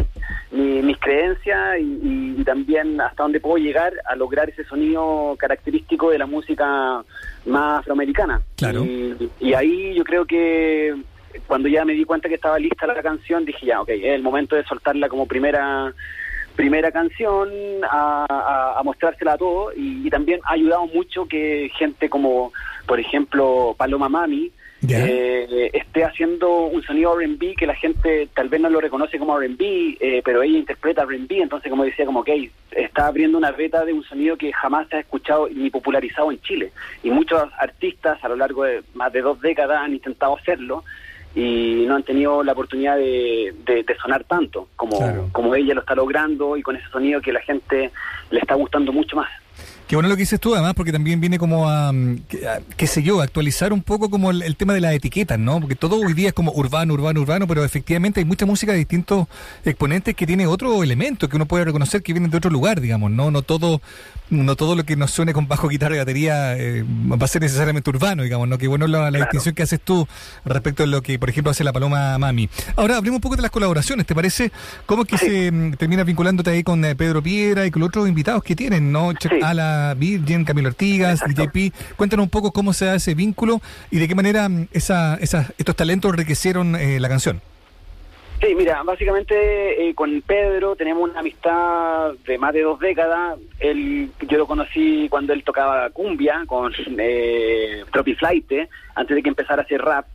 mi- 0.50 0.82
mis 0.82 0.98
creencias 0.98 1.78
y 1.80 2.44
también 2.44 3.00
hasta 3.00 3.22
dónde 3.22 3.40
puedo 3.40 3.56
llegar 3.56 3.94
a 4.06 4.14
lograr 4.16 4.50
ese 4.50 4.64
sonido 4.64 5.34
característico 5.38 6.10
de 6.10 6.18
la 6.18 6.26
música 6.26 7.02
más 7.46 7.78
afroamericana. 7.80 8.42
Claro. 8.56 8.84
Y, 8.84 9.30
y 9.40 9.54
ahí 9.54 9.94
yo 9.94 10.04
creo 10.04 10.26
que 10.26 10.94
cuando 11.46 11.68
ya 11.68 11.84
me 11.84 11.94
di 11.94 12.04
cuenta 12.04 12.28
que 12.28 12.34
estaba 12.36 12.58
lista 12.58 12.86
la 12.86 13.02
canción, 13.02 13.44
dije 13.44 13.66
ya, 13.66 13.80
ok, 13.80 13.88
es 13.88 14.04
el 14.14 14.22
momento 14.22 14.56
de 14.56 14.64
soltarla 14.64 15.08
como 15.08 15.26
primera 15.26 15.92
primera 16.56 16.90
canción 16.92 17.48
a, 17.90 18.26
a- 18.28 18.78
a 18.78 18.82
mostrársela 18.82 19.32
a 19.34 19.38
todos 19.38 19.74
y, 19.76 20.06
y 20.06 20.10
también 20.10 20.40
ha 20.44 20.52
ayudado 20.52 20.86
mucho 20.86 21.26
que 21.26 21.70
gente 21.76 22.08
como, 22.08 22.52
por 22.86 23.00
ejemplo, 23.00 23.74
Paloma 23.76 24.08
Mami, 24.08 24.50
eh, 24.86 25.70
esté 25.72 26.04
haciendo 26.04 26.66
un 26.66 26.82
sonido 26.82 27.18
R&B 27.18 27.54
que 27.56 27.66
la 27.66 27.74
gente 27.74 28.28
tal 28.34 28.50
vez 28.50 28.60
no 28.60 28.68
lo 28.68 28.82
reconoce 28.82 29.18
como 29.18 29.40
R&B, 29.40 29.96
eh, 29.98 30.20
pero 30.22 30.42
ella 30.42 30.58
interpreta 30.58 31.02
R&B, 31.04 31.38
entonces 31.40 31.70
como 31.70 31.84
decía, 31.84 32.04
como 32.04 32.22
que 32.22 32.50
está 32.70 33.06
abriendo 33.06 33.38
una 33.38 33.50
beta 33.50 33.82
de 33.86 33.94
un 33.94 34.04
sonido 34.04 34.36
que 34.36 34.52
jamás 34.52 34.86
se 34.88 34.96
ha 34.96 35.00
escuchado 35.00 35.48
ni 35.48 35.70
popularizado 35.70 36.30
en 36.30 36.40
Chile. 36.42 36.70
Y 37.02 37.10
muchos 37.10 37.42
artistas 37.58 38.22
a 38.22 38.28
lo 38.28 38.36
largo 38.36 38.64
de 38.64 38.82
más 38.92 39.10
de 39.12 39.22
dos 39.22 39.40
décadas 39.40 39.78
han 39.80 39.94
intentado 39.94 40.36
hacerlo 40.36 40.84
y 41.34 41.84
no 41.86 41.96
han 41.96 42.02
tenido 42.04 42.42
la 42.44 42.52
oportunidad 42.52 42.96
de, 42.96 43.54
de- 43.66 43.82
de 43.82 43.96
sonar 43.96 44.24
tanto 44.24 44.68
como, 44.76 44.98
como 45.32 45.54
ella 45.54 45.74
lo 45.74 45.80
está 45.80 45.94
logrando 45.94 46.56
y 46.56 46.62
con 46.62 46.76
ese 46.76 46.88
sonido 46.90 47.20
que 47.20 47.32
la 47.32 47.40
gente 47.40 47.90
le 48.30 48.38
está 48.38 48.54
gustando 48.54 48.92
mucho 48.92 49.16
más. 49.16 49.28
Qué 49.86 49.96
bueno 49.96 50.08
lo 50.08 50.16
que 50.16 50.20
dices 50.22 50.40
tú, 50.40 50.54
además, 50.54 50.72
porque 50.74 50.92
también 50.92 51.20
viene 51.20 51.38
como 51.38 51.68
a, 51.68 51.92
mm, 51.92 52.16
a- 52.48 52.60
qué 52.76 52.86
sé 52.86 53.02
yo, 53.02 53.20
actualizar 53.20 53.70
un 53.72 53.82
poco 53.82 54.08
como 54.08 54.30
el, 54.30 54.40
el 54.42 54.56
tema 54.56 54.72
de 54.72 54.80
las 54.80 54.94
etiquetas, 54.94 55.38
¿no? 55.38 55.60
Porque 55.60 55.74
todo 55.74 55.96
hoy 56.00 56.14
día 56.14 56.28
es 56.28 56.32
como 56.34 56.52
urbano, 56.52 56.94
urbano, 56.94 57.20
urbano, 57.20 57.46
pero 57.46 57.62
efectivamente 57.64 58.20
hay 58.20 58.24
mucha 58.24 58.46
música 58.46 58.72
de 58.72 58.78
distintos 58.78 59.26
exponentes 59.64 60.14
que 60.14 60.26
tiene 60.26 60.46
otro 60.46 60.82
elemento 60.82 61.28
que 61.28 61.36
uno 61.36 61.44
puede 61.46 61.66
reconocer 61.66 62.02
que 62.02 62.14
vienen 62.14 62.30
de 62.30 62.38
otro 62.38 62.50
lugar, 62.50 62.80
digamos, 62.80 63.10
¿no? 63.10 63.30
No 63.30 63.42
todo, 63.42 63.82
no 64.30 64.56
todo 64.56 64.74
lo 64.74 64.84
que 64.84 64.96
nos 64.96 65.10
suene 65.10 65.34
con 65.34 65.48
bajo, 65.48 65.68
guitarra 65.68 65.96
y 65.96 65.98
batería 65.98 66.56
eh, 66.56 66.82
va 66.82 67.22
a 67.22 67.28
ser 67.28 67.42
necesariamente 67.42 67.90
urbano, 67.90 68.22
digamos, 68.22 68.48
¿no? 68.48 68.56
Que 68.56 68.68
bueno 68.68 68.86
la, 68.86 69.10
la 69.10 69.18
distinción 69.18 69.54
que 69.54 69.64
haces 69.64 69.80
tú 69.82 70.08
respecto 70.46 70.82
a 70.84 70.86
lo 70.86 71.02
que, 71.02 71.18
por 71.18 71.28
ejemplo, 71.28 71.50
hace 71.50 71.62
la 71.62 71.74
Paloma 71.74 72.16
Mami. 72.18 72.48
Ahora 72.76 72.96
hablemos 72.96 73.18
un 73.18 73.20
poco 73.22 73.36
de 73.36 73.42
las 73.42 73.50
colaboraciones, 73.50 74.06
¿te 74.06 74.14
parece? 74.14 74.50
¿Cómo 74.86 75.02
es 75.02 75.08
que 75.08 75.18
se 75.18 75.52
mm, 75.52 75.72
termina 75.74 76.04
vinculándote 76.04 76.48
ahí 76.50 76.62
con 76.64 76.82
eh, 76.86 76.96
Pedro 76.96 77.22
Piedra 77.22 77.66
y 77.66 77.70
con 77.70 77.80
los 77.80 77.88
otros 77.88 78.08
invitados 78.08 78.42
que 78.42 78.56
tienen, 78.56 78.90
¿no? 78.90 79.12
Ch- 79.12 79.44
Virgen, 79.92 80.46
Camilo 80.46 80.68
Artigas, 80.68 81.20
DJP. 81.20 81.74
Cuéntanos 81.96 82.24
un 82.24 82.30
poco 82.30 82.52
cómo 82.52 82.72
se 82.72 82.86
da 82.86 82.94
ese 82.94 83.14
vínculo 83.14 83.60
y 83.90 83.98
de 83.98 84.08
qué 84.08 84.14
manera 84.14 84.48
mm, 84.48 84.68
esa, 84.72 85.16
esa, 85.16 85.52
estos 85.58 85.76
talentos 85.76 86.10
enriquecieron 86.10 86.76
eh, 86.76 86.98
la 86.98 87.10
canción. 87.10 87.42
Sí, 88.40 88.54
mira, 88.54 88.82
básicamente 88.82 89.88
eh, 89.88 89.94
con 89.94 90.20
Pedro 90.22 90.76
tenemos 90.76 91.08
una 91.08 91.20
amistad 91.20 92.12
de 92.26 92.36
más 92.36 92.52
de 92.52 92.62
dos 92.62 92.78
décadas. 92.78 93.38
Él, 93.58 94.10
yo 94.28 94.38
lo 94.38 94.46
conocí 94.46 95.08
cuando 95.08 95.32
él 95.32 95.44
tocaba 95.44 95.88
cumbia 95.90 96.44
con 96.46 96.72
eh, 96.98 97.84
Tropiflight, 97.92 98.52
antes 98.94 99.16
de 99.16 99.22
que 99.22 99.28
empezara 99.28 99.62
a 99.62 99.64
hacer 99.64 99.80
rap. 99.80 100.06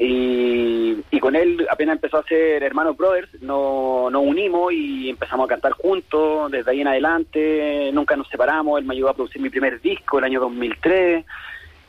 Y, 0.00 0.96
y 1.10 1.18
con 1.18 1.34
él 1.34 1.66
apenas 1.68 1.96
empezó 1.96 2.18
a 2.18 2.20
hacer 2.20 2.62
Hermanos 2.62 2.96
Brothers, 2.96 3.28
no- 3.42 4.08
nos 4.10 4.22
unimos 4.24 4.72
y 4.72 5.10
empezamos 5.10 5.44
a 5.46 5.48
cantar 5.48 5.72
juntos. 5.72 6.52
Desde 6.52 6.70
ahí 6.70 6.80
en 6.82 6.86
adelante, 6.88 7.90
nunca 7.92 8.14
nos 8.16 8.28
separamos, 8.28 8.78
él 8.78 8.86
me 8.86 8.94
ayudó 8.94 9.08
a 9.10 9.14
producir 9.14 9.42
mi 9.42 9.50
primer 9.50 9.80
disco 9.80 10.18
el 10.20 10.24
año 10.24 10.38
2003, 10.40 11.24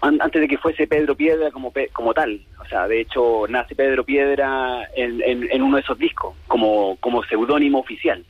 an- 0.02 0.18
antes 0.22 0.42
de 0.42 0.48
que 0.48 0.58
fuese 0.58 0.88
Pedro 0.88 1.14
Piedra 1.16 1.52
como, 1.52 1.72
como 1.94 2.14
tal, 2.16 2.42
o 2.60 2.66
sea, 2.66 2.88
de 2.88 3.02
hecho 3.02 3.46
nace 3.48 3.76
Pedro 3.76 4.04
Piedra 4.04 4.90
en, 4.96 5.22
en- 5.22 5.48
en 5.52 5.62
uno 5.62 5.76
de 5.78 5.84
esos 5.84 5.98
discos 6.00 6.34
como, 6.48 6.98
como 7.00 7.24
seudónimo 7.26 7.78
oficial. 7.80 8.26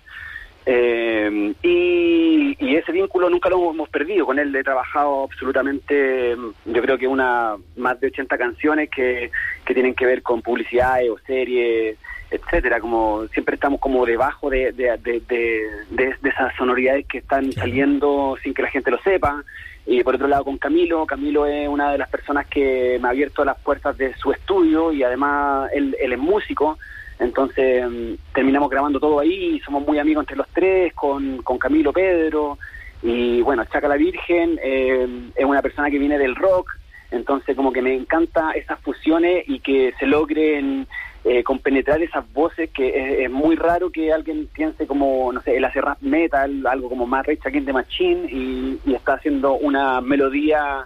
Eh, 0.71 1.53
y, 1.63 2.55
y 2.59 2.75
ese 2.75 2.91
vínculo 2.91 3.27
nunca 3.27 3.49
lo 3.49 3.71
hemos 3.71 3.89
perdido. 3.89 4.27
Con 4.27 4.37
él 4.37 4.55
he 4.55 4.63
trabajado 4.63 5.23
absolutamente, 5.23 6.35
mm, 6.35 6.73
yo 6.73 6.81
creo 6.83 6.97
que 6.99 7.07
una 7.07 7.55
más 7.75 7.99
de 7.99 8.07
80 8.07 8.37
canciones 8.37 8.87
que, 8.91 9.31
que 9.65 9.73
tienen 9.73 9.95
que 9.95 10.05
ver 10.05 10.21
con 10.21 10.43
publicidades 10.43 11.09
o 11.09 11.17
series, 11.25 11.97
etcétera. 12.29 12.79
Como 12.79 13.25
siempre 13.33 13.55
estamos 13.55 13.79
como 13.79 14.05
debajo 14.05 14.51
de, 14.51 14.71
de, 14.71 14.95
de, 14.97 15.21
de- 15.27 15.65
de- 15.89 16.15
de 16.21 16.29
esas 16.29 16.55
sonoridades 16.55 17.07
que 17.07 17.17
están 17.17 17.51
saliendo 17.53 18.37
sin 18.43 18.53
que 18.53 18.61
la 18.61 18.69
gente 18.69 18.91
lo 18.91 18.99
sepa. 18.99 19.43
Y 19.87 20.03
por 20.03 20.13
otro 20.13 20.27
lado 20.27 20.43
con 20.45 20.59
Camilo, 20.59 21.07
Camilo 21.07 21.47
es 21.47 21.67
una 21.67 21.91
de 21.91 21.97
las 21.97 22.09
personas 22.11 22.45
que 22.45 22.99
me 23.01 23.07
ha 23.07 23.11
abierto 23.11 23.43
las 23.43 23.57
puertas 23.59 23.97
de 23.97 24.13
su 24.17 24.31
estudio 24.31 24.91
y 24.93 25.01
además 25.01 25.71
él, 25.73 25.97
él 25.99 26.13
es 26.13 26.19
músico. 26.19 26.77
Entonces 27.19 27.89
mm, 27.89 28.33
terminamos 28.33 28.69
grabando 28.69 28.99
todo 28.99 29.19
ahí 29.19 29.55
y 29.55 29.59
somos 29.59 29.85
muy 29.85 29.99
amigos 29.99 30.23
entre 30.23 30.37
los 30.37 30.47
tres, 30.49 30.93
con, 30.93 31.41
con 31.43 31.57
Camilo 31.57 31.93
Pedro. 31.93 32.57
Y 33.03 33.41
bueno, 33.41 33.63
Chaca 33.65 33.87
la 33.87 33.95
Virgen 33.95 34.59
eh, 34.63 35.31
es 35.35 35.45
una 35.45 35.61
persona 35.61 35.89
que 35.89 35.99
viene 35.99 36.17
del 36.17 36.35
rock, 36.35 36.71
entonces 37.11 37.55
como 37.55 37.71
que 37.71 37.81
me 37.81 37.93
encanta 37.93 38.51
esas 38.51 38.79
fusiones 38.81 39.45
y 39.47 39.59
que 39.59 39.93
se 39.99 40.05
logren 40.05 40.85
eh, 41.23 41.43
compenetrar 41.43 42.01
esas 42.01 42.31
voces 42.33 42.69
que 42.71 43.23
es, 43.23 43.31
muy 43.31 43.55
raro 43.55 43.89
que 43.89 44.11
alguien 44.11 44.47
piense 44.47 44.85
como, 44.85 45.31
no 45.31 45.41
sé, 45.41 45.55
él 45.57 45.65
hace 45.65 45.81
rap 45.81 46.01
metal, 46.01 46.65
algo 46.67 46.89
como 46.89 47.05
más 47.07 47.25
Rage 47.25 47.41
Against 47.45 47.67
the 47.67 47.73
Machine 47.73 48.27
y, 48.29 48.79
y 48.85 48.93
está 48.93 49.13
haciendo 49.13 49.53
una 49.53 50.01
melodía, 50.01 50.85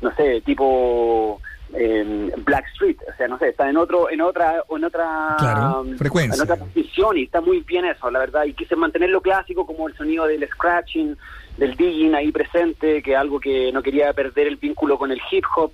no 0.00 0.12
sé, 0.14 0.40
tipo 0.42 1.40
eh, 1.74 2.32
Black 2.44 2.66
Street, 2.72 2.96
o 3.12 3.16
sea, 3.16 3.28
no 3.28 3.38
sé, 3.38 3.48
está 3.48 3.68
en 3.68 3.76
otro, 3.76 4.10
en 4.10 4.20
otra, 4.20 4.62
en 4.70 4.84
otra, 4.84 5.36
Claro, 5.38 5.80
um, 5.82 5.96
frecuencia. 5.96 6.34
en 6.36 6.42
otra 6.42 6.56
posición 6.56 7.16
y 7.18 7.24
está 7.24 7.40
muy 7.40 7.60
bien 7.60 7.84
eso, 7.84 8.10
la 8.10 8.20
verdad, 8.20 8.44
y 8.44 8.54
quise 8.54 8.74
mantenerlo 8.76 9.20
clásico 9.20 9.66
como 9.66 9.88
el 9.88 9.96
sonido 9.96 10.26
del 10.26 10.46
scratching, 10.48 11.16
del 11.56 11.76
digging 11.76 12.14
ahí 12.14 12.32
presente, 12.32 13.02
que 13.02 13.12
es 13.12 13.18
algo 13.18 13.38
que 13.40 13.70
no 13.72 13.82
quería 13.82 14.12
perder 14.12 14.46
el 14.46 14.56
vínculo 14.56 14.98
con 14.98 15.10
el 15.10 15.20
hip 15.30 15.44
hop 15.56 15.72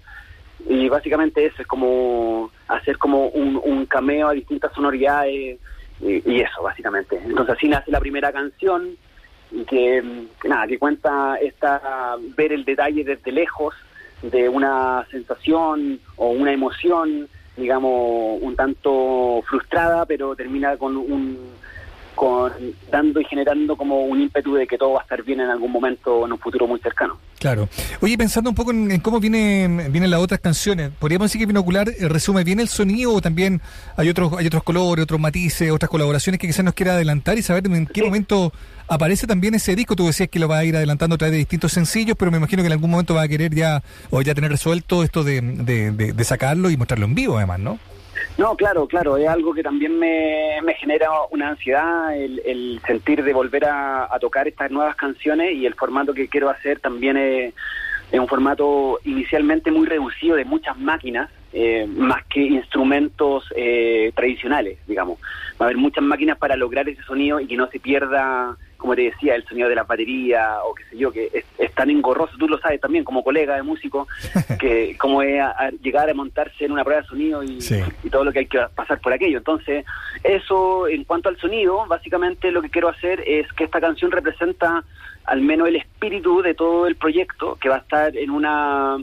y 0.68 0.88
básicamente 0.88 1.44
eso 1.44 1.60
es 1.60 1.66
como 1.66 2.50
hacer 2.68 2.96
como 2.96 3.26
un, 3.28 3.60
un 3.62 3.84
cameo 3.86 4.28
a 4.28 4.32
distintas 4.32 4.72
sonoridades 4.72 5.58
y, 6.00 6.22
y 6.24 6.40
eso 6.40 6.62
básicamente 6.62 7.20
entonces 7.22 7.54
así 7.56 7.68
nace 7.68 7.90
la 7.90 8.00
primera 8.00 8.32
canción 8.32 8.96
y 9.52 9.64
que, 9.64 10.02
que 10.40 10.48
nada 10.48 10.66
que 10.66 10.78
cuenta 10.78 11.36
esta 11.36 12.16
ver 12.36 12.52
el 12.52 12.64
detalle 12.64 13.04
desde 13.04 13.30
lejos 13.30 13.74
de 14.30 14.48
una 14.48 15.06
sensación 15.10 16.00
o 16.16 16.28
una 16.28 16.52
emoción 16.52 17.28
digamos 17.56 18.38
un 18.40 18.56
tanto 18.56 19.42
frustrada 19.48 20.06
pero 20.06 20.34
termina 20.34 20.76
con 20.76 20.96
un 20.96 21.38
con 22.14 22.52
dando 22.90 23.20
y 23.20 23.24
generando 23.24 23.76
como 23.76 24.02
un 24.04 24.20
ímpetu 24.22 24.54
de 24.54 24.66
que 24.66 24.78
todo 24.78 24.92
va 24.92 25.00
a 25.00 25.02
estar 25.02 25.22
bien 25.22 25.40
en 25.40 25.50
algún 25.50 25.70
momento 25.72 26.24
en 26.24 26.32
un 26.32 26.38
futuro 26.38 26.66
muy 26.66 26.80
cercano 26.80 27.18
Claro. 27.38 27.68
Oye, 28.00 28.16
pensando 28.16 28.48
un 28.48 28.56
poco 28.56 28.70
en, 28.70 28.90
en 28.90 29.00
cómo 29.00 29.20
viene, 29.20 29.88
vienen 29.90 30.10
las 30.10 30.20
otras 30.20 30.40
canciones, 30.40 30.90
¿podríamos 30.98 31.26
decir 31.26 31.40
que 31.40 31.46
Binocular 31.46 31.90
eh, 31.90 32.08
resume 32.08 32.42
bien 32.42 32.58
el 32.58 32.68
sonido 32.68 33.12
o 33.12 33.20
también 33.20 33.60
hay 33.98 34.08
otros, 34.08 34.32
hay 34.38 34.46
otros 34.46 34.62
colores, 34.62 35.02
otros 35.02 35.20
matices, 35.20 35.70
otras 35.70 35.90
colaboraciones 35.90 36.38
que 36.40 36.46
quizás 36.46 36.64
nos 36.64 36.72
quiera 36.72 36.94
adelantar 36.94 37.36
y 37.36 37.42
saber 37.42 37.66
en 37.66 37.86
qué 37.86 38.02
momento 38.02 38.50
aparece 38.88 39.26
también 39.26 39.54
ese 39.54 39.76
disco? 39.76 39.94
Tú 39.94 40.06
decías 40.06 40.30
que 40.30 40.38
lo 40.38 40.48
va 40.48 40.56
a 40.58 40.64
ir 40.64 40.74
adelantando 40.74 41.16
a 41.16 41.18
través 41.18 41.32
de 41.32 41.38
distintos 41.38 41.72
sencillos, 41.72 42.16
pero 42.18 42.30
me 42.30 42.38
imagino 42.38 42.62
que 42.62 42.68
en 42.68 42.72
algún 42.72 42.90
momento 42.90 43.12
va 43.14 43.22
a 43.22 43.28
querer 43.28 43.54
ya, 43.54 43.82
o 44.10 44.22
ya 44.22 44.34
tener 44.34 44.50
resuelto 44.50 45.02
esto 45.04 45.22
de, 45.22 45.42
de, 45.42 45.90
de- 45.90 46.12
de 46.14 46.24
sacarlo 46.24 46.70
y 46.70 46.78
mostrarlo 46.78 47.04
en 47.04 47.14
vivo 47.14 47.36
además, 47.36 47.58
¿no? 47.60 47.78
No, 48.36 48.56
claro, 48.56 48.88
claro, 48.88 49.16
es 49.16 49.28
algo 49.28 49.54
que 49.54 49.62
también 49.62 49.96
me, 49.96 50.60
me 50.62 50.74
genera 50.74 51.08
una 51.30 51.50
ansiedad, 51.50 52.16
el, 52.16 52.42
el 52.44 52.80
sentir 52.84 53.22
de 53.22 53.32
volver 53.32 53.64
a, 53.64 54.08
tocar 54.20 54.48
estas 54.48 54.70
nuevas 54.70 54.96
canciones 54.96 55.52
y 55.52 55.66
el 55.66 55.74
formato 55.74 56.12
que 56.12 56.28
quiero 56.28 56.50
hacer 56.50 56.80
también 56.80 57.16
es, 57.16 57.54
es 58.10 58.18
un 58.18 58.26
formato 58.26 58.98
inicialmente 59.04 59.70
muy 59.70 59.86
reducido 59.86 60.34
de 60.34 60.44
muchas 60.44 60.76
máquinas 60.76 61.30
eh, 61.52 61.86
más 61.86 62.24
que 62.24 62.40
instrumentos 62.40 63.44
eh, 63.54 64.10
tradicionales, 64.16 64.78
digamos. 64.88 65.20
Va 65.60 65.66
a 65.66 65.68
haber 65.68 65.76
muchas 65.76 66.02
máquinas 66.02 66.36
para 66.36 66.56
lograr 66.56 66.88
ese 66.88 67.02
sonido 67.04 67.38
y 67.38 67.46
que 67.46 67.56
no 67.56 67.68
se 67.68 67.78
pierda, 67.78 68.56
como 68.84 68.94
te 68.96 69.04
decía, 69.04 69.34
el 69.34 69.44
sonido 69.46 69.70
de 69.70 69.76
la 69.76 69.84
batería 69.84 70.58
o 70.62 70.74
qué 70.74 70.84
sé 70.90 70.98
yo, 70.98 71.10
que 71.10 71.30
es, 71.32 71.42
es 71.56 71.72
tan 71.72 71.88
engorroso, 71.88 72.36
tú 72.38 72.46
lo 72.46 72.58
sabes 72.58 72.82
también 72.82 73.02
como 73.02 73.24
colega 73.24 73.56
de 73.56 73.62
músico, 73.62 74.06
que 74.60 74.94
como 74.98 75.22
es 75.22 75.40
a- 75.40 75.52
a 75.52 75.70
llegar 75.70 76.10
a 76.10 76.12
montarse 76.12 76.66
en 76.66 76.72
una 76.72 76.84
prueba 76.84 77.00
de 77.00 77.08
sonido 77.08 77.42
y, 77.42 77.62
y 78.02 78.10
todo 78.10 78.24
lo 78.24 78.30
que 78.32 78.40
hay 78.40 78.46
que 78.46 78.60
pasar 78.74 79.00
por 79.00 79.14
aquello. 79.14 79.38
Entonces, 79.38 79.86
eso 80.22 80.86
en 80.86 81.04
cuanto 81.04 81.30
al 81.30 81.38
sonido, 81.38 81.86
básicamente 81.86 82.50
lo 82.50 82.60
que 82.60 82.68
quiero 82.68 82.90
hacer 82.90 83.22
es 83.26 83.50
que 83.54 83.64
esta 83.64 83.80
canción 83.80 84.10
representa 84.10 84.84
al 85.24 85.40
menos 85.40 85.68
el 85.68 85.76
espíritu 85.76 86.42
de 86.42 86.52
todo 86.52 86.86
el 86.86 86.96
proyecto, 86.96 87.56
que 87.58 87.70
va 87.70 87.76
a 87.76 87.78
estar 87.78 88.14
en 88.14 88.28
una 88.30 88.98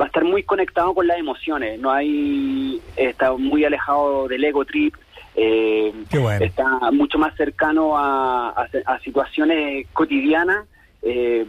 va 0.00 0.04
a 0.04 0.06
estar 0.08 0.24
muy 0.24 0.42
conectado 0.42 0.94
con 0.94 1.06
las 1.06 1.18
emociones, 1.18 1.78
no 1.78 1.92
hay 1.92 2.80
está 2.96 3.32
muy 3.34 3.64
alejado 3.64 4.26
del 4.26 4.42
ego 4.42 4.64
trip, 4.64 4.94
eh, 5.34 5.92
bueno. 6.12 6.44
está 6.44 6.90
mucho 6.92 7.18
más 7.18 7.34
cercano 7.36 7.96
a, 7.96 8.50
a- 8.50 8.68
a 8.86 8.98
situaciones 9.00 9.86
cotidianas, 9.92 10.66
eh, 11.02 11.46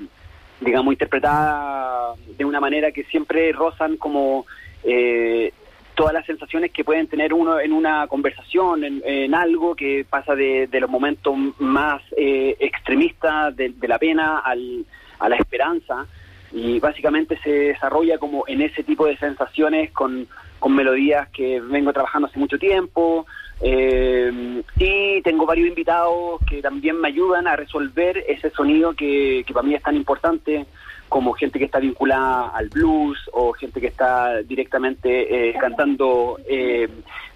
digamos, 0.61 0.93
interpretadas 0.93 2.17
de 2.37 2.45
una 2.45 2.59
manera 2.59 2.91
que 2.91 3.03
siempre 3.05 3.51
rozan 3.51 3.97
como 3.97 4.45
eh, 4.83 5.51
todas 5.95 6.13
las 6.13 6.25
sensaciones 6.25 6.71
que 6.71 6.83
pueden 6.83 7.07
tener 7.07 7.33
uno 7.33 7.59
en 7.59 7.71
una 7.73 8.07
conversación, 8.07 8.83
en, 8.83 9.01
en 9.05 9.35
algo 9.35 9.75
que 9.75 10.05
pasa 10.09 10.33
de, 10.35 10.67
de 10.67 10.79
los 10.79 10.89
momentos 10.89 11.35
más 11.59 12.01
eh, 12.17 12.55
extremistas 12.59 13.55
de, 13.55 13.69
de 13.69 13.87
la 13.87 13.99
pena 13.99 14.39
al, 14.39 14.85
a 15.19 15.29
la 15.29 15.35
esperanza 15.35 16.07
y 16.51 16.79
básicamente 16.79 17.37
se 17.43 17.49
desarrolla 17.51 18.17
como 18.17 18.43
en 18.47 18.61
ese 18.61 18.83
tipo 18.83 19.05
de 19.05 19.17
sensaciones 19.17 19.91
con, 19.91 20.27
con 20.59 20.73
melodías 20.75 21.27
que 21.29 21.59
vengo 21.59 21.91
trabajando 21.93 22.27
hace 22.27 22.39
mucho 22.39 22.57
tiempo 22.57 23.25
eh, 23.63 24.61
y 24.77 25.21
tengo 25.21 25.45
varios 25.45 25.69
invitados 25.69 26.41
que 26.49 26.61
también 26.61 26.99
me 26.99 27.07
ayudan 27.07 27.47
a 27.47 27.55
resolver 27.55 28.23
ese 28.27 28.49
sonido 28.49 28.93
que, 28.93 29.43
que 29.47 29.53
para 29.53 29.65
mí 29.65 29.73
es 29.73 29.81
tan 29.81 29.95
importante 29.95 30.65
como 31.07 31.33
gente 31.33 31.59
que 31.59 31.65
está 31.65 31.79
vinculada 31.79 32.49
al 32.49 32.69
blues 32.69 33.19
o 33.31 33.53
gente 33.53 33.79
que 33.79 33.87
está 33.87 34.41
directamente 34.41 35.49
eh, 35.49 35.53
cantando 35.59 36.39
eh, 36.49 36.89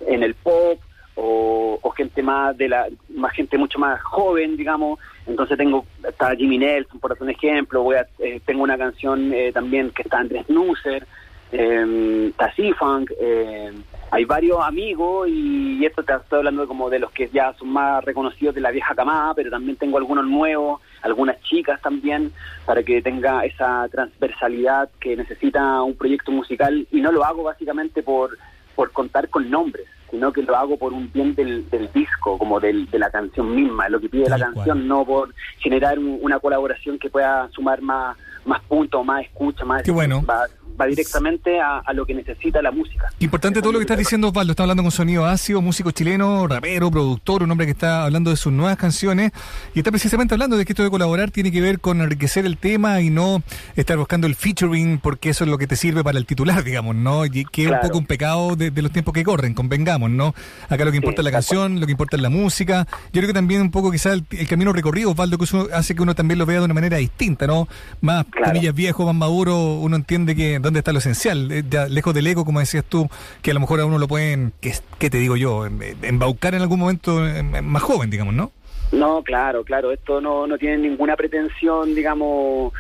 en 0.06 0.24
el 0.24 0.34
pop 0.34 0.80
o, 1.16 1.94
gente 1.96 2.22
más 2.22 2.56
de 2.56 2.70
la 2.70 2.88
más 3.10 3.34
gente 3.34 3.58
mucho 3.58 3.80
más 3.80 4.02
joven 4.02 4.58
digamos. 4.58 5.00
Entonces 5.26 5.58
tengo 5.58 5.86
está 6.08 6.36
Jimmy 6.36 6.58
Nelson 6.58 7.00
por 7.00 7.12
hacer 7.12 7.24
un 7.24 7.32
ejemplo 7.32 7.84
voy 7.84 7.96
a, 7.96 8.08
eh, 8.20 8.40
tengo 8.46 8.64
una 8.64 8.78
canción 8.78 9.34
eh, 9.34 9.52
también 9.52 9.92
que 9.92 10.04
está 10.04 10.20
Andrés 10.20 10.48
Nusser 10.50 11.08
eh, 11.52 12.28
está 12.30 12.54
C-Funk, 12.54 13.12
eh, 13.20 13.72
hay 14.12 14.26
varios 14.26 14.60
amigos 14.62 15.28
y, 15.30 15.86
esto 15.86 16.04
te 16.04 16.14
estoy 16.14 16.40
hablando 16.40 16.68
como 16.68 16.90
de 16.90 17.00
los 17.00 17.12
que 17.12 17.30
ya 17.30 17.54
son 17.54 17.70
más 17.70 18.04
reconocidos 18.04 18.56
de 18.56 18.62
la 18.62 18.72
vieja 18.72 18.96
camada, 18.96 19.34
pero 19.34 19.50
también 19.50 19.78
tengo 19.78 19.98
algunos 19.98 20.26
nuevos, 20.26 20.82
algunas 21.02 21.42
chicas 21.44 21.82
también, 21.82 22.32
para 22.66 22.84
que 22.84 23.02
tenga 23.02 23.46
esa 23.46 23.88
transversalidad 23.90 24.90
que 25.00 25.16
necesita 25.16 25.82
un 25.82 25.96
proyecto 25.96 26.32
musical. 26.32 26.88
Y 26.92 27.02
no 27.02 27.12
lo 27.12 27.24
hago 27.24 27.44
básicamente 27.44 28.04
por, 28.04 28.38
por 28.76 28.92
contar 28.92 29.30
con 29.30 29.50
nombres, 29.50 29.88
sino 30.10 30.32
que 30.34 30.42
lo 30.44 30.56
hago 30.56 30.78
por 30.78 30.94
un 30.94 31.12
bien 31.12 31.36
del, 31.36 31.70
del 31.70 31.90
disco, 31.94 32.38
como 32.38 32.60
del, 32.60 32.90
de 32.90 33.00
la 33.00 33.10
canción 33.10 33.54
misma, 33.56 33.90
lo 33.90 34.00
que 34.00 34.10
pide 34.10 34.30
la 34.30 34.40
canción, 34.40 34.88
no 34.88 35.06
por 35.06 35.34
generar 35.60 36.00
un- 36.00 36.20
una 36.22 36.40
colaboración 36.40 36.98
que 36.98 37.10
pueda 37.10 37.50
sumar 37.50 37.82
más, 37.82 38.18
más 38.46 38.62
puntos, 38.64 39.06
más 39.06 39.24
escucha, 39.24 39.66
más... 39.66 39.84
Qué 39.84 39.92
bueno. 39.92 40.24
Va, 40.30 40.46
va 40.80 40.86
directamente 40.86 41.60
a, 41.60 41.80
a 41.80 41.94
lo 41.94 42.06
que 42.06 42.14
necesita 42.14 42.62
la 42.62 42.72
música. 42.72 43.06
Importante 43.20 43.62
todo 43.62 43.72
lo 43.72 43.80
que 43.80 43.84
estás 43.84 43.98
diciendo, 43.98 44.28
Osvaldo. 44.30 44.52
Está 44.52 44.64
hablando 44.64 44.84
con 44.84 44.92
Sonido 44.92 45.26
Ácido, 45.26 45.62
músico 45.62 45.92
chileno, 45.92 46.48
rapero, 46.48 46.92
productor, 46.92 47.44
un 47.44 47.52
hombre 47.52 47.66
que 47.66 47.72
está 47.72 48.04
hablando 48.06 48.30
de 48.30 48.38
sus 48.38 48.54
nuevas 48.54 48.78
canciones 48.78 49.32
y 49.74 49.80
está 49.80 49.92
precisamente 49.92 50.34
hablando 50.34 50.58
de 50.58 50.66
que 50.66 50.74
esto 50.74 50.84
de 50.84 50.90
colaborar 50.90 51.32
tiene 51.32 51.52
que 51.52 51.62
ver 51.62 51.80
con 51.80 52.02
enriquecer 52.02 52.46
el 52.46 52.58
tema 52.58 53.02
y 53.02 53.10
no 53.10 53.42
estar 53.76 53.98
buscando 53.98 54.28
el 54.28 54.36
featuring 54.36 55.00
porque 55.00 55.30
eso 55.30 55.44
es 55.44 55.50
lo 55.50 55.58
que 55.58 55.68
te 55.68 55.76
sirve 55.76 56.04
para 56.04 56.18
el 56.18 56.26
titular, 56.26 56.64
digamos, 56.64 56.96
¿no? 56.96 57.26
Y 57.26 57.46
que 57.46 57.62
es 57.64 57.68
un 57.68 57.74
Claro. 57.74 57.88
poco 57.90 57.98
un 58.00 58.06
pecado 58.06 58.56
de, 58.56 58.72
de 58.72 58.82
los 58.82 58.92
tiempos 58.92 59.14
que 59.14 59.24
corren, 59.24 59.54
convengamos, 59.54 60.10
¿no? 60.10 60.34
Acá 60.70 60.86
lo 60.86 60.92
que 60.92 60.98
importa 60.98 61.22
es 61.22 61.26
la 61.26 61.32
canción, 61.32 61.80
lo 61.80 61.86
que 61.86 61.92
importa 61.92 62.16
es 62.16 62.22
la 62.22 62.30
música. 62.30 62.88
Yo 63.14 63.20
creo 63.22 63.28
que 63.28 63.34
también 63.34 63.62
un 63.62 63.72
poco 63.72 63.92
quizás 63.92 64.14
el, 64.14 64.26
el 64.32 64.48
camino 64.48 64.74
recorrido, 64.74 65.12
Osvaldo, 65.12 65.38
que 65.38 65.44
eso 65.46 65.68
hace 65.74 65.96
que 65.96 66.02
uno 66.02 66.16
también 66.16 66.38
lo 66.40 66.46
vea 66.46 66.60
de 66.60 66.66
una 66.66 66.74
manera 66.74 66.98
distinta, 66.98 67.46
¿no? 67.48 67.68
Más, 68.02 68.26
comillas, 68.46 68.74
viejo, 68.74 69.06
más 69.06 69.16
maduro, 69.16 69.76
uno 69.76 69.96
entiende 69.96 70.36
que 70.36 70.60
dónde 70.68 70.80
está 70.80 70.92
lo 70.94 71.00
esencial, 71.00 71.52
eh, 71.52 71.64
ya 71.70 71.88
lejos 71.88 72.14
del 72.14 72.28
ego, 72.28 72.46
como 72.46 72.60
decías 72.60 72.84
tú, 72.88 73.10
que 73.42 73.52
a 73.52 73.54
lo 73.54 73.60
mejor 73.60 73.80
a 73.80 73.86
uno 73.86 73.98
lo 73.98 74.08
pueden, 74.08 74.54
que, 74.62 74.74
¿qué 75.00 75.10
te 75.10 75.18
digo 75.18 75.36
yo? 75.38 75.66
Em- 75.66 75.82
em- 75.82 75.98
Embaucar 76.04 76.54
en 76.56 76.62
algún 76.62 76.80
momento 76.80 77.26
em, 77.26 77.64
más 77.66 77.82
joven, 77.84 78.10
digamos, 78.10 78.34
¿no? 78.34 78.52
No, 78.92 79.22
claro, 79.24 79.64
claro, 79.66 79.92
esto 79.92 80.22
no, 80.22 80.48
no 80.48 80.58
tiene 80.58 80.78
ninguna 80.78 81.16
pretensión, 81.16 81.94
digamos, 81.94 82.72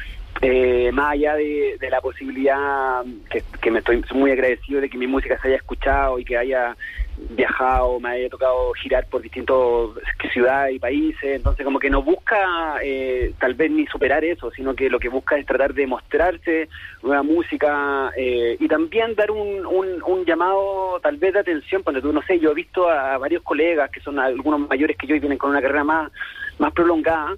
eh, 0.42 0.92
más 0.94 1.14
allá 1.14 1.36
de, 1.36 1.78
la 1.90 2.02
posibilidad 2.02 3.04
que, 3.62 3.72
me 3.72 3.80
estoy 3.80 4.04
muy 4.14 4.32
agradecido 4.32 4.82
de 4.82 4.90
que 4.90 4.98
mi 4.98 5.08
música 5.08 5.40
se 5.42 5.48
haya 5.48 5.58
escuchado 5.58 6.20
y 6.20 6.26
que 6.26 6.38
haya 6.38 6.76
viajado, 7.32 8.00
me 8.00 8.10
haya 8.10 8.30
tocado 8.30 8.72
girar 8.74 9.08
por 9.08 9.22
distintas 9.24 9.58
ciudades 10.32 10.76
y 10.76 10.80
países, 10.80 11.38
entonces 11.38 11.66
como 11.66 11.80
que 11.80 11.90
no 11.90 12.04
busca 12.04 12.78
eh, 12.84 13.34
tal 13.40 13.56
vez 13.56 13.72
ni 13.72 13.88
superar 13.88 14.24
eso, 14.24 14.52
sino 14.52 14.76
que 14.76 14.90
lo 14.90 15.00
que 15.00 15.10
busca 15.10 15.38
es 15.38 15.46
tratar 15.46 15.74
de 15.74 15.88
mostrarse 15.88 16.70
nueva 17.02 17.24
música 17.24 18.12
eh, 18.16 18.56
y 18.60 18.68
también 18.68 19.16
dar 19.16 19.32
un, 19.32 19.66
un, 19.66 20.04
un 20.04 20.26
llamado 20.26 21.00
tal 21.02 21.18
vez 21.18 21.34
de 21.34 21.40
atención, 21.40 21.82
cuando 21.82 22.02
tú 22.02 22.14
no 22.14 22.22
sé, 22.22 22.40
yo 22.40 22.52
he 22.52 22.56
visto 22.56 22.88
a 22.88 23.18
varios 23.18 23.42
colegas 23.42 23.90
que 23.90 24.02
son 24.02 24.20
algunos 24.20 24.60
mayores 24.70 24.96
que 24.98 25.08
yo 25.08 25.16
y 25.16 25.20
vienen 25.20 25.40
con 25.40 25.50
una 25.50 25.62
carrera 25.62 25.84
más, 25.84 26.12
más 26.60 26.72
prolongada 26.74 27.36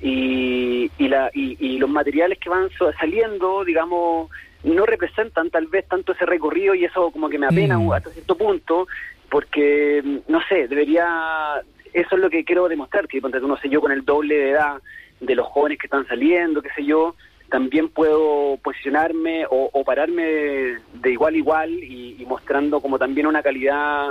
y, 0.00 0.90
y, 0.98 1.08
la, 1.08 1.30
y, 1.34 1.56
y 1.58 1.78
los 1.78 1.90
materiales 1.90 2.38
que 2.38 2.50
van 2.50 2.68
saliendo, 2.98 3.64
digamos, 3.64 4.30
no 4.64 4.86
representan 4.86 5.50
tal 5.50 5.66
vez 5.66 5.86
tanto 5.88 6.12
ese 6.12 6.26
recorrido 6.26 6.74
y 6.74 6.84
eso 6.84 7.10
como 7.10 7.28
que 7.28 7.38
me 7.38 7.46
apena 7.46 7.78
Mm. 7.78 7.92
hasta 7.92 8.10
cierto 8.10 8.36
punto, 8.36 8.86
porque, 9.30 10.02
no 10.28 10.40
sé, 10.48 10.68
debería, 10.68 11.62
eso 11.92 12.14
es 12.16 12.20
lo 12.20 12.30
que 12.30 12.44
quiero 12.44 12.68
demostrar, 12.68 13.06
que 13.06 13.20
no 13.20 13.56
sé, 13.58 13.68
yo 13.68 13.80
con 13.80 13.92
el 13.92 14.04
doble 14.04 14.34
de 14.36 14.50
edad 14.50 14.80
de 15.20 15.34
los 15.34 15.46
jóvenes 15.46 15.78
que 15.78 15.86
están 15.86 16.06
saliendo, 16.06 16.62
qué 16.62 16.70
sé 16.74 16.84
yo, 16.84 17.14
también 17.50 17.88
puedo 17.88 18.58
posicionarme 18.62 19.46
o, 19.46 19.70
o 19.72 19.84
pararme 19.84 20.22
de 20.22 21.10
igual 21.12 21.34
a 21.34 21.38
igual 21.38 21.70
y, 21.72 22.16
y 22.18 22.26
mostrando 22.26 22.80
como 22.80 22.98
también 22.98 23.26
una 23.26 23.42
calidad 23.42 24.08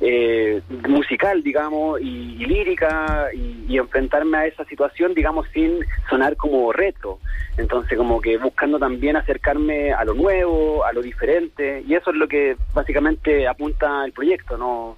eh, 0.00 0.60
musical, 0.88 1.42
digamos, 1.42 2.00
y, 2.00 2.36
y 2.42 2.46
lírica 2.46 3.28
y, 3.34 3.64
y 3.68 3.78
enfrentarme 3.78 4.38
a 4.38 4.46
esa 4.46 4.64
situación, 4.64 5.12
digamos, 5.14 5.46
sin 5.52 5.84
sonar 6.08 6.36
como 6.36 6.72
retro. 6.72 7.18
Entonces, 7.56 7.98
como 7.98 8.20
que 8.20 8.38
buscando 8.38 8.78
también 8.78 9.16
acercarme 9.16 9.92
a 9.92 10.04
lo 10.04 10.14
nuevo, 10.14 10.84
a 10.84 10.92
lo 10.92 11.02
diferente, 11.02 11.82
y 11.86 11.94
eso 11.94 12.10
es 12.10 12.16
lo 12.16 12.28
que 12.28 12.56
básicamente 12.72 13.46
apunta 13.48 14.04
el 14.04 14.12
proyecto, 14.12 14.56
¿no? 14.56 14.96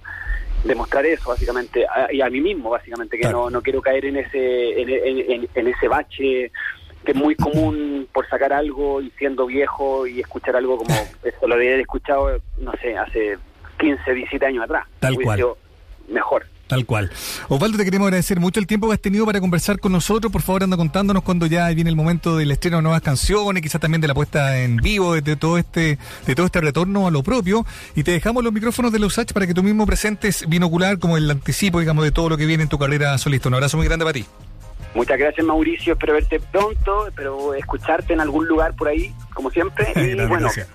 demostrar 0.63 1.03
eso 1.07 1.27
básicamente 1.29 1.87
a- 1.87 2.13
y 2.13 2.21
a 2.21 2.29
mí 2.29 2.39
mismo 2.39 2.69
básicamente 2.69 3.17
que 3.17 3.27
no, 3.27 3.49
no 3.49 3.63
quiero 3.63 3.81
caer 3.81 4.05
en 4.05 4.17
ese 4.17 4.79
en, 4.79 4.89
en- 4.89 5.31
en- 5.31 5.47
en 5.55 5.67
ese 5.67 5.87
bache 5.87 6.51
que 7.05 7.11
es 7.11 7.17
muy 7.17 7.35
común 7.35 8.07
por 8.13 8.27
sacar 8.27 8.53
algo 8.53 9.01
y 9.01 9.11
siendo 9.17 9.45
viejo 9.45 10.07
y 10.07 10.19
escuchar 10.19 10.55
algo 10.55 10.77
como 10.77 10.93
esto 11.23 11.47
lo 11.47 11.55
había 11.55 11.75
escuchado 11.77 12.41
no 12.57 12.71
sé 12.81 12.97
hace 12.97 13.37
15 13.79 14.13
17 14.13 14.45
años 14.45 14.63
atrás 14.63 14.87
Tal 14.99 15.15
Hubiese 15.15 15.43
cual. 15.43 15.55
mejor 16.09 16.45
Tal 16.71 16.85
cual. 16.85 17.11
Osvaldo, 17.49 17.77
te 17.77 17.83
queremos 17.83 18.05
agradecer 18.05 18.39
mucho 18.39 18.57
el 18.61 18.65
tiempo 18.65 18.87
que 18.87 18.93
has 18.93 19.01
tenido 19.01 19.25
para 19.25 19.41
conversar 19.41 19.77
con 19.77 19.91
nosotros. 19.91 20.31
Por 20.31 20.41
favor, 20.41 20.63
anda 20.63 20.77
contándonos 20.77 21.21
cuando 21.21 21.45
ya 21.45 21.67
viene 21.67 21.89
el 21.89 21.97
momento 21.97 22.37
del 22.37 22.49
estreno 22.49 22.77
de 22.77 22.83
nuevas 22.83 23.01
canciones, 23.01 23.61
quizás 23.61 23.81
también 23.81 23.99
de 23.99 24.07
la 24.07 24.13
puesta 24.13 24.57
en 24.57 24.77
vivo, 24.77 25.13
de, 25.13 25.21
de 25.21 25.35
todo 25.35 25.57
este 25.57 25.97
de 26.25 26.33
todo 26.33 26.45
este 26.45 26.61
retorno 26.61 27.07
a 27.07 27.11
lo 27.11 27.23
propio. 27.23 27.65
Y 27.93 28.03
te 28.03 28.11
dejamos 28.11 28.41
los 28.41 28.53
micrófonos 28.53 28.93
de 28.93 28.99
los 28.99 29.11
Usach 29.11 29.33
para 29.33 29.45
que 29.47 29.53
tú 29.53 29.63
mismo 29.63 29.85
presentes 29.85 30.47
binocular 30.47 30.97
como 30.97 31.17
el 31.17 31.29
anticipo, 31.29 31.81
digamos, 31.81 32.05
de 32.05 32.13
todo 32.13 32.29
lo 32.29 32.37
que 32.37 32.45
viene 32.45 32.63
en 32.63 32.69
tu 32.69 32.79
carrera 32.79 33.17
solista. 33.17 33.49
Un 33.49 33.55
abrazo 33.55 33.75
muy 33.75 33.85
grande 33.85 34.05
para 34.05 34.13
ti. 34.13 34.25
Muchas 34.93 35.17
gracias 35.17 35.45
Mauricio 35.45 35.93
espero 35.93 36.13
verte 36.13 36.39
pronto 36.39 37.07
espero 37.07 37.53
escucharte 37.53 38.13
en 38.13 38.21
algún 38.21 38.47
lugar 38.47 38.75
por 38.75 38.87
ahí 38.87 39.13
como 39.33 39.49
siempre 39.49 39.87
y 39.95 40.15
bueno 40.15 40.39
gracias. 40.39 40.69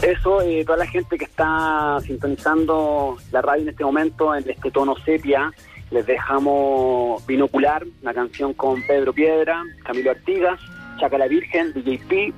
Eso, 0.00 0.42
eh, 0.42 0.64
toda 0.64 0.78
la 0.78 0.86
gente 0.86 1.16
que 1.16 1.24
está 1.24 1.98
sintonizando 2.04 3.18
la 3.30 3.40
radio 3.40 3.62
en 3.62 3.68
este 3.68 3.84
momento, 3.84 4.34
en 4.34 4.48
este 4.48 4.70
tono 4.70 4.96
sepia, 5.04 5.52
les 5.92 6.06
dejamos 6.06 7.24
Binocular, 7.26 7.84
una 8.02 8.14
canción 8.14 8.52
con 8.54 8.82
Pedro 8.82 9.12
Piedra, 9.12 9.62
Camilo 9.84 10.10
Artigas, 10.10 10.58
Chaca 10.98 11.18
la 11.18 11.28
Virgen, 11.28 11.72
DJP. 11.72 12.34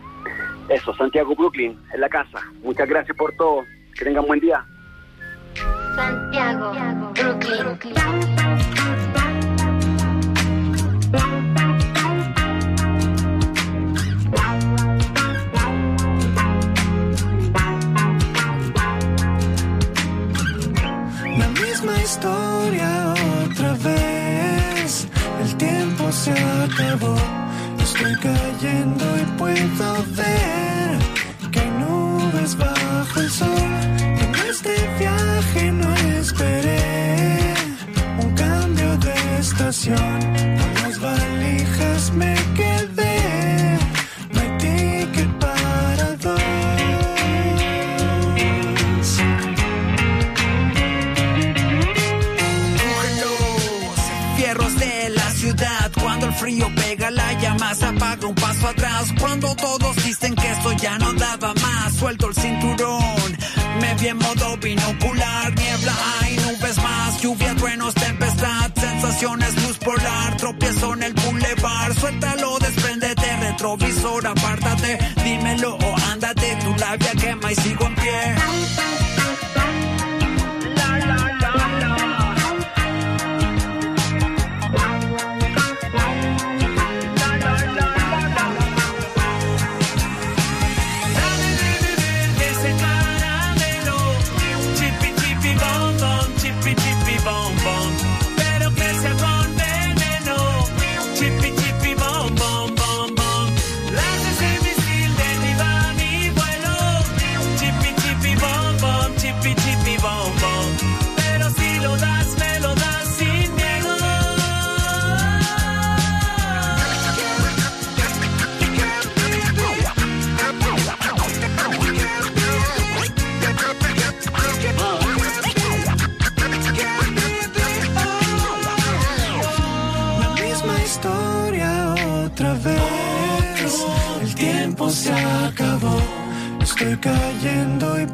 Eso, 0.68 0.94
Santiago 0.96 1.34
Brooklyn, 1.34 1.78
en 1.92 2.00
la 2.00 2.08
casa. 2.08 2.40
Muchas 2.62 2.88
gracias 2.88 3.16
por 3.16 3.32
todo. 3.36 3.62
Que 3.96 4.04
tengan 4.04 4.26
buen 4.26 4.40
día. 4.40 4.64
Santiago, 5.94 6.72
Brooklyn. 7.14 7.94
historia 22.04 23.14
otra 23.46 23.72
vez. 23.72 25.08
El 25.42 25.56
tiempo 25.56 26.12
se 26.12 26.32
acabó. 26.32 27.16
Estoy 27.82 28.14
cayendo 28.20 29.04
y 29.16 29.24
puedo 29.38 30.04
ver 30.14 30.98
que 31.50 31.64
nubes 31.80 32.56
bajo 32.56 33.20
el 33.20 33.30
sol. 33.30 33.63
Vi 64.04 64.08
en 64.10 64.18
modo 64.18 64.56
binocular 64.58 65.54
niebla 65.54 65.94
hay 66.20 66.36
nubes 66.36 66.76
más 66.82 67.22
lluvia 67.22 67.54
truenos 67.54 67.94
tempestad 67.94 68.70
sensaciones 68.74 69.62
luz 69.62 69.78
polar 69.78 70.36
tropiezo 70.36 70.92
en 70.94 71.02
el 71.04 71.14
boulevard 71.14 71.98
suéltalo 71.98 72.58
despréndete 72.58 73.36
retrovisor 73.36 74.26
apártate 74.26 74.98
dímelo 75.24 75.76
o 75.76 75.94
ándate 76.12 76.56
tu 76.62 76.74
labia 76.76 77.12
quema 77.12 77.52
y 77.52 77.54
sigo 77.56 77.86
en 77.86 77.94
pie 77.94 78.43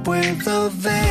cayendo 0.04 0.30
y 0.30 0.42
puedo 0.42 1.09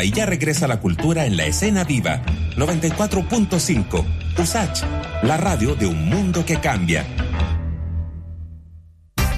y 0.00 0.10
ya 0.10 0.24
regresa 0.24 0.66
la 0.66 0.80
cultura 0.80 1.26
en 1.26 1.36
la 1.36 1.44
escena 1.44 1.84
viva. 1.84 2.22
94.5. 2.56 4.38
USACH, 4.38 4.84
la 5.22 5.36
radio 5.36 5.74
de 5.74 5.86
un 5.86 6.08
mundo 6.08 6.46
que 6.46 6.58
cambia. 6.58 7.04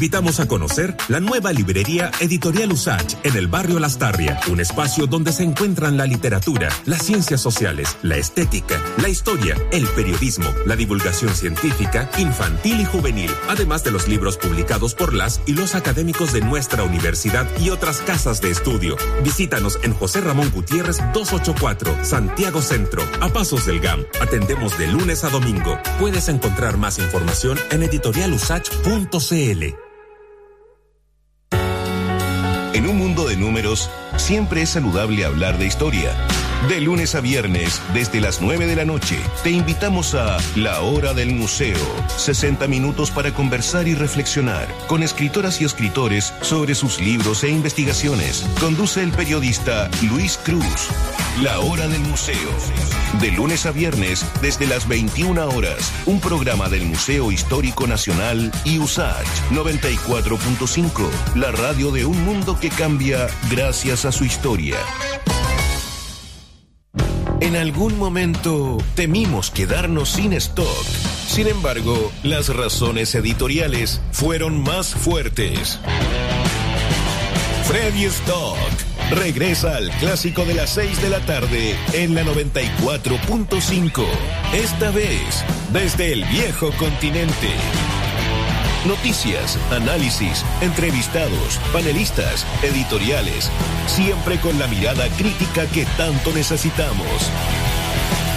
Invitamos 0.00 0.40
a 0.40 0.48
conocer 0.48 0.96
la 1.08 1.20
nueva 1.20 1.52
librería 1.52 2.10
Editorial 2.20 2.72
Usach 2.72 3.16
en 3.22 3.36
el 3.36 3.48
barrio 3.48 3.78
Las 3.78 3.98
Tarria, 3.98 4.40
un 4.50 4.58
espacio 4.58 5.06
donde 5.06 5.30
se 5.30 5.42
encuentran 5.42 5.98
la 5.98 6.06
literatura, 6.06 6.70
las 6.86 7.02
ciencias 7.02 7.42
sociales, 7.42 7.98
la 8.00 8.16
estética, 8.16 8.80
la 8.96 9.10
historia, 9.10 9.58
el 9.72 9.86
periodismo, 9.88 10.46
la 10.64 10.74
divulgación 10.74 11.34
científica, 11.34 12.08
infantil 12.16 12.80
y 12.80 12.86
juvenil, 12.86 13.30
además 13.50 13.84
de 13.84 13.90
los 13.90 14.08
libros 14.08 14.38
publicados 14.38 14.94
por 14.94 15.12
las 15.12 15.42
y 15.44 15.52
los 15.52 15.74
académicos 15.74 16.32
de 16.32 16.40
nuestra 16.40 16.82
universidad 16.82 17.46
y 17.58 17.68
otras 17.68 17.98
casas 17.98 18.40
de 18.40 18.50
estudio. 18.50 18.96
Visítanos 19.22 19.78
en 19.82 19.92
José 19.92 20.22
Ramón 20.22 20.50
Gutiérrez 20.50 20.96
284, 21.12 22.06
Santiago 22.06 22.62
Centro, 22.62 23.02
a 23.20 23.28
pasos 23.28 23.66
del 23.66 23.80
GAM. 23.80 24.06
Atendemos 24.22 24.78
de 24.78 24.86
lunes 24.86 25.24
a 25.24 25.28
domingo. 25.28 25.78
Puedes 25.98 26.30
encontrar 26.30 26.78
más 26.78 26.98
información 26.98 27.58
en 27.70 27.82
editorialusach.cl. 27.82 29.89
En 32.72 32.86
un 32.86 32.96
mundo 32.96 33.26
de 33.26 33.36
números, 33.36 33.90
siempre 34.16 34.62
es 34.62 34.70
saludable 34.70 35.24
hablar 35.24 35.58
de 35.58 35.66
historia. 35.66 36.14
De 36.68 36.78
lunes 36.78 37.14
a 37.14 37.20
viernes, 37.20 37.80
desde 37.94 38.20
las 38.20 38.42
9 38.42 38.66
de 38.66 38.76
la 38.76 38.84
noche, 38.84 39.18
te 39.42 39.50
invitamos 39.50 40.14
a 40.14 40.36
La 40.56 40.82
Hora 40.82 41.14
del 41.14 41.34
Museo. 41.34 41.78
60 42.16 42.68
minutos 42.68 43.10
para 43.10 43.32
conversar 43.32 43.88
y 43.88 43.94
reflexionar 43.94 44.68
con 44.86 45.02
escritoras 45.02 45.60
y 45.62 45.64
escritores 45.64 46.34
sobre 46.42 46.74
sus 46.74 47.00
libros 47.00 47.44
e 47.44 47.48
investigaciones. 47.48 48.46
Conduce 48.60 49.02
el 49.02 49.10
periodista 49.10 49.90
Luis 50.10 50.36
Cruz. 50.36 50.90
La 51.42 51.60
Hora 51.60 51.88
del 51.88 52.02
Museo. 52.02 52.50
De 53.20 53.32
lunes 53.32 53.64
a 53.64 53.72
viernes, 53.72 54.24
desde 54.42 54.66
las 54.66 54.86
21 54.86 55.48
horas, 55.48 55.90
un 56.04 56.20
programa 56.20 56.68
del 56.68 56.84
Museo 56.84 57.32
Histórico 57.32 57.86
Nacional 57.86 58.52
y 58.64 58.78
USACH 58.78 59.26
94.5, 59.50 61.08
la 61.36 61.52
radio 61.52 61.90
de 61.90 62.04
un 62.04 62.22
mundo 62.22 62.60
que 62.60 62.68
cambia 62.68 63.28
gracias 63.50 64.04
a 64.04 64.12
su 64.12 64.24
historia. 64.24 64.76
En 67.40 67.56
algún 67.56 67.98
momento 67.98 68.76
temimos 68.94 69.50
quedarnos 69.50 70.10
sin 70.10 70.34
stock. 70.34 70.84
Sin 71.26 71.48
embargo, 71.48 72.12
las 72.22 72.54
razones 72.54 73.14
editoriales 73.14 74.02
fueron 74.12 74.62
más 74.62 74.94
fuertes. 74.94 75.80
Freddy 77.64 78.04
Stock 78.04 78.58
regresa 79.10 79.76
al 79.76 79.90
clásico 80.00 80.44
de 80.44 80.54
las 80.54 80.70
6 80.70 81.00
de 81.00 81.08
la 81.08 81.20
tarde 81.20 81.74
en 81.94 82.14
la 82.14 82.24
94.5. 82.24 84.04
Esta 84.52 84.90
vez 84.90 85.44
desde 85.72 86.12
el 86.12 86.24
viejo 86.24 86.70
continente. 86.72 87.54
Noticias, 88.86 89.58
análisis, 89.70 90.42
entrevistados, 90.62 91.60
panelistas, 91.70 92.46
editoriales, 92.62 93.50
siempre 93.86 94.40
con 94.40 94.58
la 94.58 94.68
mirada 94.68 95.06
crítica 95.18 95.66
que 95.66 95.84
tanto 95.98 96.32
necesitamos. 96.32 97.30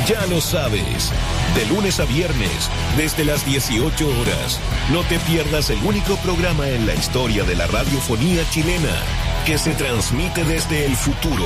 Ya 0.06 0.26
lo 0.26 0.42
sabes, 0.42 1.14
de 1.56 1.66
lunes 1.74 2.02
a 2.02 2.06
viernes, 2.06 2.70
desde 2.98 3.24
las 3.24 3.46
18 3.46 4.06
horas, 4.06 4.60
no 4.92 5.04
te 5.04 5.18
pierdas 5.20 5.70
el 5.70 5.82
único 5.82 6.18
programa 6.18 6.68
en 6.68 6.86
la 6.86 6.94
historia 6.94 7.46
de 7.46 7.56
la 7.56 7.68
radiofonía 7.68 8.44
chilena 8.50 9.02
que 9.46 9.58
se 9.58 9.74
transmite 9.76 10.44
desde 10.44 10.86
el 10.86 10.98
futuro. 10.98 11.46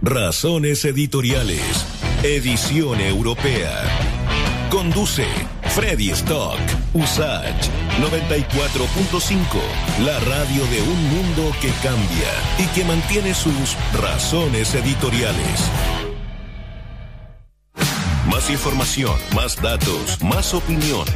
Razones 0.00 0.86
Editoriales, 0.86 1.84
edición 2.22 2.98
europea. 2.98 3.82
Conduce 4.70 5.26
Freddy 5.80 6.10
Stock, 6.10 6.60
Usage 6.92 7.70
94.5, 8.00 9.36
la 10.04 10.20
radio 10.20 10.64
de 10.66 10.82
un 10.82 11.08
mundo 11.08 11.50
que 11.62 11.70
cambia 11.82 12.28
y 12.58 12.66
que 12.74 12.84
mantiene 12.84 13.32
sus 13.32 13.78
razones 13.94 14.74
editoriales. 14.74 15.70
Más 18.26 18.50
información, 18.50 19.18
más 19.34 19.56
datos, 19.62 20.22
más 20.22 20.52
opinión. 20.52 21.06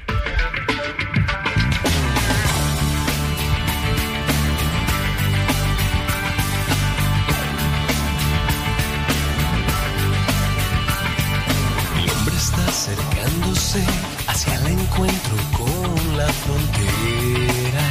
frontera. 16.32 17.86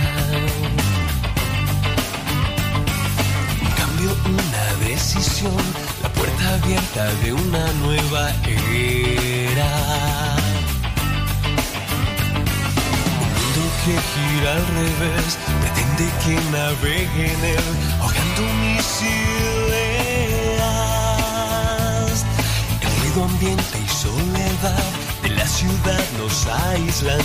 Cambio, 3.78 4.12
una 4.26 4.66
decisión, 4.88 5.64
la 6.04 6.10
puerta 6.10 6.44
abierta 6.56 7.04
de 7.24 7.34
una 7.34 7.74
nueva 7.84 8.32
era. 8.46 9.72
Un 13.14 13.30
mundo 13.38 13.62
que 13.84 13.94
gira 14.12 14.50
al 14.54 14.66
revés, 14.80 15.32
pretende 15.62 16.06
que 16.24 16.34
navegue 16.52 17.26
en 17.34 17.42
él, 17.46 17.68
ahogando 18.00 18.44
mis 18.62 18.88
ideas. 19.02 19.78
El 22.82 22.92
ruido 23.02 23.20
ambiente 23.26 23.78
y 23.84 23.90
soledad 23.90 24.86
de 25.24 25.30
la 25.30 25.48
ciudad 25.48 26.04
nos 26.20 26.46
aíslan 26.46 27.22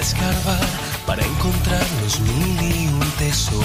escarbar 0.00 0.66
para 1.06 1.22
encontrar 1.24 1.84
los 2.02 2.20
mil 2.20 2.62
y 2.62 2.86
un 2.88 3.00
tesoros. 3.18 3.62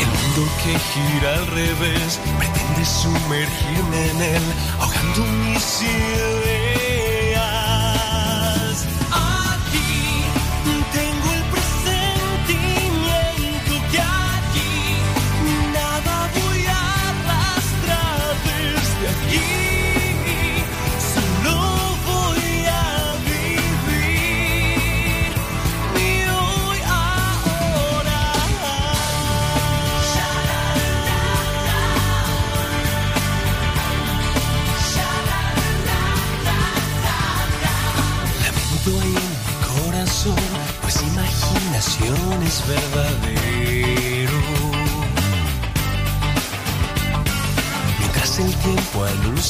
El 0.00 0.06
mundo 0.06 0.52
que 0.62 0.78
gira 0.78 1.34
al 1.34 1.46
revés 1.48 2.20
pretende 2.38 2.84
sumergirme 2.84 4.10
en 4.10 4.22
él, 4.36 4.42
ahogando 4.80 5.22
mis 5.44 5.82
ideas. 5.82 6.53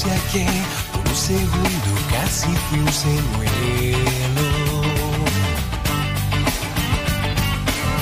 Anuncia 0.05 0.21
que 0.33 0.45
por 0.93 1.01
un 1.09 1.17
segundo 1.17 1.91
casi 2.11 2.53
fui 2.69 2.79
un 2.79 2.93
señuelo. 2.93 4.47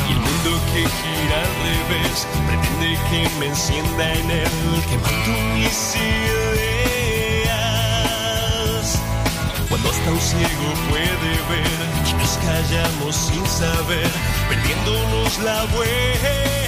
Y 0.08 0.10
el 0.12 0.18
mundo 0.18 0.50
que 0.72 0.80
gira 0.80 1.38
al 1.40 1.52
revés 1.64 2.16
pretende 2.46 2.90
que 3.10 3.20
me 3.38 3.46
encienda 3.46 4.04
en 4.14 4.30
él, 4.30 4.50
quemando 4.88 5.32
mis 5.54 5.78
ideas. 5.96 6.92
Cuando 9.68 9.86
hasta 9.90 10.10
un 10.10 10.20
ciego 10.20 10.74
puede 10.90 11.32
ver 11.50 11.80
y 12.08 12.12
nos 12.14 12.32
callamos 12.38 13.14
sin 13.16 13.46
saber, 13.46 14.10
perdiéndonos 14.48 15.38
la 15.40 15.64
vuelta. 15.66 16.61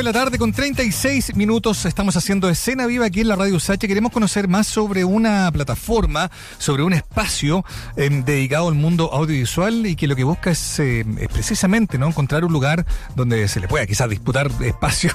De 0.00 0.04
la 0.04 0.12
tarde 0.14 0.38
con 0.38 0.50
36 0.50 1.36
minutos. 1.36 1.84
Estamos 1.84 2.16
haciendo 2.16 2.48
escena 2.48 2.86
viva 2.86 3.04
aquí 3.04 3.20
en 3.20 3.28
la 3.28 3.36
Radio 3.36 3.60
Sache. 3.60 3.86
Queremos 3.86 4.12
conocer 4.12 4.48
más 4.48 4.66
sobre 4.66 5.04
una 5.04 5.52
plataforma, 5.52 6.30
sobre 6.56 6.84
un 6.84 6.94
espacio 6.94 7.66
eh, 7.96 8.08
dedicado 8.24 8.68
al 8.68 8.76
mundo 8.76 9.12
audiovisual 9.12 9.84
y 9.84 9.96
que 9.96 10.06
lo 10.06 10.16
que 10.16 10.24
busca 10.24 10.52
es, 10.52 10.78
eh, 10.78 11.04
es 11.18 11.28
precisamente 11.28 11.98
no 11.98 12.06
encontrar 12.06 12.46
un 12.46 12.52
lugar 12.54 12.86
donde 13.14 13.46
se 13.46 13.60
le 13.60 13.68
pueda 13.68 13.84
quizás 13.84 14.08
disputar 14.08 14.50
espacio 14.64 15.12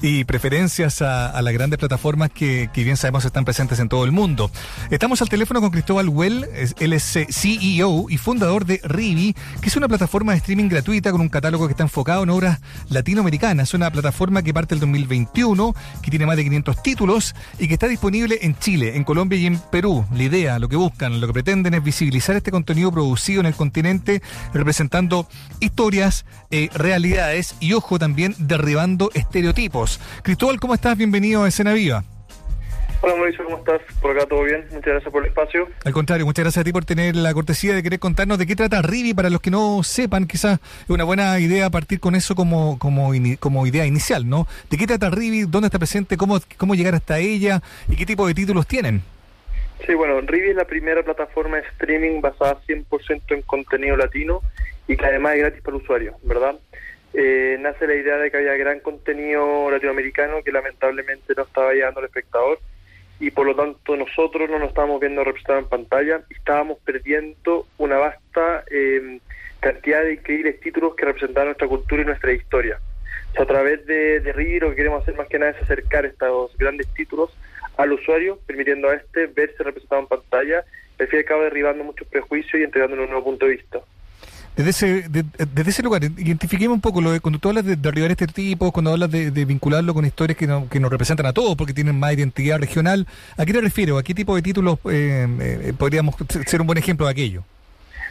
y 0.00 0.22
preferencias 0.22 1.02
a, 1.02 1.42
las 1.42 1.52
grandes 1.52 1.80
plataformas 1.80 2.30
que, 2.30 2.70
bien 2.72 2.96
sabemos 2.96 3.24
están 3.24 3.44
presentes 3.44 3.80
en 3.80 3.88
todo 3.88 4.04
el 4.04 4.12
mundo. 4.12 4.52
Estamos 4.92 5.20
al 5.22 5.28
teléfono 5.28 5.60
con 5.60 5.70
Cristóbal 5.70 6.08
Well, 6.08 6.46
él 6.78 6.92
es 6.92 7.16
eh, 7.16 7.26
CEO 7.30 8.06
y 8.08 8.16
fundador 8.16 8.64
de 8.64 8.80
Rivi, 8.84 9.34
que 9.60 9.70
es 9.70 9.76
una 9.76 9.88
plataforma 9.88 10.32
de 10.32 10.38
streaming 10.38 10.68
gratuita 10.68 11.10
con 11.10 11.20
un 11.20 11.28
catálogo 11.28 11.66
que 11.66 11.72
está 11.72 11.82
enfocado 11.82 12.22
en 12.22 12.30
obras 12.30 12.60
latinoamericanas. 12.90 13.74
Una 13.74 13.90
plataforma 13.90 14.19
que 14.20 14.52
parte 14.52 14.74
el 14.74 14.80
2021, 14.80 15.74
que 16.02 16.10
tiene 16.10 16.26
más 16.26 16.36
de 16.36 16.44
500 16.44 16.82
títulos 16.82 17.34
y 17.58 17.68
que 17.68 17.72
está 17.72 17.88
disponible 17.88 18.38
en 18.42 18.54
Chile, 18.58 18.96
en 18.96 19.04
Colombia 19.04 19.38
y 19.38 19.46
en 19.46 19.58
Perú. 19.58 20.04
La 20.12 20.22
idea, 20.22 20.58
lo 20.58 20.68
que 20.68 20.76
buscan, 20.76 21.22
lo 21.22 21.26
que 21.26 21.32
pretenden 21.32 21.72
es 21.72 21.82
visibilizar 21.82 22.36
este 22.36 22.50
contenido 22.50 22.92
producido 22.92 23.40
en 23.40 23.46
el 23.46 23.54
continente, 23.54 24.20
representando 24.52 25.26
historias, 25.58 26.26
eh, 26.50 26.68
realidades 26.74 27.54
y, 27.60 27.72
ojo, 27.72 27.98
también 27.98 28.34
derribando 28.38 29.10
estereotipos. 29.14 30.00
Cristóbal, 30.22 30.60
¿cómo 30.60 30.74
estás? 30.74 30.98
Bienvenido 30.98 31.44
a 31.44 31.48
Escena 31.48 31.72
Viva. 31.72 32.04
Hola 33.02 33.14
Mauricio, 33.16 33.44
¿cómo 33.44 33.56
estás? 33.56 33.80
Por 34.02 34.10
acá 34.10 34.26
todo 34.26 34.42
bien, 34.42 34.62
muchas 34.72 34.92
gracias 34.92 35.10
por 35.10 35.22
el 35.22 35.30
espacio. 35.30 35.66
Al 35.86 35.92
contrario, 35.94 36.26
muchas 36.26 36.44
gracias 36.44 36.60
a 36.60 36.64
ti 36.64 36.70
por 36.70 36.84
tener 36.84 37.16
la 37.16 37.32
cortesía 37.32 37.74
de 37.74 37.82
querer 37.82 37.98
contarnos 37.98 38.36
de 38.36 38.46
qué 38.46 38.54
trata 38.54 38.82
Rivi. 38.82 39.14
Para 39.14 39.30
los 39.30 39.40
que 39.40 39.50
no 39.50 39.82
sepan, 39.82 40.26
quizás 40.26 40.60
es 40.82 40.90
una 40.90 41.04
buena 41.04 41.38
idea 41.40 41.70
partir 41.70 41.98
con 41.98 42.14
eso 42.14 42.34
como, 42.34 42.78
como, 42.78 43.12
como 43.38 43.66
idea 43.66 43.86
inicial, 43.86 44.28
¿no? 44.28 44.46
¿De 44.68 44.76
qué 44.76 44.86
trata 44.86 45.08
Rivi? 45.08 45.46
¿Dónde 45.48 45.68
está 45.68 45.78
presente? 45.78 46.18
¿Cómo, 46.18 46.38
¿Cómo 46.58 46.74
llegar 46.74 46.94
hasta 46.94 47.18
ella? 47.18 47.62
¿Y 47.88 47.96
qué 47.96 48.04
tipo 48.04 48.26
de 48.26 48.34
títulos 48.34 48.66
tienen? 48.66 49.00
Sí, 49.86 49.94
bueno, 49.94 50.20
Rivi 50.20 50.50
es 50.50 50.56
la 50.56 50.66
primera 50.66 51.02
plataforma 51.02 51.56
de 51.56 51.62
streaming 51.68 52.20
basada 52.20 52.60
100% 52.68 53.22
en 53.28 53.40
contenido 53.42 53.96
latino 53.96 54.42
y 54.86 54.98
que 54.98 55.06
además 55.06 55.36
es 55.36 55.40
gratis 55.40 55.62
para 55.62 55.76
el 55.78 55.82
usuario, 55.82 56.16
¿verdad? 56.22 56.56
Eh, 57.14 57.56
nace 57.60 57.86
la 57.86 57.94
idea 57.94 58.18
de 58.18 58.30
que 58.30 58.36
había 58.36 58.54
gran 58.56 58.80
contenido 58.80 59.70
latinoamericano 59.70 60.42
que 60.44 60.52
lamentablemente 60.52 61.32
no 61.34 61.44
estaba 61.44 61.72
llegando 61.72 62.00
al 62.00 62.06
espectador 62.06 62.60
y 63.20 63.30
por 63.30 63.46
lo 63.46 63.54
tanto 63.54 63.96
nosotros 63.96 64.48
no 64.48 64.58
nos 64.58 64.70
estábamos 64.70 64.98
viendo 64.98 65.22
representados 65.22 65.64
en 65.64 65.68
pantalla 65.68 66.22
y 66.30 66.34
estábamos 66.34 66.78
perdiendo 66.78 67.66
una 67.76 67.98
vasta 67.98 68.64
eh, 68.70 69.20
cantidad 69.60 70.02
de 70.02 70.14
increíbles 70.14 70.58
títulos 70.60 70.94
que 70.96 71.04
representaban 71.04 71.48
nuestra 71.48 71.68
cultura 71.68 72.02
y 72.02 72.06
nuestra 72.06 72.32
historia. 72.32 72.80
O 73.30 73.32
sea, 73.34 73.42
a 73.42 73.46
través 73.46 73.84
de, 73.86 74.20
de 74.20 74.58
lo 74.58 74.70
que 74.70 74.76
queremos 74.76 75.02
hacer 75.02 75.14
más 75.16 75.28
que 75.28 75.38
nada 75.38 75.52
es 75.52 75.62
acercar 75.62 76.06
estos 76.06 76.56
grandes 76.56 76.88
títulos 76.94 77.30
al 77.76 77.92
usuario, 77.92 78.38
permitiendo 78.46 78.88
a 78.88 78.94
este 78.94 79.26
verse 79.26 79.62
representado 79.62 80.02
en 80.02 80.08
pantalla, 80.08 80.64
al 80.98 81.08
fin 81.08 81.24
y 81.26 81.32
al 81.32 81.40
derribando 81.42 81.84
muchos 81.84 82.08
prejuicios 82.08 82.60
y 82.60 82.64
entregándole 82.64 83.02
un 83.02 83.10
nuevo 83.10 83.24
punto 83.24 83.46
de 83.46 83.52
vista. 83.52 83.80
Desde 84.60 84.70
ese, 84.70 85.08
de- 85.08 85.24
desde 85.54 85.70
ese 85.70 85.82
lugar, 85.82 86.04
identifiquemos 86.04 86.74
un 86.74 86.82
poco 86.82 87.00
lo 87.00 87.12
de 87.12 87.20
cuando 87.20 87.38
tú 87.38 87.48
hablas 87.48 87.64
de 87.64 87.76
derribar 87.76 88.10
estereotipos, 88.10 88.72
cuando 88.72 88.90
hablas 88.92 89.10
de, 89.10 89.30
de 89.30 89.44
vincularlo 89.46 89.94
con 89.94 90.04
historias 90.04 90.36
que, 90.36 90.46
no- 90.46 90.68
que 90.68 90.78
nos 90.78 90.90
representan 90.90 91.24
a 91.24 91.32
todos 91.32 91.56
porque 91.56 91.72
tienen 91.72 91.98
más 91.98 92.12
identidad 92.12 92.58
regional. 92.58 93.06
¿A 93.38 93.46
qué 93.46 93.54
te 93.54 93.60
refieres? 93.62 93.94
¿A 93.96 94.02
qué 94.02 94.12
tipo 94.12 94.36
de 94.36 94.42
títulos 94.42 94.78
eh, 94.90 95.26
eh, 95.40 95.72
podríamos 95.78 96.14
ser 96.44 96.60
un 96.60 96.66
buen 96.66 96.76
ejemplo 96.76 97.06
de 97.06 97.12
aquello? 97.12 97.42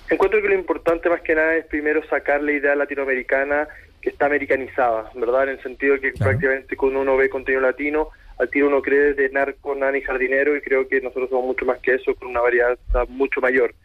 Encuentro 0.09 0.41
que 0.41 0.47
lo 0.47 0.55
importante 0.55 1.07
más 1.07 1.21
que 1.21 1.35
nada 1.35 1.55
es 1.55 1.65
primero 1.67 2.01
sacar 2.09 2.41
la 2.41 2.51
idea 2.51 2.73
latinoamericana 2.73 3.67
que 4.01 4.09
está 4.09 4.26
americanizada, 4.26 5.11
¿verdad? 5.13 5.43
En 5.43 5.49
el 5.49 5.61
sentido 5.61 5.93
de 5.93 5.99
que 5.99 6.13
prácticamente 6.13 6.76
cuando 6.76 7.01
uno 7.01 7.15
ve 7.15 7.30
contenido 7.30 7.61
latino, 7.61 8.07
al 8.39 8.49
tiro 8.49 8.69
uno 8.69 8.81
cree 8.81 9.13
de 9.13 9.30
narco, 9.30 9.76
nana 9.76 9.99
y 9.99 10.01
jardinero 10.01 10.57
y 10.57 10.61
creo 10.61 10.88
que 10.88 10.99
nosotros 10.99 11.30
somos 11.30 11.45
mucho 11.45 11.65
más 11.65 11.77
que 11.77 11.93
eso, 11.93 12.15
con 12.15 12.30
una 12.30 12.41
variedad 12.41 12.76
mucho 13.07 13.39
mayor. 13.39 13.76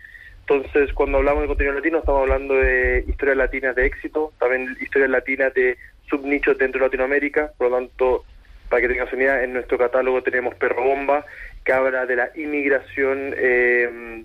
Entonces, 0.47 0.93
cuando 0.93 1.19
hablamos 1.19 1.43
de 1.43 1.49
contenido 1.49 1.75
latino, 1.75 1.99
estamos 2.01 2.21
hablando 2.21 2.55
de 2.55 3.03
historias 3.09 3.39
latinas 3.39 3.75
de 3.75 3.87
éxito, 3.87 4.31
también 4.39 4.77
historias 4.79 5.11
latinas 5.11 5.55
de 5.55 5.79
subnichos 6.11 6.59
dentro 6.59 6.81
de 6.81 6.87
Latinoamérica, 6.87 7.53
por 7.57 7.71
lo 7.71 7.79
tanto, 7.79 8.25
para 8.69 8.83
que 8.83 8.89
tengas 8.89 9.11
una 9.15 9.23
idea, 9.23 9.43
en 9.43 9.55
nuestro 9.55 9.79
catálogo 9.79 10.23
tenemos 10.23 10.55
Perro 10.57 10.85
Bomba, 10.85 11.25
que 11.65 11.73
habla 11.73 12.05
de 12.05 12.17
la 12.17 12.31
inmigración 12.35 13.35
eh, 13.39 14.23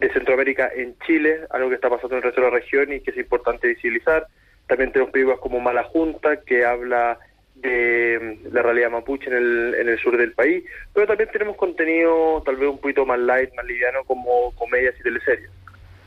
de 0.00 0.12
Centroamérica 0.14 0.70
en 0.74 0.98
Chile, 1.00 1.40
algo 1.50 1.68
que 1.68 1.74
está 1.74 1.90
pasando 1.90 2.14
en 2.14 2.18
el 2.18 2.22
resto 2.22 2.40
de 2.40 2.46
la 2.46 2.54
región 2.54 2.90
y 2.90 3.00
que 3.00 3.10
es 3.10 3.18
importante 3.18 3.68
visibilizar. 3.68 4.26
También 4.68 4.90
tenemos 4.90 5.12
películas 5.12 5.38
como 5.38 5.60
Mala 5.60 5.84
Junta, 5.84 6.40
que 6.40 6.64
habla 6.64 7.18
de 7.60 8.38
la 8.52 8.62
realidad 8.62 8.90
mapuche 8.90 9.28
en 9.28 9.36
el, 9.36 9.74
en 9.74 9.88
el 9.88 9.98
sur 9.98 10.16
del 10.16 10.32
país, 10.32 10.64
pero 10.94 11.06
también 11.06 11.30
tenemos 11.32 11.56
contenido 11.56 12.42
tal 12.44 12.56
vez 12.56 12.68
un 12.68 12.78
poquito 12.78 13.04
más 13.04 13.18
light, 13.18 13.54
más 13.54 13.66
liviano, 13.66 14.04
como 14.04 14.54
comedias 14.54 14.94
y 14.98 15.02
teleseries. 15.02 15.50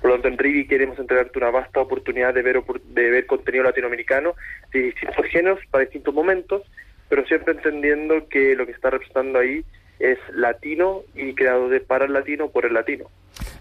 Por 0.02 0.10
lo 0.10 0.15
tanto, 0.15 0.30
en 0.30 0.38
Rivi 0.38 0.68
queremos 0.68 0.98
entregarte 0.98 1.38
una 1.38 1.52
vasta 1.52 1.80
oportunidad 1.80 2.34
de 2.34 2.41
ver, 2.41 2.64
de 2.64 3.10
ver 3.11 3.26
contenido 3.28 3.64
latinoamericano 3.65 4.34
de 4.73 4.84
distintos 4.84 5.26
géneros 5.28 5.60
para 5.69 5.84
distintos 5.84 6.14
momentos, 6.14 6.64
pero 7.07 7.26
siempre 7.28 7.53
entendiendo 7.53 8.28
que 8.28 8.56
lo 8.56 8.65
que 8.65 8.72
está 8.72 8.90
representando 8.90 9.40
ahí 9.40 9.64
es 10.02 10.18
latino 10.36 11.02
y 11.15 11.34
creado 11.34 11.69
de 11.69 11.80
para 11.80 12.06
el 12.06 12.14
latino 12.14 12.49
por 12.49 12.65
el 12.65 12.73
latino. 12.73 13.06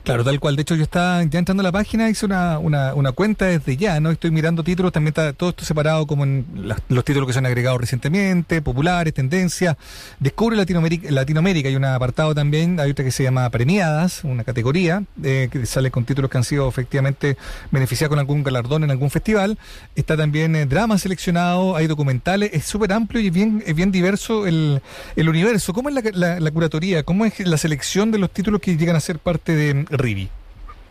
Claro, 0.02 0.24
tal 0.24 0.40
cual. 0.40 0.56
De 0.56 0.62
hecho, 0.62 0.74
yo 0.74 0.82
estaba 0.82 1.22
ya 1.24 1.38
entrando 1.38 1.60
a 1.60 1.64
la 1.64 1.72
página, 1.72 2.08
hice 2.08 2.24
una, 2.24 2.58
una, 2.58 2.94
una 2.94 3.12
cuenta 3.12 3.44
desde 3.46 3.76
ya, 3.76 4.00
¿no? 4.00 4.10
Estoy 4.10 4.30
mirando 4.30 4.64
títulos, 4.64 4.92
también 4.92 5.10
está 5.10 5.32
todo 5.34 5.50
esto 5.50 5.64
separado 5.64 6.06
como 6.06 6.24
en 6.24 6.46
las- 6.54 6.80
los 6.88 7.04
títulos 7.04 7.26
que 7.26 7.34
se 7.34 7.38
han 7.38 7.46
agregado 7.46 7.76
recientemente, 7.76 8.62
populares, 8.62 9.12
tendencias. 9.12 9.76
Descubre 10.18 10.56
Latinoamérica, 10.56 11.10
Latinoamérica, 11.10 11.68
hay 11.68 11.76
un 11.76 11.84
apartado 11.84 12.34
también, 12.34 12.80
hay 12.80 12.90
otra 12.90 13.04
que 13.04 13.10
se 13.10 13.22
llama 13.22 13.48
Premiadas, 13.50 14.24
una 14.24 14.42
categoría, 14.42 15.04
eh, 15.22 15.48
que 15.52 15.66
sale 15.66 15.90
con 15.90 16.04
títulos 16.06 16.30
que 16.30 16.38
han 16.38 16.44
sido 16.44 16.66
efectivamente 16.66 17.36
beneficiados 17.70 18.08
con 18.08 18.18
algún 18.18 18.42
galardón 18.42 18.84
en 18.84 18.90
algún 18.90 19.10
festival. 19.10 19.58
Está 19.94 20.16
también 20.16 20.56
eh, 20.56 20.64
drama 20.64 20.96
seleccionado, 20.98 21.76
hay 21.76 21.86
documentales, 21.86 22.50
es 22.54 22.64
súper 22.64 22.92
amplio 22.94 23.20
y 23.22 23.26
es 23.28 23.32
bien, 23.34 23.62
es 23.66 23.74
bien 23.76 23.92
diverso 23.92 24.46
el, 24.46 24.80
el 25.14 25.28
universo. 25.28 25.74
¿Cómo 25.74 25.90
es 25.90 25.94
la, 25.94 26.02
la- 26.14 26.29
la 26.38 26.50
curatoría? 26.50 27.02
¿Cómo 27.02 27.24
es 27.24 27.40
la 27.40 27.56
selección 27.56 28.12
de 28.12 28.18
los 28.18 28.30
títulos 28.30 28.60
que 28.60 28.76
llegan 28.76 28.94
a 28.96 29.00
ser 29.00 29.18
parte 29.18 29.52
de 29.56 29.84
Rivi? 29.90 30.28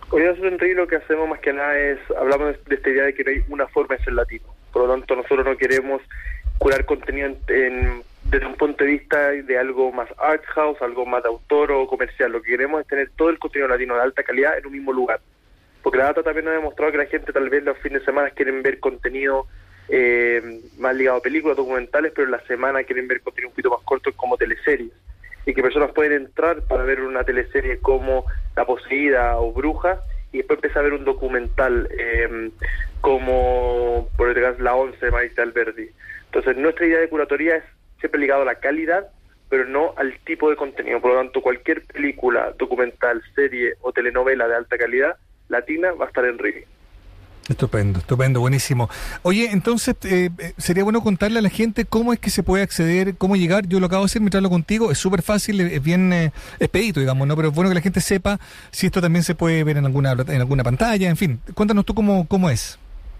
Hoy 0.09 0.23
nosotros 0.23 0.51
en 0.53 0.59
Rivi 0.59 0.73
lo 0.75 0.87
que 0.87 0.95
hacemos 0.97 1.29
más 1.29 1.39
que 1.39 1.53
nada 1.53 1.77
es, 1.77 1.99
hablamos 2.19 2.55
de 2.65 2.75
esta 2.75 2.89
idea 2.89 3.03
de 3.05 3.13
que 3.13 3.23
no 3.23 3.29
hay 3.31 3.43
una 3.49 3.67
forma 3.67 3.95
de 3.95 4.03
ser 4.03 4.13
latino. 4.13 4.45
Por 4.73 4.87
lo 4.87 4.93
tanto, 4.93 5.15
nosotros 5.15 5.45
no 5.45 5.55
queremos 5.55 6.01
curar 6.57 6.83
contenido 6.85 7.27
en- 7.27 7.37
en- 7.47 8.03
desde 8.23 8.45
un 8.45 8.55
punto 8.55 8.83
de 8.83 8.91
vista 8.91 9.29
de 9.29 9.57
algo 9.57 9.91
más 9.91 10.09
art 10.17 10.43
house, 10.47 10.81
algo 10.81 11.05
más 11.05 11.23
de 11.23 11.29
autor 11.29 11.71
o 11.71 11.87
comercial. 11.87 12.31
Lo 12.31 12.41
que 12.41 12.49
queremos 12.51 12.81
es 12.81 12.87
tener 12.87 13.09
todo 13.15 13.29
el 13.29 13.39
contenido 13.39 13.67
latino 13.69 13.95
de 13.95 14.01
alta 14.01 14.23
calidad 14.23 14.57
en 14.57 14.65
un 14.65 14.73
mismo 14.73 14.91
lugar. 14.91 15.19
Porque 15.81 15.97
la 15.97 16.05
data 16.05 16.21
también 16.23 16.45
nos 16.45 16.51
ha 16.53 16.57
demostrado 16.57 16.91
que 16.91 16.97
la 16.97 17.05
gente 17.05 17.31
tal 17.31 17.49
vez 17.49 17.63
los 17.63 17.77
fines 17.77 17.99
de 18.01 18.05
semana 18.05 18.29
quieren 18.31 18.61
ver 18.61 18.79
contenido 18.79 19.47
eh, 19.91 20.59
más 20.77 20.95
ligado 20.95 21.17
a 21.17 21.21
películas, 21.21 21.57
documentales, 21.57 22.11
pero 22.13 22.25
en 22.25 22.31
la 22.31 22.41
semana 22.45 22.83
quieren 22.83 23.07
ver 23.07 23.21
contenido 23.21 23.47
un 23.49 23.53
poquito 23.53 23.71
más 23.71 23.79
corto 23.83 24.11
como 24.15 24.37
teleseries. 24.37 24.91
Y 25.45 25.53
que 25.53 25.61
personas 25.61 25.91
pueden 25.91 26.13
entrar 26.13 26.61
para 26.63 26.83
ver 26.83 27.01
una 27.01 27.23
teleserie 27.23 27.79
como 27.79 28.25
La 28.55 28.65
Poseída 28.65 29.37
o 29.37 29.51
Brujas 29.51 29.99
y 30.31 30.37
después 30.37 30.57
empezar 30.57 30.79
a 30.79 30.83
ver 30.83 30.93
un 30.93 31.05
documental 31.05 31.89
eh, 31.97 32.51
como 33.01 34.09
por 34.15 34.33
gas 34.33 34.59
La 34.59 34.75
Once 34.75 35.03
de 35.03 35.11
Maite 35.11 35.41
Alberdi. 35.41 35.89
Entonces 36.25 36.57
nuestra 36.57 36.85
idea 36.85 36.99
de 36.99 37.09
curatoría 37.09 37.55
es 37.57 37.63
siempre 37.99 38.21
ligado 38.21 38.43
a 38.43 38.45
la 38.45 38.55
calidad 38.55 39.09
pero 39.49 39.65
no 39.65 39.93
al 39.97 40.17
tipo 40.19 40.49
de 40.49 40.55
contenido. 40.55 41.01
Por 41.01 41.11
lo 41.11 41.17
tanto, 41.17 41.41
cualquier 41.41 41.83
película, 41.85 42.53
documental, 42.57 43.21
serie 43.35 43.73
o 43.81 43.91
telenovela 43.91 44.47
de 44.47 44.55
alta 44.55 44.77
calidad 44.77 45.17
latina 45.49 45.91
va 45.93 46.05
a 46.05 46.07
estar 46.07 46.23
en 46.25 46.37
Rivi. 46.37 46.63
Estupendo, 47.49 47.97
estupendo, 47.97 48.39
buenísimo. 48.41 48.89
Oye, 49.23 49.49
entonces 49.51 49.95
eh, 50.03 50.29
eh, 50.37 50.53
sería 50.57 50.83
bueno 50.83 51.01
contarle 51.01 51.39
a 51.39 51.41
la 51.41 51.49
gente 51.49 51.83
cómo 51.83 52.13
es 52.13 52.19
que 52.19 52.29
se 52.29 52.43
puede 52.43 52.61
acceder, 52.61 53.15
cómo 53.17 53.35
llegar. 53.35 53.67
Yo 53.67 53.79
lo 53.79 53.87
acabo 53.87 54.03
de 54.03 54.05
hacer 54.05 54.21
mientras 54.21 54.43
lo 54.43 54.51
contigo, 54.51 54.91
es 54.91 54.99
súper 54.99 55.23
fácil, 55.23 55.59
es 55.59 55.83
bien 55.83 56.13
eh, 56.13 56.31
expedito, 56.59 56.99
digamos, 56.99 57.27
¿no? 57.27 57.35
Pero 57.35 57.49
es 57.49 57.55
bueno 57.55 57.69
que 57.71 57.75
la 57.75 57.81
gente 57.81 58.01
sepa 58.01 58.39
si 58.69 58.85
esto 58.85 59.01
también 59.01 59.23
se 59.23 59.33
puede 59.33 59.63
ver 59.63 59.77
en 59.77 59.85
alguna 59.85 60.11
en 60.11 60.39
alguna 60.39 60.63
pantalla, 60.63 61.09
en 61.09 61.17
fin. 61.17 61.39
Cuéntanos 61.55 61.85
tú 61.85 61.95
cómo, 61.95 62.27
cómo 62.27 62.51
es. 62.51 62.77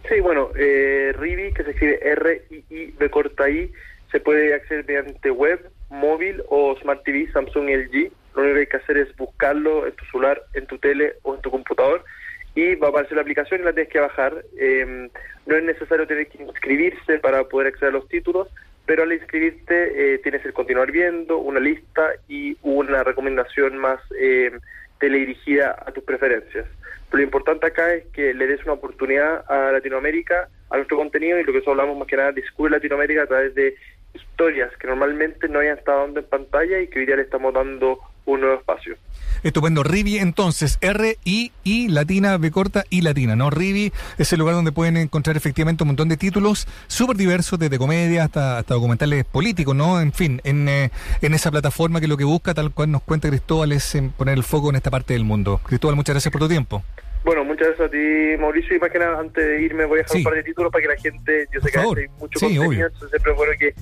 Sí, 0.08 0.20
bueno, 0.20 0.50
eh, 0.56 1.12
Rivi, 1.18 1.52
que 1.52 1.64
se 1.64 1.72
escribe 1.72 2.00
R-I-I, 2.04 2.94
B 3.00 3.10
corta 3.10 3.50
I, 3.50 3.72
se 4.12 4.20
puede 4.20 4.54
acceder 4.54 4.86
mediante 4.86 5.32
web, 5.32 5.72
móvil 5.90 6.44
o 6.50 6.76
Smart 6.82 7.04
TV, 7.04 7.32
Samsung 7.32 7.68
LG. 7.68 8.12
Lo 8.36 8.44
único 8.44 8.54
que 8.54 8.60
hay 8.60 8.68
que 8.68 8.78
hacer 8.78 8.98
es 8.98 9.16
buscarlo 9.18 9.88
en 9.88 9.94
tu 9.94 10.06
celular, 10.06 10.40
en 10.54 10.68
tu 10.68 10.78
tele 10.78 11.16
o 11.24 11.34
en 11.34 11.42
tu 11.42 11.50
computador 11.50 12.06
y 12.56 12.76
va 12.76 12.88
a 12.88 12.90
aparecer 12.90 13.16
la 13.16 13.22
aplicación 13.22 13.62
y 13.62 13.64
la 13.64 13.74
tienes 13.74 13.92
que 13.92 14.00
bajar. 14.00 14.44
Eh, 14.58 15.10
no 15.46 15.56
es 15.56 15.64
necesario 15.64 16.08
tener 16.08 16.28
que 16.28 16.44
inscribirse 16.44 17.20
para 17.20 17.44
poder 17.46 17.68
acceder 17.68 17.90
a 17.90 17.98
los 17.98 18.08
títulos, 18.08 18.50
pero 18.86 19.04
al 19.04 19.14
inscribirte 19.14 20.14
eh, 20.14 20.18
tienes 20.20 20.46
el 20.46 20.54
continuar 20.54 20.92
viendo, 20.92 21.38
una 21.38 21.60
lista 21.60 22.12
y 22.28 22.58
una 22.62 23.04
recomendación 23.04 23.78
más 23.78 24.00
eh, 24.20 24.52
teledirigida 25.00 25.76
a 25.86 25.92
tus 25.92 26.04
preferencias. 26.04 26.66
Lo 27.12 27.22
importante 27.22 27.66
acá 27.66 27.94
es 27.94 28.06
que 28.14 28.34
le 28.34 28.46
des 28.46 28.64
una 28.64 28.74
oportunidad 28.74 29.44
a 29.50 29.72
Latinoamérica, 29.72 30.48
a 30.70 30.76
nuestro 30.76 30.98
contenido 30.98 31.40
y 31.40 31.44
lo 31.44 31.48
que 31.48 31.60
nosotros 31.60 31.80
hablamos 31.80 31.98
más 31.98 32.08
que 32.08 32.18
nada, 32.18 32.32
descubre 32.32 32.72
Latinoamérica 32.72 33.24
a 33.24 33.28
través 33.28 33.56
de 33.56 33.76
historias 34.14 34.76
que 34.78 34.88
normalmente 34.88 35.48
no 35.48 35.60
hayan 35.60 35.78
estado 35.78 36.02
dando 36.02 36.20
en 36.20 36.26
pantalla 36.28 36.80
y 36.80 36.88
que 36.88 37.00
hoy 37.00 37.06
día 37.06 37.16
le 37.16 37.24
estamos 37.24 37.54
dando 37.54 38.00
un 38.26 38.42
nuevo 38.42 38.58
espacio. 38.58 38.96
Estupendo. 39.44 39.84
Rivi, 39.84 40.18
entonces, 40.18 40.78
R-I-I, 40.82 41.88
latina, 41.90 42.38
B 42.38 42.52
corta 42.52 42.84
y 42.90 43.02
latina, 43.02 43.36
¿no? 43.36 43.50
Rivi 43.50 43.92
es 44.18 44.32
el 44.34 44.40
lugar 44.40 44.56
donde 44.56 44.72
pueden 44.72 44.98
encontrar 44.98 45.38
efectivamente 45.38 45.84
un 45.84 45.88
montón 45.88 46.10
de 46.10 46.18
títulos 46.18 46.68
súper 46.88 47.18
diversos, 47.18 47.58
desde 47.60 47.78
comedia 47.78 48.24
hasta, 48.26 48.58
hasta 48.60 48.74
documentales 48.74 49.26
políticos, 49.26 49.76
¿no? 49.76 50.02
En 50.02 50.12
fin, 50.14 50.42
en, 50.44 50.68
eh, 50.70 50.92
en 51.22 51.34
esa 51.34 51.52
plataforma 51.52 52.00
que 52.02 52.08
lo 52.08 52.18
que 52.18 52.24
busca, 52.24 52.54
tal 52.54 52.72
cual 52.72 52.92
nos 52.92 53.02
cuenta 53.04 53.30
Cristóbal, 53.30 53.72
es 53.72 53.96
en 53.96 54.12
poner 54.12 54.36
el 54.36 54.44
foco 54.44 54.70
en 54.70 54.76
esta 54.76 54.92
parte 54.92 55.14
del 55.14 55.24
mundo. 55.24 55.60
Cristóbal, 55.66 55.96
muchas 55.96 56.14
gracias 56.16 56.32
por 56.32 56.42
tu 56.42 56.48
tiempo. 56.48 56.84
Bueno, 57.24 57.44
muchas 57.44 57.68
gracias 57.68 57.88
a 57.88 57.92
ti, 57.92 58.42
Mauricio. 58.42 58.76
Y 58.76 58.80
más 58.80 58.90
que 58.92 59.00
nada, 59.00 59.20
antes 59.20 59.46
de 59.46 59.62
irme, 59.62 59.86
voy 59.86 60.00
a 60.00 60.04
dejar 60.04 60.18
un 60.18 60.24
par 60.24 60.34
de 60.36 60.44
títulos 60.44 60.72
para 60.72 60.82
que 60.82 60.88
la 60.88 60.96
gente, 60.98 61.48
yo 61.54 61.60
sé 61.62 61.70
que 61.72 61.80
hay 61.80 61.86
mucho 62.18 62.40
Sí, 62.40 62.46
contenido, 62.46 62.64
obvio. 62.68 62.86
entonces 62.88 63.10
siempre 63.10 63.32
es 63.34 63.38
bueno 63.38 63.54
que, 63.60 63.74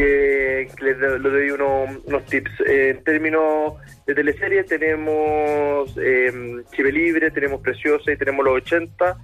que, 0.00 0.68
les 0.82 0.98
doy 1.22 1.50
uno- 1.50 1.86
unos 2.04 2.24
tips. 2.26 2.50
Eh, 2.66 2.90
en 2.96 3.04
términos 3.04 3.74
de 4.06 4.14
teleseries, 4.14 4.66
tenemos 4.66 5.96
eh, 6.00 6.32
Chive 6.72 6.92
Libre, 6.92 7.30
tenemos 7.30 7.60
Preciosa 7.60 8.10
y 8.12 8.16
tenemos 8.16 8.44
Los 8.44 8.56
80. 8.56 9.16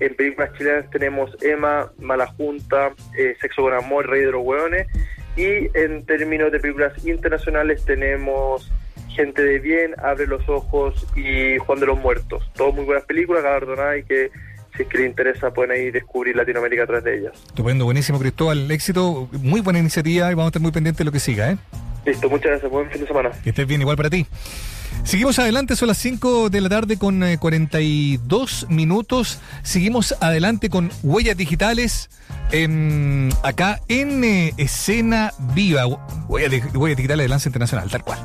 En 0.00 0.14
películas 0.16 0.52
chilenas 0.58 0.90
tenemos 0.90 1.36
Emma, 1.42 1.90
Mala 1.98 2.26
Junta, 2.26 2.92
eh, 3.16 3.36
Sexo 3.40 3.62
con 3.62 3.72
Amor, 3.74 4.08
Rey 4.08 4.22
de 4.22 4.32
los 4.32 4.44
Hueones. 4.44 4.86
Y 5.36 5.68
en 5.76 6.04
términos 6.06 6.50
de 6.52 6.60
películas 6.60 6.92
internacionales 7.06 7.84
tenemos 7.84 8.70
Gente 9.10 9.42
de 9.44 9.58
Bien, 9.60 9.94
Abre 9.98 10.26
los 10.26 10.48
Ojos 10.48 11.06
y 11.16 11.56
Juan 11.58 11.78
de 11.80 11.86
los 11.86 11.98
Muertos. 11.98 12.50
Todas 12.54 12.74
muy 12.74 12.84
buenas 12.84 13.04
películas, 13.04 13.42
galardonadas 13.44 13.98
y 13.98 14.02
que 14.04 14.30
si 14.76 14.82
es 14.82 14.88
que 14.88 14.98
les 14.98 15.06
interesa 15.06 15.52
pueden 15.52 15.72
ahí 15.72 15.90
descubrir 15.90 16.36
Latinoamérica 16.36 16.84
a 16.84 16.86
través 16.86 17.04
de 17.04 17.18
ellas. 17.18 17.32
Estupendo, 17.46 17.84
buenísimo, 17.84 18.18
Cristóbal. 18.18 18.70
Éxito, 18.70 19.28
muy 19.32 19.60
buena 19.60 19.78
iniciativa 19.78 20.30
y 20.30 20.34
vamos 20.34 20.46
a 20.46 20.48
estar 20.48 20.62
muy 20.62 20.72
pendientes 20.72 20.98
de 20.98 21.04
lo 21.04 21.12
que 21.12 21.20
siga, 21.20 21.50
¿eh? 21.52 21.58
Listo, 22.04 22.28
muchas 22.28 22.50
gracias. 22.50 22.70
Buen 22.70 22.90
fin 22.90 23.00
de 23.00 23.06
semana. 23.06 23.30
Que 23.42 23.50
estés 23.50 23.66
bien, 23.66 23.80
igual 23.80 23.96
para 23.96 24.10
ti. 24.10 24.26
Seguimos 25.04 25.38
adelante, 25.38 25.76
son 25.76 25.88
las 25.88 25.98
5 25.98 26.50
de 26.50 26.60
la 26.60 26.68
tarde 26.68 26.96
con 26.98 27.22
eh, 27.22 27.38
42 27.38 28.66
minutos. 28.70 29.40
Seguimos 29.62 30.14
adelante 30.20 30.70
con 30.70 30.90
huellas 31.02 31.36
digitales 31.36 32.10
em, 32.52 33.30
acá 33.42 33.80
en 33.88 34.24
eh, 34.24 34.54
escena 34.56 35.32
viva. 35.54 35.86
Huellas, 36.28 36.74
huellas 36.74 36.96
digitales 36.96 37.24
de 37.24 37.28
Lanza 37.28 37.48
Internacional, 37.48 37.90
tal 37.90 38.02
cual. 38.02 38.18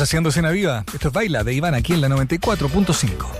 Haciendo 0.00 0.30
escena 0.30 0.50
viva. 0.50 0.84
Esto 0.92 1.08
es 1.08 1.14
Baila 1.14 1.44
de 1.44 1.54
Iván 1.54 1.74
aquí 1.74 1.92
en 1.92 2.00
la 2.00 2.08
94.5. 2.08 3.39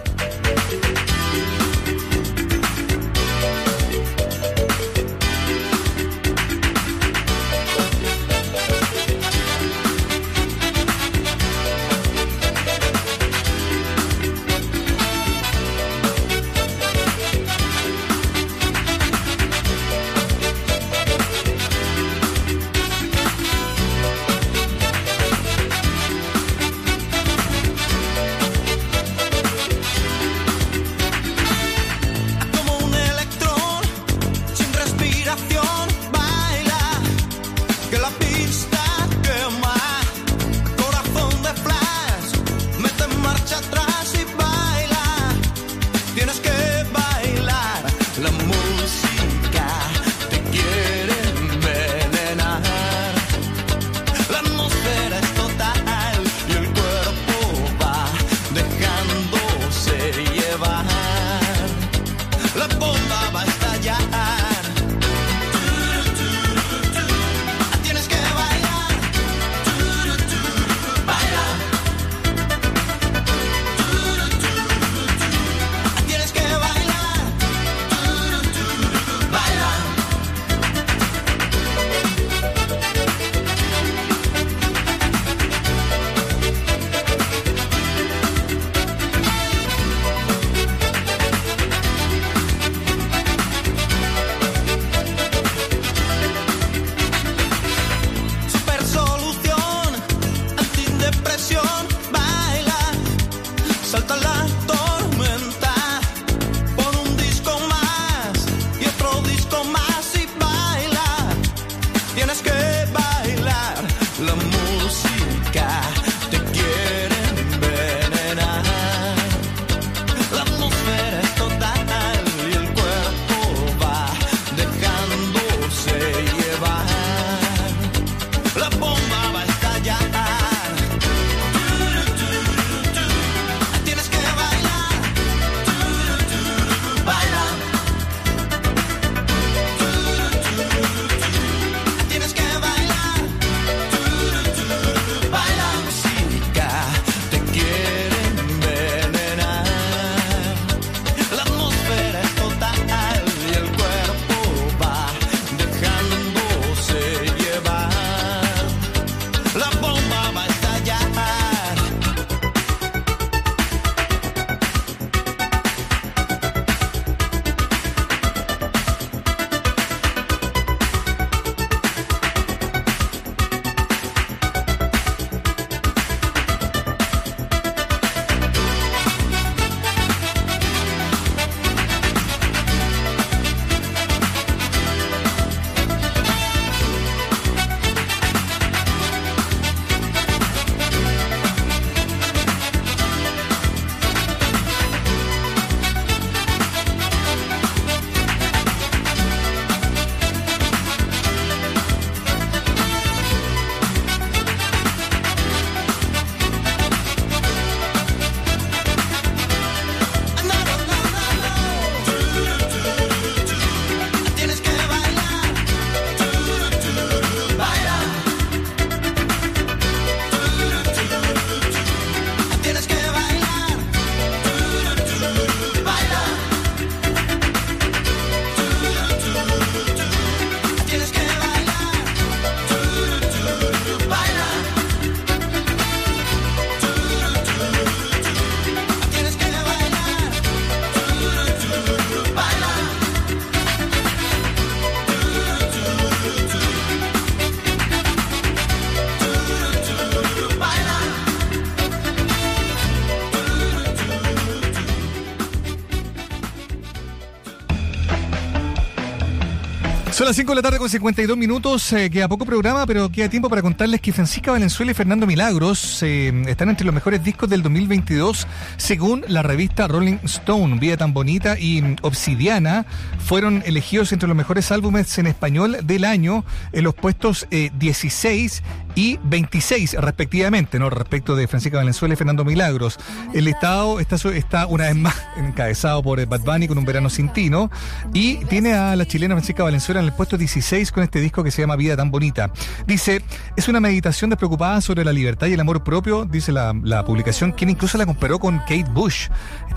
las 260.31 260.37
5 260.37 260.53
de 260.53 260.57
la 260.57 260.63
tarde 260.63 260.79
con 260.79 260.89
52 260.89 261.37
minutos, 261.37 261.93
eh, 261.93 262.09
queda 262.09 262.29
poco 262.29 262.47
programa, 262.47 262.87
pero 262.87 263.11
queda 263.11 263.29
tiempo 263.29 263.49
para 263.51 263.63
contarles 263.63 264.01
que 264.01 264.13
Francisca 264.13 264.53
Valenzuela 264.53 264.93
y 264.93 264.95
Fernando 264.95 265.27
Milagros 265.27 266.05
eh, 266.05 266.45
están 266.47 266.69
entre 266.69 266.87
los 266.87 266.95
mejores 266.95 267.25
discos 267.25 267.51
del 267.51 267.65
2022, 267.65 268.47
según 268.77 269.25
la 269.27 269.43
revista 269.43 269.89
Rolling 269.89 270.19
Stone. 270.23 270.79
Vida 270.79 270.97
tan 270.97 271.13
bonita 271.13 271.59
y 271.59 271.83
mm, 271.83 271.97
Obsidiana 272.03 272.87
fueron 273.19 273.65
elegidos 273.67 274.13
entre 274.13 274.29
los 274.29 274.37
mejores 274.37 274.71
álbumes 274.71 275.19
en 275.19 275.27
español 275.27 275.79
del 275.83 276.05
año 276.05 276.45
en 276.71 276.85
los 276.85 276.95
puestos 276.95 277.49
eh, 277.51 277.73
16 277.81 278.63
y 279.01 279.19
26 279.23 279.95
respectivamente, 279.95 280.79
¿no? 280.79 280.91
Respecto 280.91 281.35
de 281.35 281.49
Francisca 281.49 281.79
Valenzuela 281.79 282.13
y 282.13 282.17
Fernando 282.19 282.45
Milagros. 282.45 282.99
El 283.33 283.47
listado 283.47 283.99
está, 283.99 284.17
está 284.35 284.67
una 284.67 284.85
vez 284.85 284.97
más 284.97 285.17
encabezado 285.39 286.03
por 286.03 286.25
Bad 286.27 286.41
Bunny 286.41 286.69
con 286.69 286.77
un 286.77 286.85
verano 286.85 287.09
sin 287.09 287.31
¿no? 287.51 287.71
Y 288.13 288.45
tiene 288.45 288.75
a 288.75 288.95
la 288.97 289.07
chilena 289.07 289.35
Francisca 289.37 289.63
Valenzuela 289.63 290.01
en 290.01 290.07
el 290.07 290.13
puesto 290.13 290.37
16 290.37 290.93
con 290.93 291.03
este 291.03 291.19
disco 291.19 291.43
que 291.43 291.51
se 291.51 291.63
llama 291.63 291.77
Vida 291.77 291.97
tan 291.97 292.11
bonita. 292.11 292.53
Dice, 292.87 293.23
es 293.57 293.69
una 293.69 293.81
meditación 293.81 294.29
despreocupada 294.29 294.83
sobre 294.83 295.03
la 295.03 295.15
libertad 295.15 295.47
y 295.47 295.55
el 295.55 295.61
amor 295.61 295.83
propio, 295.83 296.27
dice 296.27 296.53
la 296.53 297.03
publicación, 297.07 297.53
quien 297.53 297.71
incluso 297.71 297.97
la 297.97 298.05
comparó 298.05 298.39
con 298.39 298.59
Kate 298.59 298.85
Bush, 298.93 299.29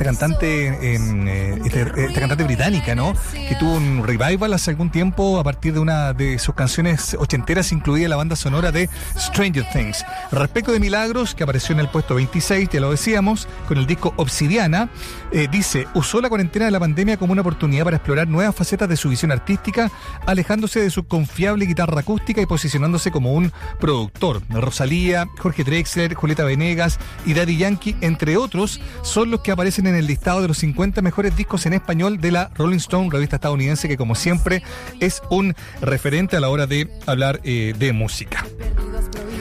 esta 0.03 0.27
cantante, 0.27 0.95
em, 0.95 1.27
eh, 1.27 1.59
este- 1.65 1.81
esta 2.05 2.19
cantante 2.19 2.43
británica, 2.43 2.95
¿no? 2.95 3.13
Que 3.33 3.55
tuvo 3.59 3.75
un 3.75 4.03
revival 4.05 4.53
hace 4.53 4.71
algún 4.71 4.91
tiempo 4.91 5.39
a 5.39 5.43
partir 5.43 5.73
de 5.73 5.79
una 5.79 6.13
de 6.13 6.39
sus 6.39 6.55
canciones 6.55 7.15
ochenteras, 7.19 7.71
incluida 7.71 8.07
la 8.07 8.15
banda 8.15 8.35
sonora 8.35 8.71
de 8.71 8.89
Stranger 9.17 9.65
Things. 9.71 10.05
Respecto 10.31 10.71
de 10.71 10.79
Milagros, 10.79 11.35
que 11.35 11.43
apareció 11.43 11.73
en 11.73 11.79
el 11.79 11.89
puesto 11.89 12.15
26, 12.15 12.69
ya 12.69 12.79
lo 12.79 12.91
decíamos, 12.91 13.47
con 13.67 13.77
el 13.77 13.85
disco 13.87 14.13
Obsidiana, 14.17 14.89
eh, 15.31 15.47
dice, 15.49 15.87
usó 15.93 16.21
la 16.21 16.29
cuarentena 16.29 16.65
de 16.65 16.71
la 16.71 16.79
pandemia 16.79 17.17
como 17.17 17.31
una 17.33 17.41
oportunidad 17.41 17.83
para 17.85 17.97
explorar 17.97 18.27
nuevas 18.27 18.55
facetas 18.55 18.89
de 18.89 18.97
su 18.97 19.09
visión 19.09 19.31
artística, 19.31 19.91
alejándose 20.25 20.79
de 20.81 20.89
su 20.89 21.05
confiable 21.07 21.65
guitarra 21.65 22.01
acústica 22.01 22.41
y 22.41 22.45
posicionándose 22.45 23.11
como 23.11 23.33
un 23.33 23.51
productor. 23.79 24.41
Rosalía, 24.49 25.27
Jorge 25.39 25.63
Drexler, 25.63 26.13
Julieta 26.13 26.43
Venegas 26.43 26.99
y 27.25 27.33
Daddy 27.33 27.57
Yankee, 27.57 27.95
entre 28.01 28.37
otros, 28.37 28.79
son 29.01 29.31
los 29.31 29.41
que 29.41 29.51
aparecen 29.51 29.87
en 29.87 29.92
el 29.95 30.07
listado 30.07 30.41
de 30.41 30.47
los 30.47 30.57
50 30.57 31.01
mejores 31.01 31.35
discos 31.35 31.65
en 31.65 31.73
español 31.73 32.19
de 32.19 32.31
la 32.31 32.51
Rolling 32.55 32.77
Stone, 32.77 33.09
revista 33.11 33.37
estadounidense, 33.37 33.87
que 33.87 33.97
como 33.97 34.15
siempre 34.15 34.63
es 34.99 35.21
un 35.29 35.55
referente 35.81 36.37
a 36.37 36.39
la 36.39 36.49
hora 36.49 36.67
de 36.67 36.89
hablar 37.05 37.39
eh, 37.43 37.73
de 37.77 37.93
música. 37.93 38.45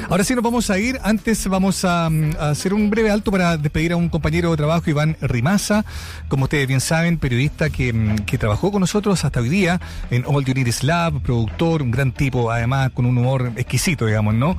Ahora 0.08 0.24
sí 0.24 0.34
nos 0.34 0.44
vamos 0.44 0.68
a 0.70 0.78
ir. 0.78 0.98
Antes 1.02 1.46
vamos 1.48 1.84
a, 1.84 2.10
mm, 2.10 2.32
a 2.38 2.50
hacer 2.50 2.74
un 2.74 2.90
breve 2.90 3.10
alto 3.10 3.30
para 3.30 3.56
despedir 3.56 3.92
a 3.92 3.96
un 3.96 4.08
compañero 4.08 4.50
de 4.50 4.56
trabajo, 4.56 4.90
Iván 4.90 5.16
Rimaza. 5.20 5.84
Como 6.28 6.44
ustedes 6.44 6.66
bien 6.66 6.80
saben, 6.80 7.18
periodista 7.18 7.70
que, 7.70 7.92
mm, 7.92 8.16
que 8.26 8.38
trabajó 8.38 8.72
con 8.72 8.80
nosotros 8.80 9.24
hasta 9.24 9.40
hoy 9.40 9.48
día 9.48 9.80
en 10.10 10.24
All 10.26 10.44
You 10.44 10.54
Need 10.54 10.66
Is 10.66 10.82
Love, 10.82 11.22
productor, 11.22 11.82
un 11.82 11.90
gran 11.90 12.12
tipo, 12.12 12.50
además 12.50 12.90
con 12.92 13.06
un 13.06 13.16
humor 13.16 13.52
exquisito, 13.56 14.06
digamos, 14.06 14.34
¿no? 14.34 14.56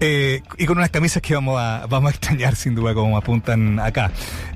Eh, 0.00 0.42
y 0.56 0.66
con 0.66 0.78
unas 0.78 0.90
camisas 0.90 1.22
que 1.22 1.34
vamos 1.34 1.60
a, 1.60 1.86
vamos 1.88 2.08
a 2.08 2.14
extrañar, 2.14 2.56
sin 2.56 2.74
duda, 2.74 2.94
como 2.94 3.16
apuntan 3.16 3.78
acá. 3.80 4.10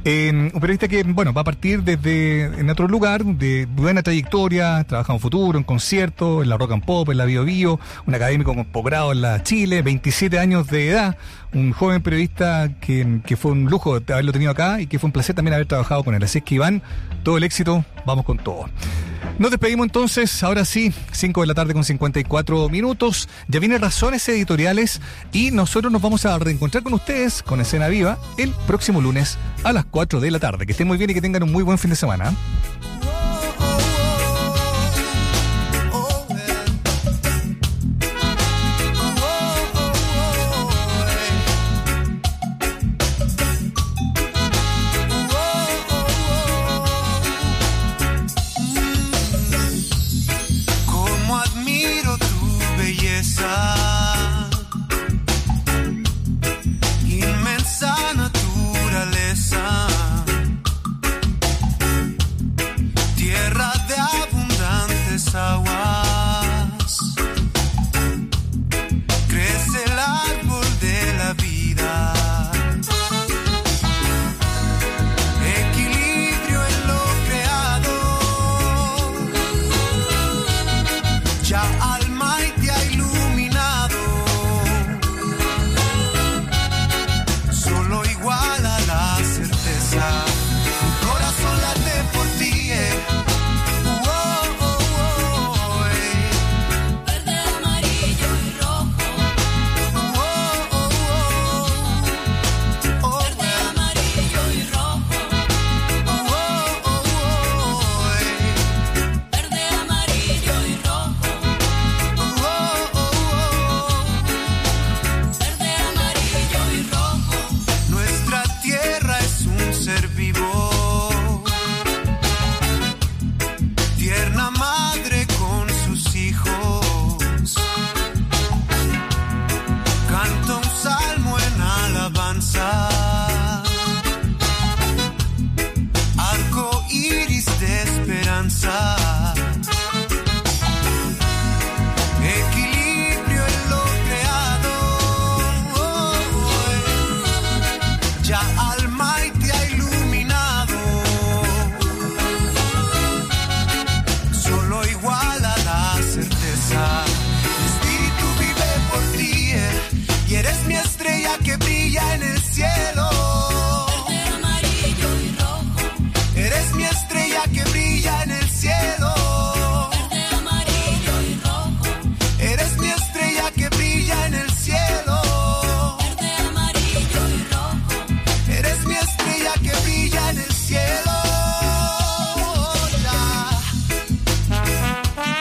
Eh, 0.04 0.30
un 0.32 0.60
periodista 0.60 0.88
que, 0.88 1.02
bueno, 1.04 1.32
va 1.32 1.42
a 1.42 1.44
partir 1.44 1.82
desde 1.82 2.44
en 2.44 2.70
otro 2.70 2.88
lugar, 2.88 3.24
de 3.24 3.66
buena 3.66 4.02
trayectoria, 4.02 4.84
trabaja 4.84 5.12
en 5.12 5.20
futuro, 5.20 5.59
en 5.59 5.64
conciertos, 5.64 6.42
en 6.42 6.48
la 6.48 6.56
rock 6.56 6.72
and 6.72 6.84
pop, 6.84 7.09
en 7.10 7.18
la 7.18 7.24
bio 7.24 7.44
bio, 7.44 7.78
un 8.06 8.14
académico 8.14 8.54
con 8.54 8.64
posgrado 8.64 9.12
en 9.12 9.22
la 9.22 9.42
Chile, 9.42 9.82
27 10.23 10.39
años 10.39 10.69
de 10.69 10.89
edad, 10.89 11.16
un 11.53 11.73
joven 11.73 12.01
periodista 12.01 12.70
que, 12.81 13.20
que 13.27 13.36
fue 13.36 13.51
un 13.51 13.65
lujo 13.65 13.97
haberlo 13.97 14.31
tenido 14.31 14.53
acá 14.53 14.81
y 14.81 14.86
que 14.86 15.01
fue 15.01 15.09
un 15.09 15.12
placer 15.12 15.35
también 15.35 15.55
haber 15.55 15.66
trabajado 15.66 16.05
con 16.05 16.15
él. 16.15 16.23
Así 16.23 16.39
es 16.39 16.44
que 16.44 16.55
Iván, 16.55 16.81
todo 17.24 17.39
el 17.39 17.43
éxito, 17.43 17.85
vamos 18.07 18.24
con 18.24 18.39
todo. 18.39 18.66
Nos 19.39 19.51
despedimos 19.51 19.86
entonces, 19.86 20.43
ahora 20.44 20.65
sí, 20.65 20.93
5 21.11 21.40
de 21.40 21.47
la 21.49 21.55
tarde 21.55 21.74
con 21.74 21.82
54 21.82 22.69
minutos. 22.69 23.28
Ya 23.49 23.59
vienen 23.59 23.81
razones 23.81 24.28
editoriales 24.28 25.01
y 25.32 25.51
nosotros 25.51 25.93
nos 25.93 26.01
vamos 26.01 26.24
a 26.24 26.39
reencontrar 26.39 26.85
con 26.85 26.94
ustedes 26.94 27.43
con 27.43 27.61
Escena 27.61 27.89
Viva 27.89 28.19
el 28.39 28.53
próximo 28.69 29.01
lunes 29.01 29.39
a 29.65 29.73
las 29.73 29.85
4 29.86 30.20
de 30.20 30.31
la 30.31 30.39
tarde. 30.39 30.66
Que 30.66 30.73
estén 30.73 30.86
muy 30.86 30.99
bien 30.99 31.11
y 31.11 31.15
que 31.15 31.20
tengan 31.20 31.43
un 31.43 31.51
muy 31.51 31.65
buen 31.65 31.78
fin 31.78 31.90
de 31.90 31.97
semana. 31.97 32.32